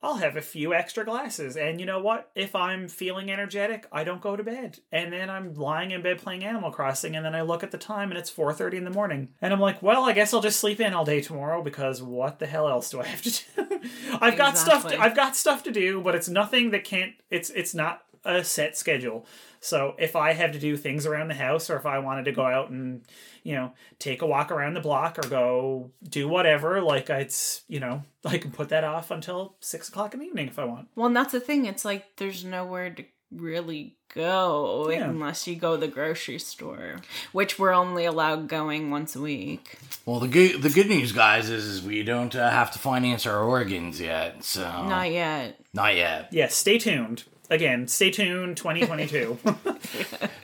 [0.00, 1.56] I'll have a few extra glasses.
[1.56, 2.30] And you know what?
[2.34, 4.78] If I'm feeling energetic, I don't go to bed.
[4.92, 7.78] And then I'm lying in bed playing Animal Crossing and then I look at the
[7.78, 9.28] time and it's 4:30 in the morning.
[9.40, 12.38] And I'm like, "Well, I guess I'll just sleep in all day tomorrow because what
[12.38, 13.80] the hell else do I have to do?"
[14.20, 17.50] I've got stuff to, I've got stuff to do, but it's nothing that can't it's
[17.50, 19.26] it's not a set schedule.
[19.60, 22.32] So if I have to do things around the house or if I wanted to
[22.32, 23.02] go out and,
[23.42, 27.80] you know, take a walk around the block or go do whatever, like it's, you
[27.80, 30.88] know, I can put that off until six o'clock in the evening if I want.
[30.94, 31.66] Well, and that's the thing.
[31.66, 35.04] It's like there's nowhere to really go Yeah.
[35.10, 36.96] unless you go to the grocery store,
[37.32, 39.76] which we're only allowed going once a week.
[40.06, 43.26] Well, the good the good news, guys, is, is we don't uh, have to finance
[43.26, 44.44] our organs yet.
[44.44, 45.60] So Not yet.
[45.74, 46.28] not yet.
[46.32, 47.24] Yes, stay tuned.
[47.50, 49.38] Again, stay tuned 2022.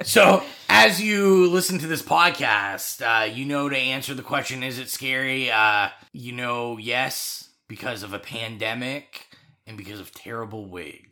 [0.05, 4.79] So, as you listen to this podcast, uh, you know to answer the question, is
[4.79, 5.51] it scary?
[5.51, 9.29] Uh, you know, yes, because of a pandemic
[9.67, 11.09] and because of terrible wigs.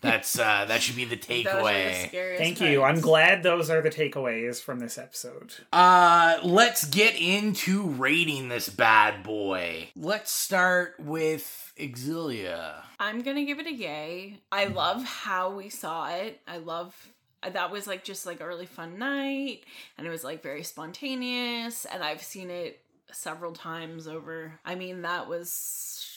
[0.00, 2.10] That's uh, that should be the takeaway.
[2.38, 2.82] Thank you.
[2.82, 5.54] I'm glad those are the takeaways from this episode.
[5.72, 9.88] Uh, let's get into rating this bad boy.
[9.96, 12.82] Let's start with Exilia.
[12.98, 14.40] I'm gonna give it a yay.
[14.52, 16.40] I love how we saw it.
[16.46, 16.94] I love
[17.42, 19.64] that was like just like a really fun night,
[19.98, 21.84] and it was like very spontaneous.
[21.84, 22.80] And I've seen it
[23.12, 24.58] several times over.
[24.64, 26.15] I mean, that was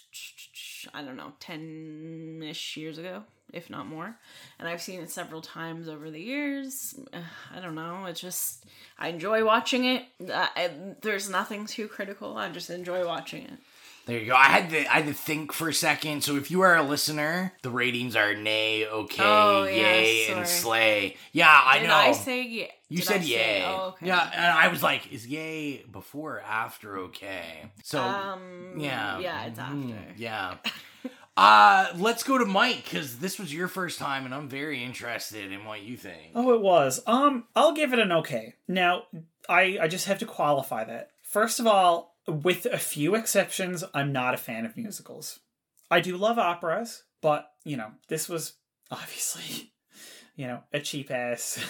[0.93, 3.23] I don't know, ten ish years ago,
[3.53, 4.15] if not more.
[4.60, 6.99] And I've seen it several times over the years.
[7.56, 8.06] I don't know.
[8.06, 8.65] It's just
[8.97, 10.03] I enjoy watching it.
[10.31, 12.38] I- there's nothing too critical.
[12.38, 13.60] I just enjoy watching it.
[14.10, 14.36] There you go.
[14.36, 16.23] I had to I had to think for a second.
[16.23, 19.72] So if you are a listener, the ratings are nay, okay, Oh, yeah,
[20.02, 21.15] yay, and slay.
[21.31, 21.94] Yeah, I Did know.
[21.95, 22.65] I say yeah?
[22.90, 23.27] You Did said I say-
[23.60, 23.65] yay.
[23.68, 24.07] Oh, okay.
[24.07, 27.69] Yeah, and I was like, is yay before or after okay?
[27.84, 30.14] So Um, yeah, yeah, it's Mhm, after.
[30.18, 30.56] Yeah.
[31.38, 35.52] uh, let's go to Mike because this was your first time, and I'm very interested
[35.52, 36.31] in what you think.
[36.36, 37.02] Oh, it was.
[37.06, 38.56] Um, I'll give it an okay.
[38.68, 39.03] Now,
[39.48, 41.11] I I just have to qualify that.
[41.22, 45.40] First of all, with a few exceptions, I'm not a fan of musicals.
[45.91, 48.54] I do love operas, but you know, this was
[48.91, 49.74] obviously,
[50.36, 51.64] you know, a cheap ass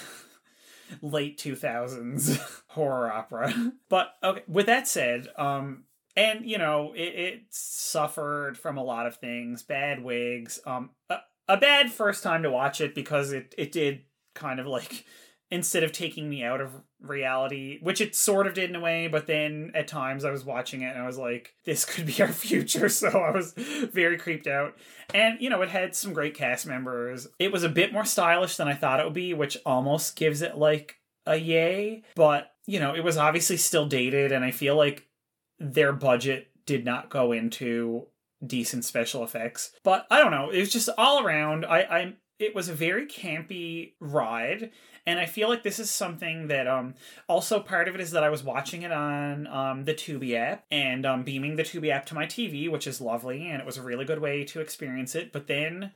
[1.02, 3.54] late 2000s horror opera.
[3.90, 5.86] But okay, with that said, um
[6.16, 11.20] and you know, it, it suffered from a lot of things, bad wigs, um a,
[11.48, 14.02] a bad first time to watch it because it it did
[14.36, 15.06] kind of like
[15.52, 16.72] instead of taking me out of
[17.02, 20.46] reality, which it sort of did in a way, but then at times I was
[20.46, 22.90] watching it and I was like, this could be our future.
[22.90, 24.78] So I was very creeped out.
[25.14, 27.28] And, you know, it had some great cast members.
[27.40, 30.42] It was a bit more stylish than I thought it would be, which almost gives
[30.42, 32.04] it like a yay.
[32.16, 35.08] But, you know, it was obviously still dated, and I feel like
[35.58, 38.08] their budget did not go into
[38.46, 39.72] decent special effects.
[39.84, 40.50] But I don't know.
[40.52, 41.66] It was just all around.
[41.66, 44.72] I, I it was a very campy ride
[45.06, 46.96] and i feel like this is something that um
[47.28, 50.66] also part of it is that i was watching it on um the tubi app
[50.72, 53.78] and um beaming the tubi app to my tv which is lovely and it was
[53.78, 55.92] a really good way to experience it but then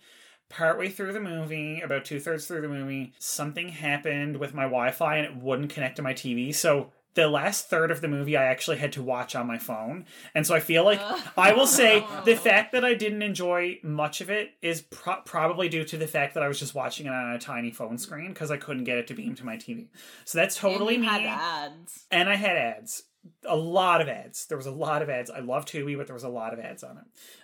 [0.50, 5.26] partway through the movie about two-thirds through the movie something happened with my wi-fi and
[5.26, 8.78] it wouldn't connect to my tv so the last third of the movie I actually
[8.78, 10.06] had to watch on my phone.
[10.34, 11.00] And so I feel like
[11.38, 15.70] I will say the fact that I didn't enjoy much of it is pro- probably
[15.70, 18.30] due to the fact that I was just watching it on a tiny phone screen
[18.30, 19.88] because I couldn't get it to beam to my TV.
[20.26, 21.08] So that's totally and me.
[21.08, 22.06] had ads.
[22.10, 23.04] And I had ads.
[23.48, 24.48] A lot of ads.
[24.48, 25.30] There was a lot of ads.
[25.30, 27.04] I love Tubi, but there was a lot of ads on it.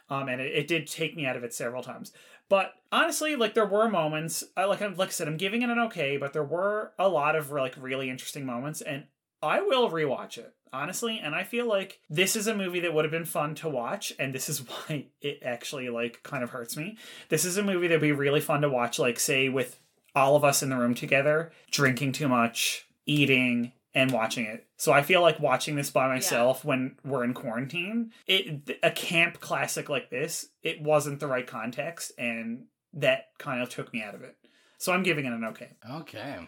[0.09, 2.11] Um, and it, it did take me out of it several times.
[2.49, 4.43] But honestly, like there were moments.
[4.57, 7.07] I, like I'm- like I said, I'm giving it an okay, but there were a
[7.07, 9.03] lot of like really interesting moments, and
[9.41, 11.19] I will rewatch it honestly.
[11.19, 14.13] And I feel like this is a movie that would have been fun to watch,
[14.19, 16.97] and this is why it actually like kind of hurts me.
[17.29, 19.79] This is a movie that'd be really fun to watch, like say with
[20.15, 24.65] all of us in the room together, drinking too much, eating, and watching it.
[24.77, 29.39] So I feel like watching this by myself when we're in quarantine, it a camp
[29.39, 34.15] classic like this, it wasn't the right context, and that kind of took me out
[34.15, 34.35] of it.
[34.77, 35.71] So I'm giving it an okay.
[35.91, 36.47] Okay.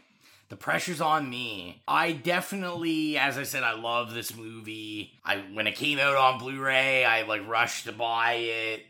[0.52, 1.82] The pressure's on me.
[1.88, 5.14] I definitely, as I said, I love this movie.
[5.24, 8.82] I when it came out on Blu-ray, I like rushed to buy it.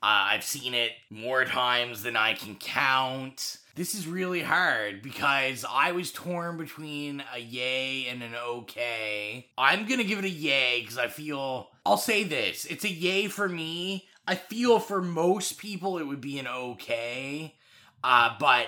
[0.00, 3.56] Uh, I've seen it more times than I can count.
[3.74, 9.48] This is really hard because I was torn between a yay and an okay.
[9.58, 11.70] I'm gonna give it a yay because I feel.
[11.84, 14.06] I'll say this: it's a yay for me.
[14.28, 17.56] I feel for most people it would be an okay,
[18.04, 18.66] uh, but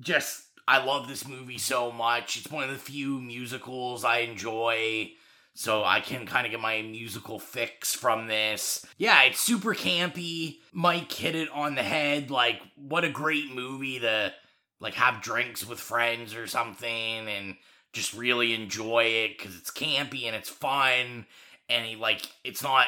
[0.00, 2.36] just I love this movie so much.
[2.36, 5.12] It's one of the few musicals I enjoy.
[5.54, 8.84] So I can kind of get my musical fix from this.
[8.98, 10.58] Yeah, it's super campy.
[10.72, 12.30] Mike hit it on the head.
[12.30, 14.34] Like, what a great movie to
[14.78, 17.56] like have drinks with friends or something and
[17.94, 21.26] just really enjoy it because it's campy and it's fun
[21.68, 22.86] and he like it's not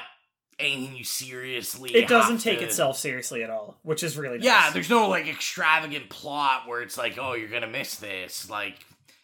[0.60, 1.94] anything you seriously.
[1.94, 4.44] It doesn't take to- itself seriously at all, which is really nice.
[4.44, 8.48] yeah, there's no like extravagant plot where it's like, oh, you're gonna miss this.
[8.50, 8.76] Like,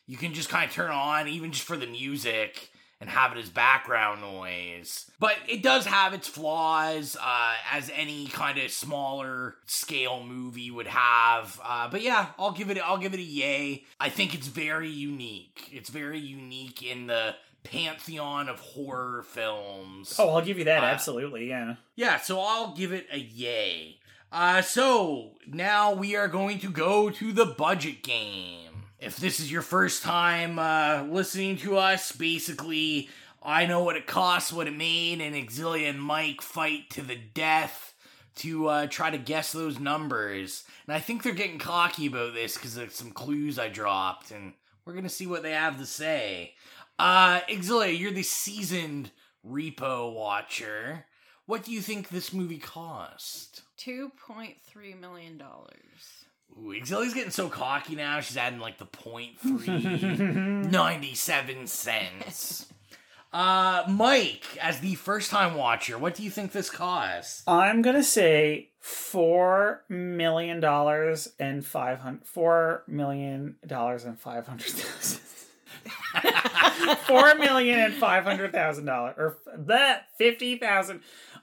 [0.06, 3.38] you can just kind of turn on, even just for the music, and have it
[3.38, 5.10] as background noise.
[5.18, 10.86] But it does have its flaws, uh, as any kind of smaller scale movie would
[10.86, 11.60] have.
[11.62, 12.78] Uh, but yeah, I'll give it.
[12.78, 13.84] I'll give it a yay.
[14.00, 15.68] I think it's very unique.
[15.72, 17.34] It's very unique in the
[17.68, 20.14] pantheon of horror films.
[20.18, 20.82] Oh, I'll give you that.
[20.82, 21.76] Uh, absolutely, yeah.
[21.94, 23.98] Yeah, so I'll give it a yay.
[24.32, 28.84] Uh, so now we are going to go to the budget game.
[28.98, 33.08] If this is your first time uh, listening to us, basically,
[33.42, 37.16] I know what it costs, what it made, and Exilia and Mike fight to the
[37.16, 37.94] death
[38.36, 40.64] to uh, try to guess those numbers.
[40.86, 44.54] And I think they're getting cocky about this because of some clues I dropped, and
[44.84, 46.54] we're gonna see what they have to say.
[46.98, 49.10] Uh, Exilia, you're the seasoned
[49.46, 51.06] repo watcher.
[51.46, 53.62] What do you think this movie cost?
[53.76, 56.24] Two point three million dollars.
[56.58, 58.20] Ooh, Exilia's getting so cocky now.
[58.20, 62.66] She's adding like the point three, 97 cents.
[63.32, 67.42] Uh, Mike, as the first time watcher, what do you think this cost?
[67.46, 74.68] I'm gonna say four million dollars and five hundred four million dollars and five hundred
[74.70, 75.20] thousand.
[77.06, 81.00] Four million and five hundred thousand dollars, or that fifty thousand.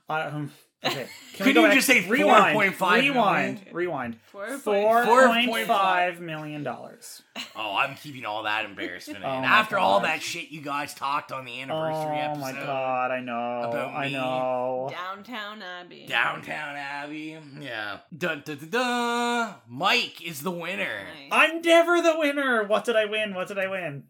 [0.09, 0.51] Um,
[0.85, 1.75] okay, Can we Could go you back?
[1.75, 2.57] just say rewind?
[2.57, 3.13] 4.5 Rewind.
[3.55, 3.59] million?
[3.73, 4.15] Rewind.
[4.25, 7.21] Four Four point- point five million dollars.
[7.55, 9.23] Oh, I'm keeping all that embarrassment in.
[9.25, 10.09] Oh my After all gosh.
[10.09, 12.43] that shit you guys talked on the anniversary episode.
[12.43, 12.59] Oh episode.
[12.59, 13.11] my god!
[13.11, 13.69] I know.
[13.69, 14.13] About I me.
[14.13, 14.87] know.
[14.91, 16.05] Downton Abbey.
[16.07, 17.37] Downton Abbey.
[17.61, 17.99] Yeah.
[18.15, 19.55] Dun, dun, dun, dun.
[19.67, 21.07] Mike is the winner.
[21.31, 22.63] I'm never the winner.
[22.65, 23.33] What did I win?
[23.33, 24.03] What did I win?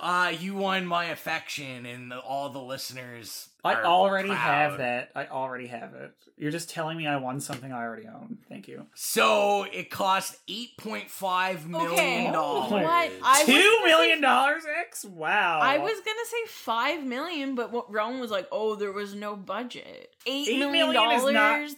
[0.00, 3.48] Uh, you won my affection, and the, all the listeners.
[3.62, 4.38] I already proud.
[4.38, 5.10] have that.
[5.14, 6.12] I already have it.
[6.38, 8.38] You're just telling me I won something I already own.
[8.48, 8.86] Thank you.
[8.94, 12.70] So it cost eight point five million Okay, dollars.
[12.72, 12.82] what?
[12.84, 15.04] I was gonna say- dollars, X?
[15.04, 15.60] Wow.
[15.62, 19.36] I was gonna say five million, but what Rowan was like, "Oh, there was no
[19.36, 20.14] budget.
[20.26, 20.94] Eight $8 million.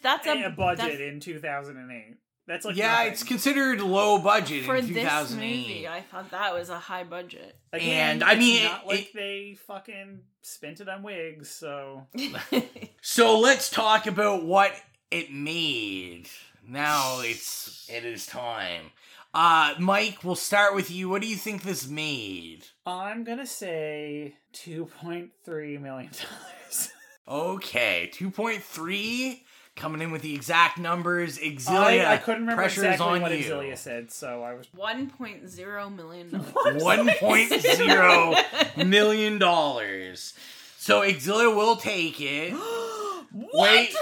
[0.03, 2.17] That's a a budget that's- in 2008.
[2.47, 3.13] That's like yeah, nothing.
[3.13, 5.59] it's considered low budget For in this 2008.
[5.69, 7.57] movie, I thought that was a high budget.
[7.73, 11.49] Again, and, I it's mean, not it- like it- they fucking spent it on wigs.
[11.51, 12.07] So
[13.01, 14.73] So let's talk about what
[15.11, 16.29] it made.
[16.67, 18.87] Now it's it is time.
[19.35, 21.09] Uh Mike, we'll start with you.
[21.09, 22.67] What do you think this made?
[22.85, 26.91] I'm gonna say two point three million dollars.
[27.29, 29.41] Okay, 2.3
[29.77, 31.39] coming in with the exact numbers.
[31.39, 33.39] Exilia, I, I couldn't remember pressure's exactly on what you.
[33.45, 34.67] Exilia said, so I was.
[34.77, 36.83] 1.0 million dollars.
[36.83, 38.35] One point zero
[38.77, 40.35] million dollars.
[40.79, 42.53] So Exilia will take it.
[43.35, 43.95] Wait,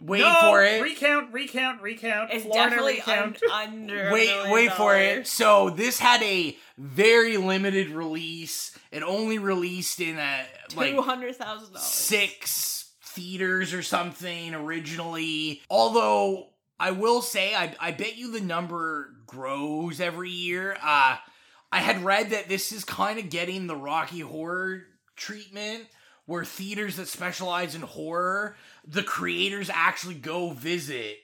[0.00, 0.38] wait No!
[0.40, 0.80] for it.
[0.80, 2.30] Recount, recount, recount.
[2.32, 3.42] It's Florida definitely un- recount.
[3.52, 4.08] under.
[4.08, 5.10] a wait, million wait for it.
[5.10, 5.28] dollars.
[5.28, 8.76] So this had a very limited release.
[8.90, 11.86] It only released in a like Two hundred thousand dollars.
[11.86, 12.87] six
[13.18, 15.60] theaters or something originally.
[15.70, 20.76] Although I will say, I, I bet you the number grows every year.
[20.82, 21.16] Uh,
[21.72, 24.84] I had read that this is kind of getting the Rocky Horror
[25.16, 25.86] treatment,
[26.26, 31.16] where theaters that specialize in horror, the creators actually go visit.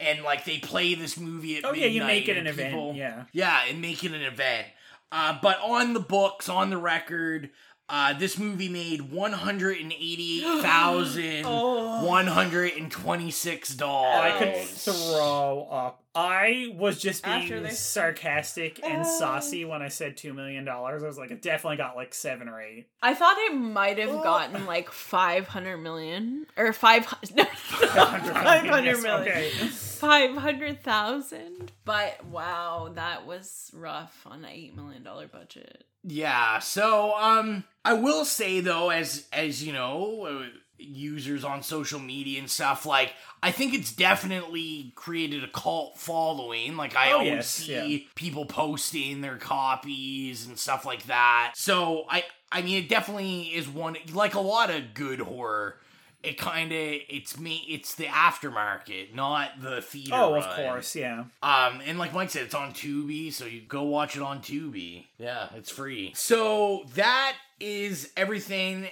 [0.00, 2.94] And like they play this movie at Oh, yeah, you make it an event, people-
[2.96, 3.24] yeah.
[3.32, 4.66] yeah, and make it an event.
[5.12, 7.50] Uh, but on the books, on the record,
[7.88, 14.32] uh, this movie made one hundred and eighty-eight thousand one hundred and twenty-six dollars.
[14.32, 16.00] I could throw up.
[16.14, 21.02] I was just After being they- sarcastic and saucy when I said two million dollars.
[21.02, 22.88] I was like, it definitely got like seven or eight.
[23.00, 29.22] I thought it might have gotten like 500 million or 500 no, 500 yes, million.
[29.28, 29.48] okay.
[29.50, 31.72] 500,000.
[31.84, 35.84] But wow, that was rough on an 8 million dollar budget.
[36.04, 40.46] Yeah, so um I will say though as as you know, uh,
[40.78, 46.76] users on social media and stuff like I think it's definitely created a cult following.
[46.76, 47.98] Like I Oh, always yes, see yeah.
[48.16, 51.52] people posting their copies and stuff like that.
[51.54, 55.76] So I I mean it definitely is one like a lot of good horror.
[56.22, 60.12] It kind of it's me it's the aftermarket, not the theater.
[60.14, 60.56] Oh, of run.
[60.56, 61.24] course, yeah.
[61.42, 65.06] Um, and like Mike said, it's on Tubi, so you go watch it on Tubi.
[65.18, 66.12] Yeah, it's free.
[66.14, 68.88] So that is everything.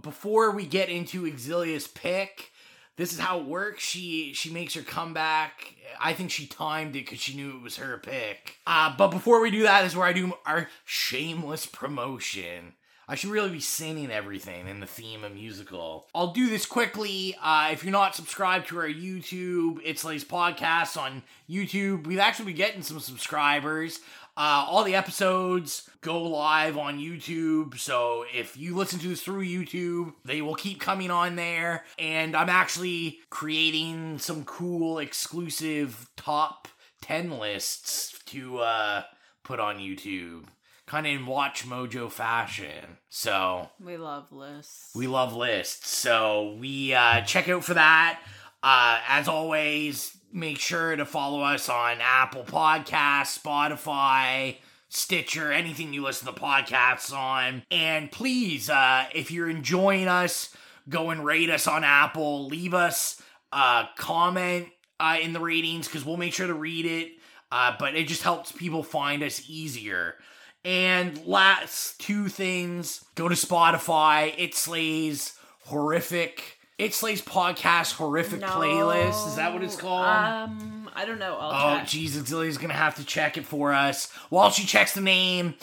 [0.00, 2.52] Before we get into Exilia's pick,
[2.98, 3.82] this is how it works.
[3.82, 5.74] She she makes her comeback.
[6.00, 8.56] I think she timed it because she knew it was her pick.
[8.66, 12.74] Uh, but before we do that, is where I do our shameless promotion.
[13.10, 16.06] I should really be singing everything in the theme of musical.
[16.14, 17.34] I'll do this quickly.
[17.42, 22.52] Uh, if you're not subscribed to our YouTube, It's Lays podcast on YouTube, we've actually
[22.52, 24.00] been getting some subscribers.
[24.36, 29.42] Uh, all the episodes go live on YouTube, so if you listen to this through
[29.42, 31.86] YouTube, they will keep coming on there.
[31.98, 36.68] And I'm actually creating some cool exclusive top
[37.00, 39.04] 10 lists to uh,
[39.44, 40.44] put on YouTube
[40.88, 42.96] kind of in WatchMojo fashion.
[43.10, 44.90] So We love lists.
[44.94, 45.88] we love lists.
[45.90, 48.20] So we uh, check out for that.
[48.62, 54.56] Uh, as always, make sure to follow us on Apple Podcasts, Spotify,
[54.88, 57.62] Stitcher, anything you listen to podcasts on.
[57.70, 60.54] And please, uh, if you're enjoying us,
[60.88, 62.46] go and rate us on Apple.
[62.46, 63.20] Leave us
[63.52, 67.12] a comment uh, in the ratings because we'll make sure to read it.
[67.52, 70.14] Uh, but it just helps people find us easier.
[70.64, 74.34] And last two things go to Spotify.
[74.36, 75.34] It slays
[75.66, 76.58] horrific.
[76.78, 79.28] It slays podcast horrific playlist.
[79.28, 80.06] Is that what it's called?
[80.06, 81.36] Um, I don't know.
[81.38, 81.86] I'll Oh, check.
[81.86, 84.10] jeez, Exilia's gonna have to check it for us.
[84.30, 85.54] While she checks the name,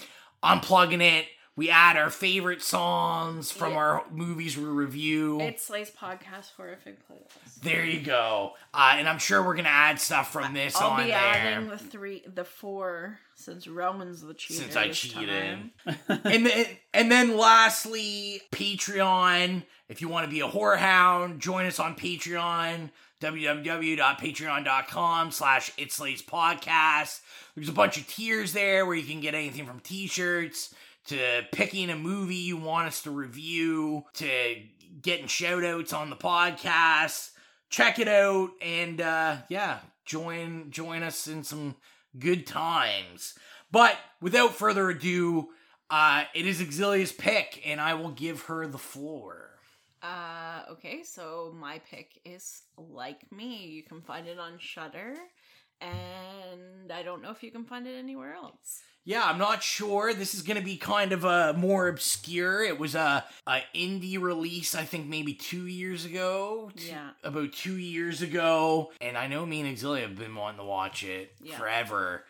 [0.43, 1.25] I'm plugging it.
[1.57, 3.77] We add our favorite songs from Yeah.
[3.77, 5.39] our movies we review.
[5.39, 7.61] It's Slay's podcast horrific playlist.
[7.61, 8.55] there you go.
[8.73, 11.17] Uh, and I'm sure we're gonna add stuff from this I'll on be there.
[11.17, 14.63] adding the three, the four, since Roman's the cheater.
[14.63, 15.69] since I cheated.
[16.09, 19.63] and then and then lastly, Patreon.
[19.87, 22.89] If you want to be a horror hound, join us on Patreon.
[23.21, 27.21] www.patreon.com slash It's Lays Podcast.
[27.55, 30.73] There's a bunch of tiers there where you can get anything from t-shirts
[31.05, 34.55] to picking a movie you want us to review to
[35.01, 37.31] getting shout outs on the podcast.
[37.69, 41.75] Check it out and uh yeah, join join us in some
[42.17, 43.35] good times.
[43.71, 45.49] But without further ado,
[45.89, 49.49] uh, it is Exilia's pick, and I will give her the floor.
[50.01, 53.65] Uh, okay, so my pick is Like Me.
[53.67, 55.15] You can find it on Shudder,
[55.81, 58.81] and I don't know if you can find it anywhere else.
[59.07, 60.15] Yeah, I'm not sure.
[60.15, 62.63] This is going to be kind of a more obscure.
[62.63, 66.71] It was a, a indie release, I think maybe two years ago.
[66.75, 67.09] Two- Yeah.
[67.23, 71.03] about two years ago, and I know me and Exilia have been wanting to watch
[71.03, 71.55] it Yeah.
[71.57, 72.25] forever.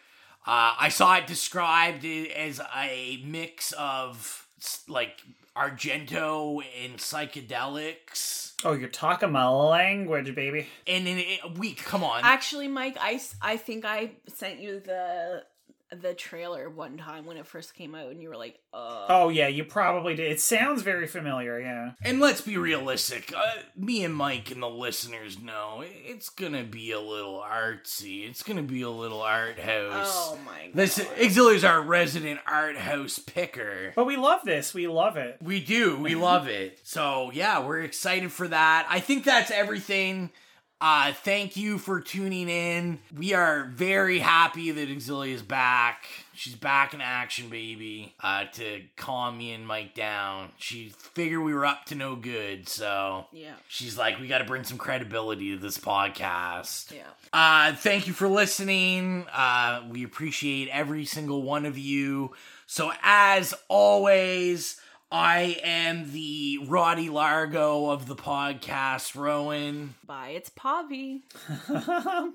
[0.45, 4.45] Uh, I saw it described as a mix of
[4.89, 5.21] like
[5.55, 8.53] Argento and psychedelics.
[8.63, 10.67] Oh, you're talking my language, baby.
[10.87, 12.21] And in a week, come on.
[12.23, 15.43] Actually, Mike, I, I think I sent you the
[15.91, 19.29] the trailer one time when it first came out, and you were like, "Uh." Oh
[19.29, 20.31] yeah, you probably did.
[20.31, 21.59] It sounds very familiar.
[21.59, 21.91] Yeah.
[22.03, 23.31] And let's be realistic.
[23.35, 23.41] Uh,
[23.75, 28.27] me and Mike and the listeners know it's gonna be a little artsy.
[28.27, 30.11] It's gonna be a little art house.
[30.11, 33.93] Oh my god This Exilia's our resident art house picker.
[33.95, 34.73] But we love this.
[34.73, 35.37] We love it.
[35.41, 35.97] We do.
[35.97, 36.79] We love it.
[36.95, 38.87] So yeah, we're excited for that.
[38.89, 40.31] I think that's everything.
[40.81, 42.99] Uh, thank you for tuning in.
[43.17, 46.05] We are very happy that Exilia is back.
[46.33, 48.13] She's back in action, baby.
[48.21, 50.51] Uh, to calm me and Mike down.
[50.57, 53.53] She figured we were up to no good, so Yeah.
[53.69, 56.91] she's like, we got to bring some credibility to this podcast.
[56.93, 57.03] Yeah.
[57.31, 59.25] Uh, thank you for listening.
[59.33, 62.33] Uh, we appreciate every single one of you.
[62.67, 64.79] So, as always,
[65.17, 69.93] I am the Rotti Largo of the podcast, Rowan.
[70.05, 71.21] Bye, it's Pavi.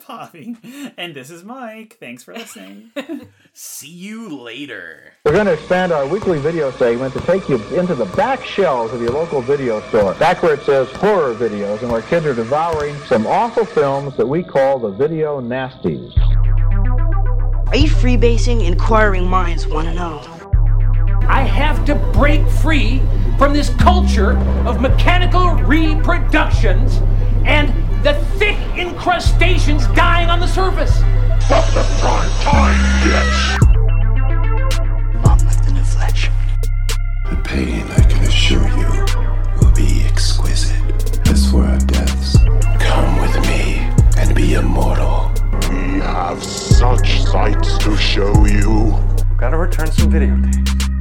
[0.07, 0.57] Poppy.
[0.97, 1.99] And this is Mike.
[2.01, 2.91] Thanks for listening.
[3.53, 5.13] See you later.
[5.27, 8.95] We're going to expand our weekly video segment to take you into the back shelves
[8.95, 12.35] of your local video store, back where it says horror videos and where kids are
[12.35, 16.17] devouring some awful films that we call the video nasties.
[17.69, 18.67] Are you freebasing?
[18.67, 20.40] Inquiring minds want to know.
[21.31, 23.01] I have to break free
[23.39, 24.37] from this culture
[24.67, 26.97] of mechanical reproductions
[27.47, 27.73] and
[28.05, 30.99] the thick incrustations dying on the surface.
[31.47, 33.61] From the prime time, bitch!
[35.23, 36.31] Monmouth and Fletch.
[37.31, 39.07] The pain, I can assure you,
[39.61, 40.83] will be exquisite.
[41.29, 42.39] As for our deaths,
[42.81, 43.89] come with me
[44.19, 45.31] and be immortal.
[45.71, 48.99] We have such sights to show you.
[49.39, 51.00] Gotta return some videotapes.